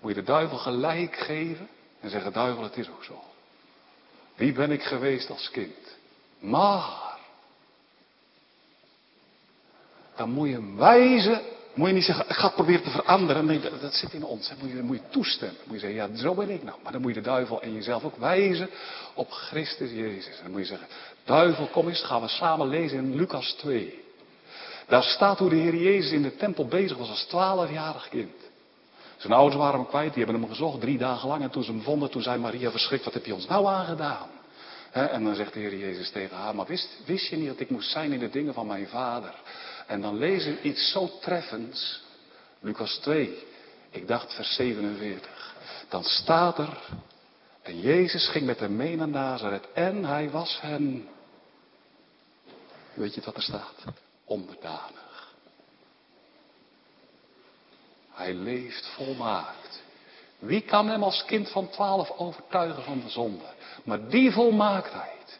Moet 0.00 0.14
je 0.14 0.20
de 0.20 0.26
duivel 0.26 0.58
gelijk 0.58 1.16
geven 1.16 1.68
en 2.00 2.10
zeggen, 2.10 2.32
duivel, 2.32 2.62
het 2.62 2.76
is 2.76 2.90
ook 2.90 3.04
zo. 3.04 3.22
Wie 4.34 4.52
ben 4.52 4.70
ik 4.70 4.82
geweest 4.82 5.30
als 5.30 5.50
kind? 5.50 5.96
Maar. 6.38 7.18
Dan 10.16 10.30
moet 10.30 10.48
je 10.48 10.74
wijzen. 10.74 11.42
Moet 11.74 11.88
je 11.88 11.94
niet 11.94 12.04
zeggen, 12.04 12.28
ik 12.28 12.34
ga 12.34 12.46
het 12.46 12.54
proberen 12.54 12.82
te 12.82 12.90
veranderen. 12.90 13.44
Nee, 13.44 13.60
dat, 13.60 13.80
dat 13.80 13.94
zit 13.94 14.12
in 14.12 14.24
ons. 14.24 14.48
Dan 14.48 14.56
moet 14.60 14.70
je, 14.70 14.82
moet 14.82 14.96
je 14.96 15.08
toestemmen. 15.08 15.56
Dan 15.56 15.66
moet 15.66 15.80
je 15.80 15.86
zeggen, 15.86 16.14
ja, 16.14 16.16
zo 16.16 16.34
ben 16.34 16.50
ik 16.50 16.62
nou. 16.62 16.78
Maar 16.82 16.92
dan 16.92 17.00
moet 17.00 17.14
je 17.14 17.20
de 17.20 17.26
duivel 17.28 17.62
en 17.62 17.74
jezelf 17.74 18.04
ook 18.04 18.16
wijzen 18.16 18.70
op 19.14 19.30
Christus 19.30 19.90
Jezus. 19.90 20.36
En 20.36 20.42
dan 20.42 20.50
moet 20.50 20.60
je 20.60 20.66
zeggen, 20.66 20.88
duivel, 21.24 21.66
kom 21.66 21.88
eens, 21.88 22.02
gaan 22.02 22.20
we 22.20 22.28
samen 22.28 22.68
lezen 22.68 22.98
in 22.98 23.16
Lucas 23.16 23.52
2. 23.52 24.04
Daar 24.90 25.02
staat 25.02 25.38
hoe 25.38 25.50
de 25.50 25.56
Heer 25.56 25.76
Jezus 25.76 26.12
in 26.12 26.22
de 26.22 26.36
tempel 26.36 26.66
bezig 26.66 26.96
was 26.96 27.08
als 27.08 27.24
twaalfjarig 27.24 28.08
kind. 28.08 28.34
Zijn 29.16 29.32
ouders 29.32 29.56
waren 29.56 29.80
hem 29.80 29.88
kwijt, 29.88 30.14
die 30.14 30.24
hebben 30.24 30.42
hem 30.42 30.50
gezocht 30.50 30.80
drie 30.80 30.98
dagen 30.98 31.28
lang. 31.28 31.42
En 31.42 31.50
toen 31.50 31.62
ze 31.62 31.70
hem 31.70 31.82
vonden, 31.82 32.10
toen 32.10 32.22
zei 32.22 32.38
Maria 32.38 32.70
verschrikt, 32.70 33.04
wat 33.04 33.14
heb 33.14 33.26
je 33.26 33.34
ons 33.34 33.46
nou 33.46 33.66
aangedaan? 33.66 34.28
en 34.92 35.24
dan 35.24 35.34
zegt 35.34 35.52
de 35.52 35.60
Heer 35.60 35.76
Jezus 35.76 36.10
tegen 36.10 36.36
haar, 36.36 36.54
maar 36.54 36.66
wist, 36.66 36.88
wist 37.06 37.26
je 37.26 37.36
niet 37.36 37.48
dat 37.48 37.60
ik 37.60 37.70
moest 37.70 37.90
zijn 37.90 38.12
in 38.12 38.18
de 38.18 38.30
dingen 38.30 38.54
van 38.54 38.66
mijn 38.66 38.88
vader? 38.88 39.34
En 39.86 40.00
dan 40.00 40.18
lezen 40.18 40.54
we 40.54 40.62
iets 40.62 40.90
zo 40.92 41.10
treffends. 41.20 42.02
Lucas 42.60 42.98
2, 43.02 43.46
ik 43.90 44.08
dacht 44.08 44.34
vers 44.34 44.54
47. 44.54 45.54
Dan 45.88 46.04
staat 46.04 46.58
er, 46.58 46.78
en 47.62 47.80
Jezus 47.80 48.28
ging 48.28 48.46
met 48.46 48.60
hem 48.60 48.76
mee 48.76 48.96
naar 48.96 49.08
Nazareth 49.08 49.68
en 49.72 50.04
hij 50.04 50.30
was 50.30 50.60
hen. 50.60 51.08
Weet 52.94 53.14
je 53.14 53.20
wat 53.24 53.36
er 53.36 53.42
staat? 53.42 53.74
Onderdanig. 54.30 55.34
Hij 58.10 58.34
leeft 58.34 58.86
volmaakt. 58.86 59.82
Wie 60.38 60.60
kan 60.60 60.88
hem 60.88 61.02
als 61.02 61.24
kind 61.24 61.50
van 61.50 61.68
twaalf 61.68 62.10
overtuigen 62.10 62.82
van 62.82 63.00
de 63.00 63.08
zonde? 63.08 63.44
Maar 63.84 64.08
die 64.08 64.32
volmaaktheid, 64.32 65.38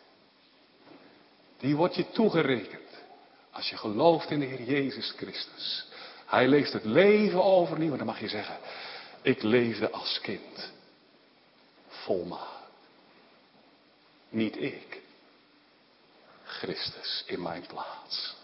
die 1.59 1.76
wordt 1.76 1.95
je 1.95 2.11
toegerekend 2.11 3.03
als 3.51 3.70
je 3.70 3.76
gelooft 3.76 4.30
in 4.30 4.41
de 4.41 4.47
Heer 4.47 4.62
Jezus 4.62 5.11
Christus. 5.16 5.86
Hij 6.26 6.49
leeft 6.49 6.72
het 6.72 6.84
leven 6.84 7.45
overnieuw. 7.45 7.93
En 7.93 7.99
dan 7.99 8.07
mag 8.07 8.20
je 8.20 8.28
zeggen, 8.28 8.59
ik 9.22 9.43
leefde 9.43 9.91
als 9.91 10.20
kind. 10.20 10.72
Volmaakt. 11.88 12.68
Niet 14.28 14.57
ik. 14.57 15.03
Christus 16.45 17.24
in 17.26 17.43
mijn 17.43 17.66
plaats. 17.66 18.38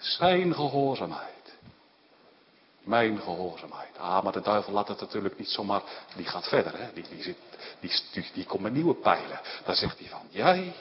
Zijn 0.00 0.54
gehoorzaamheid. 0.54 1.58
Mijn 2.80 3.20
gehoorzaamheid. 3.20 3.98
Ah, 3.98 4.22
maar 4.22 4.32
de 4.32 4.40
duivel 4.40 4.72
laat 4.72 4.88
het 4.88 5.00
natuurlijk 5.00 5.38
niet 5.38 5.48
zomaar. 5.48 5.82
Die 6.16 6.24
gaat 6.24 6.48
verder, 6.48 6.78
hè? 6.78 6.92
Die, 6.92 7.04
die, 7.08 7.22
zit, 7.22 7.36
die, 7.80 7.92
die, 8.12 8.30
die 8.32 8.44
komt 8.44 8.62
met 8.62 8.72
nieuwe 8.72 8.94
pijlen. 8.94 9.40
Dan 9.64 9.74
zegt 9.74 9.98
hij 9.98 10.08
van: 10.08 10.26
Jij. 10.28 10.74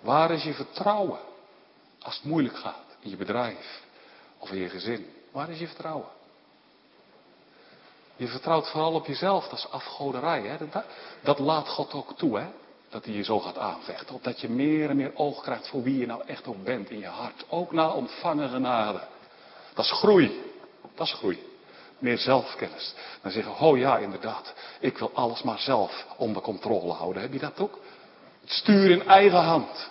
Waar 0.00 0.30
is 0.30 0.42
je 0.42 0.54
vertrouwen? 0.54 1.18
Als 2.02 2.14
het 2.14 2.24
moeilijk 2.24 2.56
gaat 2.56 2.96
in 3.00 3.10
je 3.10 3.16
bedrijf 3.16 3.82
of 4.38 4.50
in 4.50 4.58
je 4.58 4.68
gezin. 4.68 5.12
Waar 5.30 5.50
is 5.50 5.58
je 5.58 5.66
vertrouwen? 5.66 6.08
Je 8.16 8.28
vertrouwt 8.28 8.68
vooral 8.70 8.92
op 8.92 9.06
jezelf, 9.06 9.48
dat 9.48 9.58
is 9.58 9.70
afgoderij. 9.70 10.42
Hè? 10.42 10.68
Dat, 10.68 10.84
dat 11.22 11.38
laat 11.38 11.68
God 11.68 11.92
ook 11.92 12.16
toe, 12.16 12.38
hè? 12.38 12.46
Dat 12.90 13.04
hij 13.04 13.14
je 13.14 13.24
zo 13.24 13.40
gaat 13.40 13.58
aanvechten. 13.58 14.14
Opdat 14.14 14.40
je 14.40 14.48
meer 14.48 14.90
en 14.90 14.96
meer 14.96 15.12
oog 15.14 15.42
krijgt 15.42 15.68
voor 15.68 15.82
wie 15.82 15.98
je 15.98 16.06
nou 16.06 16.22
echt 16.26 16.46
ook 16.46 16.64
bent 16.64 16.90
in 16.90 16.98
je 16.98 17.06
hart. 17.06 17.44
Ook 17.48 17.72
na 17.72 17.90
ontvangen 17.90 18.48
genade. 18.48 19.00
Dat 19.74 19.84
is 19.84 19.92
groei. 19.92 20.42
Dat 20.94 21.06
is 21.06 21.12
groei. 21.12 21.46
Meer 21.98 22.18
zelfkennis. 22.18 22.94
Dan 23.22 23.32
zeggen, 23.32 23.58
oh 23.58 23.78
ja, 23.78 23.98
inderdaad. 23.98 24.54
Ik 24.80 24.98
wil 24.98 25.10
alles 25.14 25.42
maar 25.42 25.58
zelf 25.58 26.06
onder 26.16 26.42
controle 26.42 26.92
houden. 26.92 27.22
Heb 27.22 27.32
je 27.32 27.38
dat 27.38 27.60
ook? 27.60 27.78
Het 28.40 28.50
stuur 28.50 28.90
in 28.90 29.06
eigen 29.06 29.42
hand. 29.42 29.90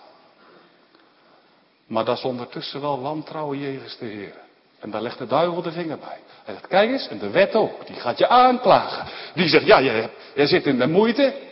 Maar 1.88 2.06
dat 2.06 2.18
is 2.18 2.24
ondertussen 2.24 2.82
wel 2.82 3.02
wantrouwen 3.02 3.60
jegens 3.60 3.98
de 3.98 4.06
Heer. 4.06 4.36
En 4.80 4.92
daar 4.92 5.02
legt 5.02 5.18
de 5.18 5.28
duivel 5.28 5.62
de 5.62 5.72
vinger 5.72 5.98
bij. 5.98 6.20
Hij 6.44 6.54
zegt, 6.54 6.68
kijk 6.68 6.90
eens, 6.90 7.08
en 7.08 7.18
de 7.18 7.30
wet 7.30 7.56
ook, 7.56 7.88
die 7.88 7.96
gaat 7.96 8.18
je 8.18 8.28
aanklagen. 8.28 9.08
Die 9.34 9.48
zegt, 9.48 9.66
ja, 9.66 9.82
jij, 9.82 10.10
jij 10.36 10.46
zit 10.46 10.66
in 10.66 10.78
de 10.78 10.88
moeite. 10.88 11.47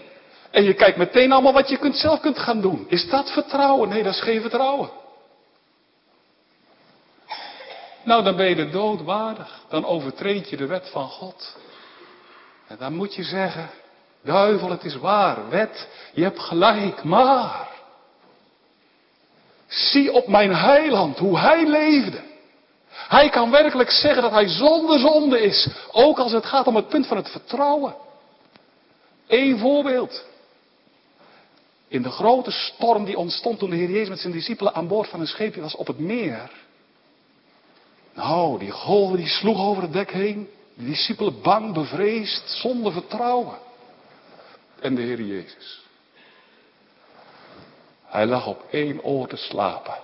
En 0.55 0.63
je 0.63 0.73
kijkt 0.73 0.97
meteen 0.97 1.31
allemaal 1.31 1.53
wat 1.53 1.69
je 1.69 1.77
kunt, 1.77 1.97
zelf 1.97 2.19
kunt 2.19 2.39
gaan 2.39 2.61
doen. 2.61 2.85
Is 2.89 3.09
dat 3.09 3.31
vertrouwen? 3.31 3.89
Nee, 3.89 4.03
dat 4.03 4.13
is 4.13 4.21
geen 4.21 4.41
vertrouwen. 4.41 4.89
Nou, 8.03 8.23
dan 8.23 8.35
ben 8.35 8.49
je 8.49 8.55
de 8.55 8.69
dood 8.69 9.01
waardig. 9.01 9.61
Dan 9.69 9.85
overtreed 9.85 10.49
je 10.49 10.57
de 10.57 10.65
wet 10.65 10.89
van 10.89 11.07
God. 11.07 11.57
En 12.67 12.77
dan 12.79 12.93
moet 12.93 13.15
je 13.15 13.23
zeggen, 13.23 13.69
duivel, 14.23 14.69
het 14.69 14.83
is 14.83 14.95
waar, 14.95 15.49
wet, 15.49 15.87
je 16.13 16.23
hebt 16.23 16.39
gelijk, 16.39 17.03
maar. 17.03 17.69
Zie 19.67 20.11
op 20.11 20.27
mijn 20.27 20.55
heiland 20.55 21.17
hoe 21.17 21.39
hij 21.39 21.67
leefde. 21.67 22.21
Hij 22.89 23.29
kan 23.29 23.51
werkelijk 23.51 23.89
zeggen 23.89 24.21
dat 24.21 24.31
hij 24.31 24.47
zonder 24.47 24.99
zonde 24.99 25.41
is. 25.41 25.69
Ook 25.91 26.19
als 26.19 26.31
het 26.31 26.45
gaat 26.45 26.67
om 26.67 26.75
het 26.75 26.87
punt 26.87 27.07
van 27.07 27.17
het 27.17 27.29
vertrouwen. 27.29 27.95
Eén 29.27 29.59
voorbeeld. 29.59 30.33
In 31.95 32.01
de 32.01 32.09
grote 32.09 32.51
storm 32.51 33.05
die 33.05 33.17
ontstond 33.17 33.59
toen 33.59 33.69
de 33.69 33.75
Heer 33.75 33.89
Jezus 33.89 34.09
met 34.09 34.19
zijn 34.19 34.33
discipelen 34.33 34.73
aan 34.73 34.87
boord 34.87 35.09
van 35.09 35.19
een 35.19 35.27
scheepje 35.27 35.61
was 35.61 35.75
op 35.75 35.87
het 35.87 35.99
meer. 35.99 36.51
Nou, 38.13 38.59
die 38.59 38.71
golven 38.71 39.17
die 39.17 39.27
sloegen 39.27 39.63
over 39.63 39.83
het 39.83 39.93
dek 39.93 40.11
heen. 40.11 40.49
De 40.73 40.85
discipelen 40.85 41.41
bang, 41.41 41.73
bevreesd, 41.73 42.49
zonder 42.49 42.91
vertrouwen. 42.91 43.57
En 44.79 44.95
de 44.95 45.01
Heer 45.01 45.21
Jezus. 45.21 45.81
Hij 48.05 48.25
lag 48.25 48.47
op 48.47 48.65
één 48.71 49.03
oor 49.03 49.27
te 49.27 49.37
slapen. 49.37 49.97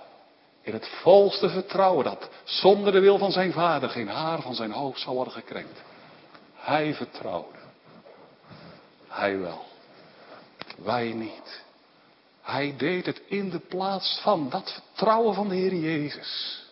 In 0.62 0.72
het 0.72 0.88
volste 0.88 1.48
vertrouwen 1.48 2.04
dat 2.04 2.28
zonder 2.44 2.92
de 2.92 3.00
wil 3.00 3.18
van 3.18 3.32
zijn 3.32 3.52
vader 3.52 3.88
geen 3.88 4.08
haar 4.08 4.40
van 4.42 4.54
zijn 4.54 4.72
hoofd 4.72 5.00
zou 5.00 5.14
worden 5.14 5.34
gekrenkt. 5.34 5.82
Hij 6.54 6.94
vertrouwde. 6.94 7.58
Hij 9.08 9.38
wel. 9.38 9.64
Wij 10.76 11.12
niet. 11.12 11.70
Hij 12.42 12.74
deed 12.76 13.06
het 13.06 13.22
in 13.26 13.50
de 13.50 13.58
plaats 13.58 14.20
van 14.22 14.48
dat 14.50 14.72
vertrouwen 14.72 15.34
van 15.34 15.48
de 15.48 15.54
Heer 15.54 15.74
Jezus. 15.74 16.62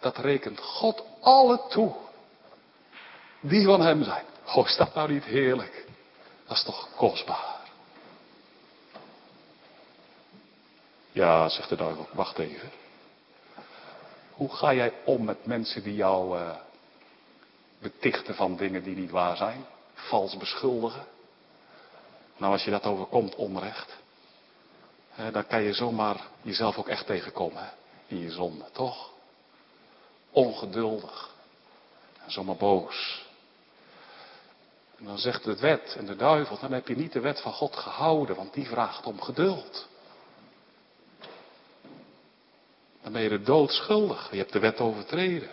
Dat 0.00 0.16
rekent 0.16 0.60
God 0.60 1.04
alle 1.20 1.60
toe. 1.68 1.94
Die 3.40 3.64
van 3.64 3.80
Hem 3.80 4.02
zijn. 4.02 4.24
Oh, 4.54 4.66
is 4.66 4.76
dat 4.76 4.94
nou 4.94 5.12
niet 5.12 5.24
heerlijk? 5.24 5.86
Dat 6.46 6.56
is 6.56 6.62
toch 6.62 6.88
kostbaar. 6.96 7.62
Ja, 11.12 11.48
zegt 11.48 11.68
de 11.68 11.76
duivel, 11.76 12.08
wacht 12.12 12.38
even. 12.38 12.70
Hoe 14.30 14.54
ga 14.54 14.74
jij 14.74 14.92
om 15.04 15.24
met 15.24 15.46
mensen 15.46 15.82
die 15.82 15.94
jou 15.94 16.38
uh, 16.38 16.50
betichten 17.78 18.34
van 18.34 18.56
dingen 18.56 18.82
die 18.82 18.96
niet 18.96 19.10
waar 19.10 19.36
zijn? 19.36 19.66
Vals 19.94 20.36
beschuldigen? 20.36 21.06
Nou, 22.36 22.52
als 22.52 22.64
je 22.64 22.70
dat 22.70 22.84
overkomt, 22.84 23.34
onrecht. 23.34 23.96
Dan 25.32 25.46
kan 25.46 25.62
je 25.62 25.72
zomaar 25.72 26.26
jezelf 26.42 26.78
ook 26.78 26.88
echt 26.88 27.06
tegenkomen 27.06 27.72
in 28.06 28.18
je 28.18 28.30
zonde, 28.30 28.64
toch? 28.72 29.10
Ongeduldig. 30.30 31.34
Zomaar 32.26 32.56
boos. 32.56 33.24
En 34.98 35.04
dan 35.04 35.18
zegt 35.18 35.44
de 35.44 35.56
wet 35.56 35.94
en 35.98 36.06
de 36.06 36.16
duivel, 36.16 36.58
dan 36.58 36.72
heb 36.72 36.88
je 36.88 36.96
niet 36.96 37.12
de 37.12 37.20
wet 37.20 37.40
van 37.40 37.52
God 37.52 37.76
gehouden, 37.76 38.36
want 38.36 38.54
die 38.54 38.66
vraagt 38.66 39.06
om 39.06 39.20
geduld. 39.20 39.88
Dan 43.02 43.12
ben 43.12 43.22
je 43.22 43.28
de 43.28 43.42
dood 43.42 43.70
schuldig. 43.70 44.30
Je 44.30 44.36
hebt 44.36 44.52
de 44.52 44.58
wet 44.58 44.80
overtreden. 44.80 45.50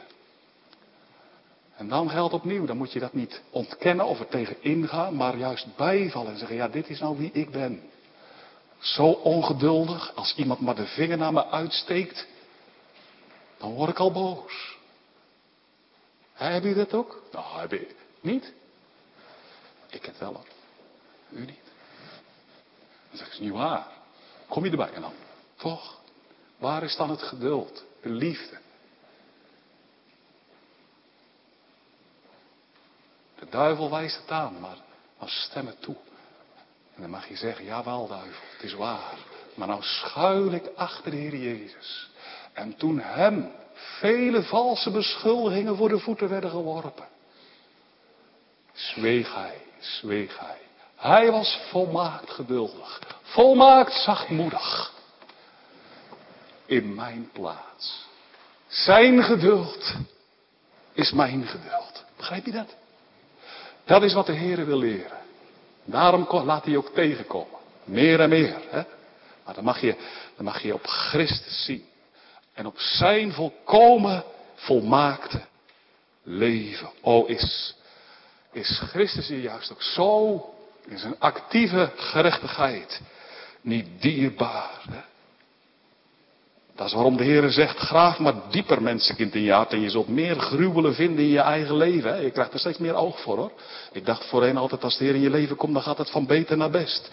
En 1.82 1.88
dan 1.88 2.10
geldt 2.10 2.34
opnieuw, 2.34 2.66
dan 2.66 2.78
moet 2.78 2.92
je 2.92 3.00
dat 3.00 3.14
niet 3.14 3.42
ontkennen 3.50 4.06
of 4.06 4.20
er 4.20 4.28
tegen 4.28 4.64
ingaan, 4.64 5.16
maar 5.16 5.38
juist 5.38 5.76
bijvallen 5.76 6.32
en 6.32 6.38
zeggen, 6.38 6.56
ja, 6.56 6.68
dit 6.68 6.90
is 6.90 7.00
nou 7.00 7.18
wie 7.18 7.32
ik 7.32 7.50
ben. 7.52 7.90
Zo 8.80 9.06
ongeduldig, 9.06 10.16
als 10.16 10.36
iemand 10.36 10.60
maar 10.60 10.76
de 10.76 10.86
vinger 10.86 11.18
naar 11.18 11.34
me 11.34 11.46
uitsteekt, 11.46 12.28
dan 13.58 13.74
word 13.74 13.90
ik 13.90 14.00
al 14.00 14.12
boos. 14.12 14.78
Heb 16.34 16.64
je 16.64 16.74
dat 16.74 16.94
ook? 16.94 17.22
Nou, 17.32 17.60
heb 17.60 17.72
je 17.72 17.96
niet? 18.20 18.54
Ik 19.90 20.06
het 20.06 20.18
wel. 20.18 20.44
U 21.30 21.40
niet. 21.40 21.72
Dan 23.10 23.18
zeg 23.18 23.28
ik, 23.28 23.34
is 23.34 23.40
niet 23.40 23.52
waar. 23.52 23.88
Kom 24.48 24.66
je 24.66 24.72
erbij 24.72 24.92
en 24.94 25.02
dan? 25.02 25.14
Toch? 25.56 26.00
Waar 26.58 26.84
is 26.84 26.96
dan 26.96 27.10
het 27.10 27.22
geduld, 27.22 27.84
de 28.02 28.10
liefde? 28.10 28.58
De 33.42 33.50
duivel 33.50 33.90
wijst 33.90 34.18
het 34.22 34.32
aan, 34.32 34.60
maar, 34.60 34.78
maar 35.20 35.30
stem 35.30 35.66
het 35.68 35.82
toe. 35.82 35.96
En 36.96 37.02
dan 37.02 37.10
mag 37.10 37.28
je 37.28 37.36
zeggen, 37.36 37.66
jawel 37.66 38.08
duivel, 38.08 38.44
het 38.52 38.64
is 38.64 38.74
waar. 38.74 39.18
Maar 39.56 39.68
nou 39.68 39.84
schuil 39.84 40.52
ik 40.52 40.72
achter 40.76 41.12
de 41.12 41.18
Heer 41.18 41.36
Jezus. 41.36 42.10
En 42.54 42.76
toen 42.76 43.00
hem 43.00 43.52
vele 43.74 44.44
valse 44.44 44.92
beschuldigingen 44.92 45.76
voor 45.76 45.90
de 45.90 46.00
voeten 46.00 46.30
werden 46.30 46.50
geworpen. 46.50 47.08
zweeg 48.74 49.34
hij, 49.34 49.62
zweeg 49.80 50.40
hij. 50.40 50.60
Hij 50.96 51.32
was 51.32 51.60
volmaakt 51.70 52.30
geduldig, 52.30 53.02
volmaakt 53.22 53.94
zachtmoedig. 53.94 54.94
In 56.66 56.96
mijn 56.96 57.30
plaats. 57.34 58.06
Zijn 58.68 59.24
geduld 59.24 59.94
is 60.94 61.12
mijn 61.12 61.46
geduld. 61.46 62.04
Begrijp 62.18 62.46
je 62.46 62.52
dat? 62.52 62.80
Dat 63.86 64.04
is 64.04 64.14
wat 64.14 64.26
de 64.26 64.34
Heer 64.34 64.66
wil 64.66 64.78
leren. 64.78 65.18
Daarom 65.84 66.28
laat 66.30 66.66
hij 66.66 66.78
ook 66.78 66.90
tegenkomen. 66.94 67.60
Meer 67.84 68.20
en 68.20 68.30
meer. 68.30 68.58
Hè? 68.70 68.82
Maar 69.46 69.56
dan 69.56 69.64
mag, 69.64 69.82
je, 69.82 69.96
dan 70.36 70.46
mag 70.46 70.62
je 70.62 70.74
op 70.74 70.86
Christus 70.86 71.66
zien. 71.66 71.86
En 72.54 72.66
op 72.66 72.80
zijn 72.80 73.34
volkomen 73.34 74.24
volmaakte 74.56 75.42
leven. 76.24 76.90
O, 77.02 77.26
is, 77.26 77.76
is 78.52 78.80
Christus 78.80 79.28
hier 79.28 79.40
juist 79.40 79.72
ook 79.72 79.82
zo 79.82 80.46
in 80.88 80.98
zijn 80.98 81.16
actieve 81.20 81.92
gerechtigheid 81.96 83.02
niet 83.62 83.88
dierbaar. 84.02 84.82
Hè? 84.90 85.02
Dat 86.82 86.90
is 86.90 86.96
waarom 86.96 87.18
de 87.18 87.24
Heer 87.24 87.50
zegt, 87.50 87.78
graaf 87.78 88.20
maar 88.20 88.34
dieper 88.50 88.82
mensenkind 88.82 89.36
in 89.36 89.42
je 89.42 89.52
hart 89.52 89.72
en 89.72 89.82
je 89.82 89.90
zult 89.90 90.08
meer 90.08 90.40
gruwelen 90.40 90.94
vinden 90.94 91.24
in 91.24 91.32
je 91.32 91.40
eigen 91.40 91.76
leven. 91.76 92.22
Je 92.22 92.32
krijgt 92.32 92.54
er 92.54 92.60
steeds 92.60 92.78
meer 92.78 92.96
oog 92.96 93.22
voor 93.22 93.38
hoor. 93.38 93.52
Ik 93.92 94.06
dacht 94.06 94.26
voorheen 94.26 94.58
altijd 94.58 94.84
als 94.84 94.98
de 94.98 95.04
Heer 95.04 95.16
in 95.16 95.22
je 95.22 95.30
leven 95.30 95.56
komt, 95.56 95.74
dan 95.74 95.82
gaat 95.82 95.98
het 95.98 96.10
van 96.10 96.26
beter 96.26 96.58
naar 96.58 96.70
best. 96.70 97.10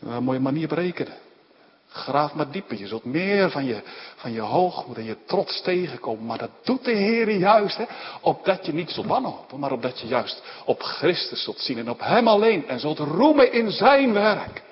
Een 0.00 0.22
mooie 0.22 0.40
manier 0.40 0.68
berekenen. 0.68 1.12
Graaf 1.88 2.34
maar 2.34 2.50
dieper. 2.50 2.78
Je 2.78 2.86
zult 2.86 3.04
meer 3.04 3.50
van 3.50 3.64
je, 3.64 3.82
van 4.16 4.32
je 4.32 4.40
hoogmoed 4.40 4.96
en 4.96 5.04
je 5.04 5.16
trots 5.26 5.62
tegenkomen. 5.62 6.26
Maar 6.26 6.38
dat 6.38 6.50
doet 6.64 6.84
de 6.84 6.92
Heer 6.92 7.30
juist. 7.30 7.76
Hè, 7.76 7.84
opdat 8.20 8.66
je 8.66 8.72
niet 8.72 8.90
zult 8.90 9.06
wanhopen. 9.06 9.58
Maar 9.58 9.72
opdat 9.72 10.00
je 10.00 10.06
juist 10.06 10.42
op 10.64 10.82
Christus 10.82 11.42
zult 11.42 11.60
zien. 11.60 11.78
En 11.78 11.90
op 11.90 12.00
Hem 12.00 12.28
alleen. 12.28 12.68
En 12.68 12.80
zult 12.80 12.98
roemen 12.98 13.52
in 13.52 13.70
Zijn 13.70 14.12
werk. 14.12 14.62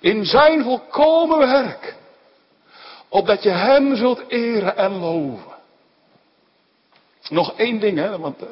In 0.00 0.24
Zijn 0.24 0.62
volkomen 0.62 1.38
werk. 1.38 2.00
Opdat 3.12 3.42
je 3.42 3.50
Hem 3.50 3.96
zult 3.96 4.28
eren 4.28 4.76
en 4.76 4.92
loven. 4.92 5.52
Nog 7.28 7.52
één 7.56 7.80
ding, 7.80 7.98
hè, 7.98 8.18
want 8.18 8.42
uh, 8.42 8.48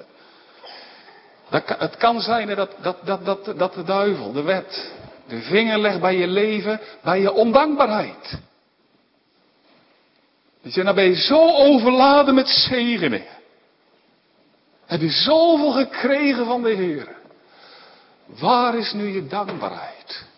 het 1.79 1.97
kan 1.97 2.21
zijn 2.21 2.55
dat, 2.55 2.77
dat, 2.83 2.97
dat, 3.05 3.25
dat, 3.25 3.59
dat 3.59 3.75
de 3.75 3.83
duivel, 3.83 4.33
de 4.33 4.43
wet, 4.43 4.93
de 5.27 5.41
vinger 5.41 5.79
legt 5.79 6.01
bij 6.01 6.17
je 6.17 6.27
leven, 6.27 6.81
bij 7.03 7.21
je 7.21 7.33
ondankbaarheid. 7.33 8.39
Dus 10.63 10.75
je, 10.75 10.83
nou 10.83 10.95
ben 10.95 11.05
je 11.05 11.17
zo 11.17 11.57
overladen 11.57 12.35
met 12.35 12.49
zegeningen. 12.49 13.39
Heb 14.87 15.01
je 15.01 15.11
zoveel 15.11 15.73
gekregen 15.73 16.47
van 16.47 16.63
de 16.63 16.71
Heer. 16.71 17.17
Waar 18.27 18.75
is 18.75 18.93
nu 18.93 19.15
je 19.15 19.27
dankbaarheid? 19.27 20.29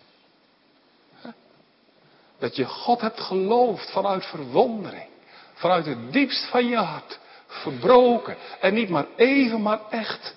Dat 2.43 2.55
je 2.55 2.65
God 2.65 3.01
hebt 3.01 3.19
geloofd 3.19 3.91
vanuit 3.91 4.25
verwondering. 4.25 5.07
Vanuit 5.53 5.85
het 5.85 6.11
diepst 6.11 6.45
van 6.45 6.67
je 6.67 6.77
hart. 6.77 7.19
Verbroken. 7.47 8.37
En 8.59 8.73
niet 8.73 8.89
maar 8.89 9.05
even, 9.15 9.61
maar 9.61 9.79
echt. 9.89 10.35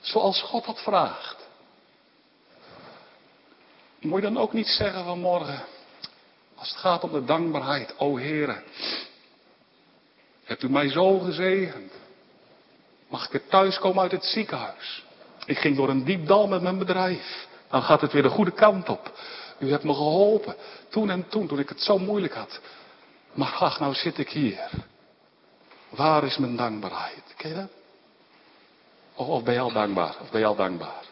Zoals 0.00 0.42
God 0.42 0.64
had 0.64 0.82
vraagt. 0.82 1.36
Moet 4.00 4.22
je 4.22 4.26
dan 4.26 4.38
ook 4.38 4.52
niet 4.52 4.66
zeggen 4.66 5.04
vanmorgen, 5.04 5.64
als 6.54 6.68
het 6.68 6.78
gaat 6.78 7.02
om 7.04 7.12
de 7.12 7.24
dankbaarheid, 7.24 7.94
o 7.98 8.18
Heere, 8.18 8.62
hebt 10.44 10.62
u 10.62 10.70
mij 10.70 10.88
zo 10.88 11.18
gezegend. 11.18 11.92
Mag 13.08 13.24
ik 13.24 13.30
weer 13.32 13.48
thuiskomen 13.48 14.02
uit 14.02 14.12
het 14.12 14.24
ziekenhuis? 14.24 15.04
Ik 15.44 15.58
ging 15.58 15.76
door 15.76 15.88
een 15.88 16.04
diep 16.04 16.26
dal 16.26 16.48
met 16.48 16.62
mijn 16.62 16.78
bedrijf. 16.78 17.46
Dan 17.68 17.82
gaat 17.82 18.00
het 18.00 18.12
weer 18.12 18.22
de 18.22 18.28
goede 18.28 18.52
kant 18.52 18.88
op. 18.88 19.12
U 19.58 19.70
hebt 19.70 19.84
me 19.84 19.94
geholpen. 19.94 20.56
Toen 20.92 21.10
en 21.10 21.28
toen, 21.28 21.46
toen 21.46 21.58
ik 21.58 21.68
het 21.68 21.82
zo 21.82 21.98
moeilijk 21.98 22.34
had. 22.34 22.60
Maar 23.32 23.52
ach, 23.52 23.80
nou 23.80 23.94
zit 23.94 24.18
ik 24.18 24.28
hier. 24.28 24.70
Waar 25.88 26.24
is 26.24 26.36
mijn 26.36 26.56
dankbaarheid? 26.56 27.34
Ken 27.36 27.48
je 27.48 27.54
dat? 27.54 27.70
Of, 29.14 29.42
ben 29.42 29.54
je 29.54 29.60
al 29.60 29.72
dankbaar? 29.72 30.16
Of 30.20 30.30
ben 30.30 30.40
je 30.40 30.46
al 30.46 30.56
dankbaar? 30.56 31.04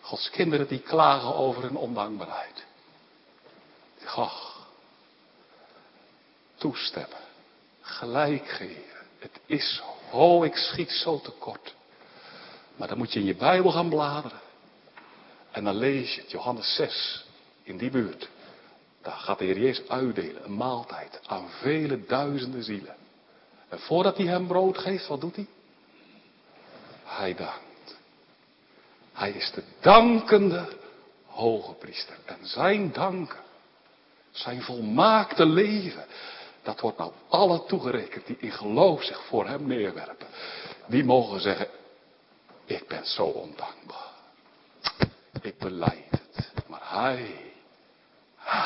Gods 0.00 0.30
kinderen 0.30 0.68
die 0.68 0.80
klagen 0.80 1.34
over 1.34 1.62
hun 1.62 1.76
ondankbaarheid. 1.76 2.64
Och, 4.16 4.66
toestemmen. 6.54 7.24
Gelijk 7.80 8.48
geven. 8.48 9.06
Het 9.18 9.40
is 9.46 9.74
zo. 9.76 10.16
Oh, 10.16 10.44
ik 10.44 10.56
schiet 10.56 10.90
zo 10.90 11.20
tekort. 11.20 11.74
Maar 12.76 12.88
dan 12.88 12.98
moet 12.98 13.12
je 13.12 13.20
in 13.20 13.26
je 13.26 13.34
Bijbel 13.34 13.70
gaan 13.70 13.88
bladeren. 13.88 14.40
En 15.50 15.64
dan 15.64 15.74
lees 15.74 16.14
je 16.14 16.20
het, 16.20 16.30
Johannes 16.30 16.74
6, 16.74 17.25
in 17.66 17.76
die 17.76 17.90
buurt. 17.90 18.28
Daar 19.02 19.16
gaat 19.16 19.38
de 19.38 19.44
Heer 19.44 19.58
Jezus 19.58 19.88
uitdelen, 19.88 20.44
een 20.44 20.56
maaltijd 20.56 21.20
aan 21.26 21.48
vele 21.50 22.04
duizenden 22.04 22.62
zielen. 22.62 22.96
En 23.68 23.78
voordat 23.78 24.16
hij 24.16 24.26
hem 24.26 24.46
brood 24.46 24.78
geeft, 24.78 25.06
wat 25.06 25.20
doet 25.20 25.36
hij? 25.36 25.46
Hij 27.04 27.34
dankt. 27.34 27.96
Hij 29.12 29.30
is 29.30 29.50
de 29.54 29.62
dankende 29.80 30.68
hoge 31.26 31.72
priester. 31.72 32.16
En 32.24 32.38
zijn 32.42 32.92
danken, 32.92 33.40
zijn 34.30 34.62
volmaakte 34.62 35.46
leven, 35.46 36.04
dat 36.62 36.80
wordt 36.80 36.98
nou 36.98 37.12
alle 37.28 37.64
toegerekend 37.64 38.26
die 38.26 38.36
in 38.38 38.52
geloof 38.52 39.02
zich 39.02 39.24
voor 39.26 39.46
hem 39.46 39.66
neerwerpen. 39.66 40.26
Die 40.86 41.04
mogen 41.04 41.40
zeggen, 41.40 41.68
ik 42.64 42.88
ben 42.88 43.06
zo 43.06 43.24
ondankbaar. 43.24 44.14
Ik 45.40 45.58
beleid 45.58 46.10
het. 46.10 46.52
Maar 46.66 46.80
hij, 46.82 47.45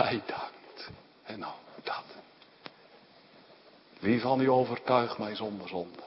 hij 0.05 0.23
dankt. 0.27 0.91
En 1.25 1.39
nou, 1.39 1.55
dat. 1.83 2.05
Wie 3.99 4.21
van 4.21 4.41
u 4.41 4.51
overtuigt 4.51 5.19
mij 5.19 5.37
zonder 5.37 5.69
zonde? 5.69 6.03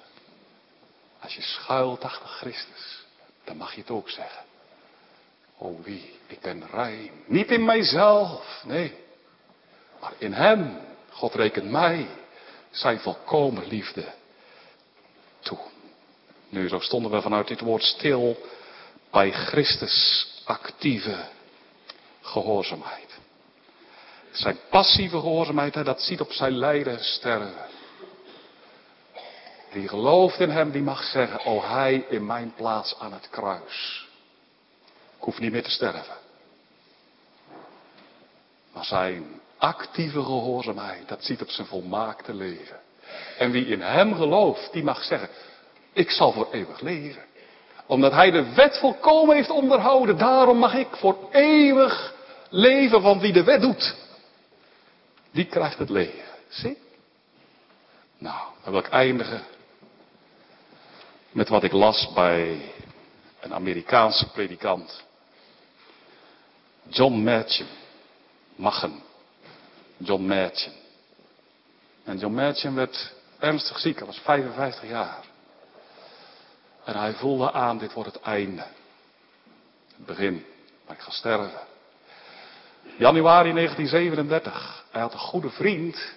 Als 1.20 1.36
je 1.36 1.42
schuilt 1.42 2.04
achter 2.04 2.28
Christus 2.28 3.04
dan 3.44 3.58
mag 3.58 3.74
je 3.74 3.82
het 3.82 3.90
ook 3.90 4.10
zeggen. 4.10 4.44
O 5.58 5.80
wie, 5.84 6.20
ik 6.28 6.40
ben 6.40 6.68
rein. 6.72 7.12
Niet 7.26 7.52
in 7.52 7.66
mijzelf, 7.66 8.62
nee. 8.66 8.94
Maar 10.00 10.14
in 10.18 10.34
Hem. 10.34 10.82
God 11.10 11.34
rekent 11.34 11.70
mij 11.70 12.08
zijn 12.72 13.00
volkomen 13.00 13.68
liefde 13.68 14.14
toe. 15.40 15.60
Nu, 16.50 16.68
zo 16.68 16.80
stonden 16.80 17.12
we 17.12 17.22
vanuit 17.22 17.48
dit 17.48 17.60
woord 17.60 17.84
stil 17.84 18.38
bij 19.12 19.32
Christus 19.32 20.28
actieve 20.46 21.26
gehoorzaamheid. 22.22 23.13
Zijn 24.34 24.58
passieve 24.70 25.20
gehoorzaamheid, 25.20 25.74
dat 25.74 26.02
ziet 26.02 26.22
op 26.22 26.32
zijn 26.32 26.58
lijden 26.58 27.04
sterven. 27.04 27.66
Die 29.72 29.88
gelooft 29.88 30.40
in 30.40 30.50
hem, 30.50 30.72
die 30.72 30.82
mag 30.82 31.04
zeggen, 31.04 31.46
o 31.46 31.62
hij 31.62 32.06
in 32.10 32.26
mijn 32.26 32.54
plaats 32.56 32.96
aan 33.00 33.14
het 33.14 33.30
kruis. 33.30 34.08
Ik 35.18 35.24
hoef 35.24 35.40
niet 35.40 35.52
meer 35.52 35.64
te 35.64 35.72
sterven. 35.72 36.16
Maar 38.74 38.86
zijn 38.86 39.42
actieve 39.58 40.24
gehoorzaamheid, 40.24 41.08
dat 41.08 41.24
ziet 41.24 41.42
op 41.42 41.50
zijn 41.50 41.68
volmaakte 41.68 42.34
leven. 42.34 42.80
En 43.38 43.52
wie 43.52 43.66
in 43.66 43.82
hem 43.82 44.16
gelooft, 44.16 44.70
die 44.72 44.84
mag 44.84 45.04
zeggen, 45.04 45.30
ik 45.94 46.12
zal 46.12 46.32
voor 46.32 46.48
eeuwig 46.52 46.80
leven. 46.80 47.22
Omdat 47.86 48.12
hij 48.12 48.32
de 48.32 48.54
wet 48.54 48.78
volkomen 48.78 49.36
heeft 49.36 49.50
onderhouden, 49.50 50.18
daarom 50.18 50.58
mag 50.58 50.74
ik 50.74 50.88
voor 50.92 51.18
eeuwig 51.32 52.14
leven. 52.50 53.02
Want 53.02 53.22
wie 53.22 53.34
de 53.34 53.44
wet 53.44 53.62
doet, 53.62 53.96
die 55.34 55.46
krijgt 55.46 55.78
het 55.78 55.90
leven. 55.90 56.24
Zie? 56.48 56.78
Nou, 58.18 58.48
dan 58.64 58.72
wil 58.72 58.82
ik 58.82 58.90
eindigen 58.90 59.44
met 61.32 61.50
wat 61.50 61.64
ik 61.64 61.72
las 61.72 62.14
bij 62.14 62.72
een 63.40 63.54
Amerikaanse 63.54 64.32
predikant. 64.32 65.04
John 66.88 67.14
Matchen. 67.14 67.68
Machen. 68.56 69.02
John 69.98 70.24
Matchen. 70.24 70.74
En 72.04 72.18
John 72.18 72.34
Matchen 72.34 72.76
werd 72.76 73.14
ernstig 73.40 73.80
ziek, 73.80 73.98
hij 73.98 74.08
was 74.08 74.20
55 74.20 74.90
jaar. 74.90 75.24
En 76.84 76.98
hij 76.98 77.14
voelde 77.14 77.52
aan, 77.52 77.78
dit 77.78 77.94
wordt 77.94 78.14
het 78.14 78.22
einde. 78.22 78.66
Het 79.96 80.06
begin, 80.06 80.46
maar 80.86 80.96
ik 80.96 81.02
ga 81.02 81.12
sterven. 81.12 81.73
Januari 82.98 83.54
1937. 83.54 84.86
Hij 84.92 85.02
had 85.02 85.14
een 85.14 85.20
goede 85.20 85.50
vriend 85.50 86.14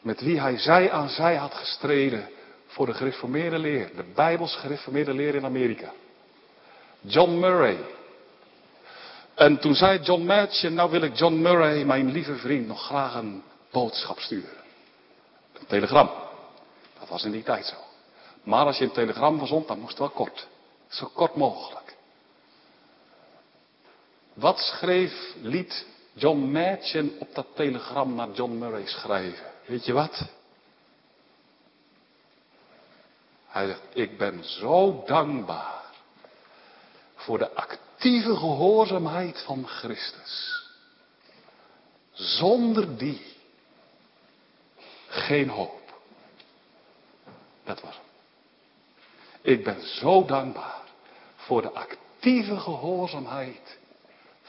met 0.00 0.20
wie 0.20 0.40
hij 0.40 0.58
zij 0.58 0.90
aan 0.90 1.08
zij 1.08 1.36
had 1.36 1.54
gestreden 1.54 2.28
voor 2.66 2.86
de 2.86 2.94
gereformeerde 2.94 3.58
leer, 3.58 3.90
de 3.96 4.04
bijbels 4.14 4.56
gereformeerde 4.56 5.14
leer 5.14 5.34
in 5.34 5.44
Amerika. 5.44 5.92
John 7.00 7.38
Murray. 7.38 7.78
En 9.34 9.58
toen 9.58 9.74
zei 9.74 10.00
John 10.00 10.24
Matchen, 10.24 10.74
nou 10.74 10.90
wil 10.90 11.02
ik 11.02 11.16
John 11.16 11.34
Murray, 11.34 11.84
mijn 11.84 12.10
lieve 12.10 12.36
vriend, 12.36 12.66
nog 12.66 12.84
graag 12.84 13.14
een 13.14 13.42
boodschap 13.70 14.18
sturen. 14.18 14.58
Een 15.52 15.66
telegram. 15.66 16.10
Dat 16.98 17.08
was 17.08 17.24
in 17.24 17.30
die 17.30 17.42
tijd 17.42 17.66
zo. 17.66 17.76
Maar 18.42 18.66
als 18.66 18.78
je 18.78 18.84
een 18.84 18.92
telegram 18.92 19.38
verzond, 19.38 19.68
dan 19.68 19.78
moest 19.78 19.90
het 19.90 19.98
wel 19.98 20.08
kort. 20.08 20.48
Zo 20.88 21.10
kort 21.14 21.34
mogelijk. 21.36 21.79
Wat 24.34 24.58
schreef, 24.58 25.34
liet 25.40 25.86
John 26.12 26.38
Madgen 26.38 27.16
op 27.18 27.34
dat 27.34 27.46
telegram 27.54 28.14
naar 28.14 28.30
John 28.30 28.58
Murray 28.58 28.86
schrijven? 28.86 29.46
Weet 29.66 29.84
je 29.84 29.92
wat? 29.92 30.28
Hij 33.46 33.66
zegt, 33.66 33.82
ik 33.92 34.18
ben 34.18 34.44
zo 34.44 35.02
dankbaar 35.06 35.84
voor 37.14 37.38
de 37.38 37.54
actieve 37.54 38.36
gehoorzaamheid 38.36 39.42
van 39.42 39.66
Christus. 39.66 40.64
Zonder 42.12 42.96
die 42.96 43.22
geen 45.08 45.48
hoop. 45.48 45.92
Dat 47.64 47.80
was 47.80 47.94
hem. 47.94 48.04
Ik 49.42 49.64
ben 49.64 49.86
zo 49.86 50.24
dankbaar 50.24 50.82
voor 51.36 51.62
de 51.62 51.72
actieve 51.72 52.56
gehoorzaamheid 52.60 53.78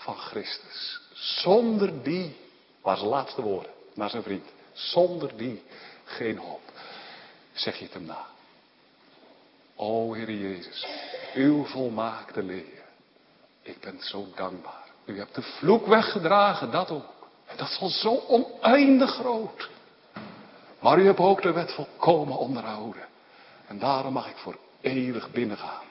van 0.01 0.15
Christus. 0.15 0.99
Zonder 1.13 2.03
die, 2.03 2.35
was 2.81 2.97
zijn 2.99 3.09
laatste 3.09 3.41
woorden 3.41 3.71
naar 3.93 4.09
zijn 4.09 4.23
vriend. 4.23 4.45
Zonder 4.73 5.37
die 5.37 5.63
geen 6.03 6.37
hoop. 6.37 6.61
Zeg 7.53 7.77
je 7.77 7.83
het 7.83 7.93
hem 7.93 8.05
na. 8.05 8.25
O 9.75 10.13
Heer 10.13 10.31
Jezus, 10.31 10.85
uw 11.33 11.65
volmaakte 11.65 12.43
leer. 12.43 12.83
Ik 13.61 13.79
ben 13.79 13.97
zo 13.99 14.27
dankbaar. 14.35 14.85
U 15.05 15.17
hebt 15.17 15.35
de 15.35 15.41
vloek 15.41 15.85
weggedragen, 15.85 16.71
dat 16.71 16.89
ook. 16.89 17.29
Dat 17.55 17.69
is 17.69 17.77
al 17.79 17.89
zo 17.89 18.23
oneindig 18.27 19.11
groot. 19.11 19.69
Maar 20.79 20.99
u 20.99 21.05
hebt 21.05 21.19
ook 21.19 21.41
de 21.41 21.51
wet 21.51 21.71
volkomen 21.71 22.37
onderhouden. 22.37 23.07
En 23.67 23.79
daarom 23.79 24.13
mag 24.13 24.29
ik 24.29 24.37
voor 24.37 24.57
eeuwig 24.81 25.31
binnengaan 25.31 25.85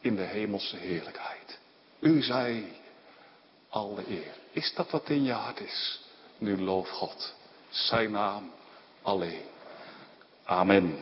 in 0.00 0.16
de 0.16 0.22
hemelse 0.22 0.76
heerlijkheid. 0.76 1.58
U 2.00 2.22
zei 2.22 2.72
alle 3.74 4.04
eer. 4.08 4.32
Is 4.52 4.74
dat 4.74 4.90
wat 4.90 5.08
in 5.08 5.24
je 5.24 5.32
hart 5.32 5.60
is? 5.60 6.00
Nu 6.38 6.60
loof 6.60 6.88
God. 6.88 7.34
Zijn 7.68 8.10
naam 8.10 8.52
alleen. 9.02 9.42
Amen. 10.44 10.98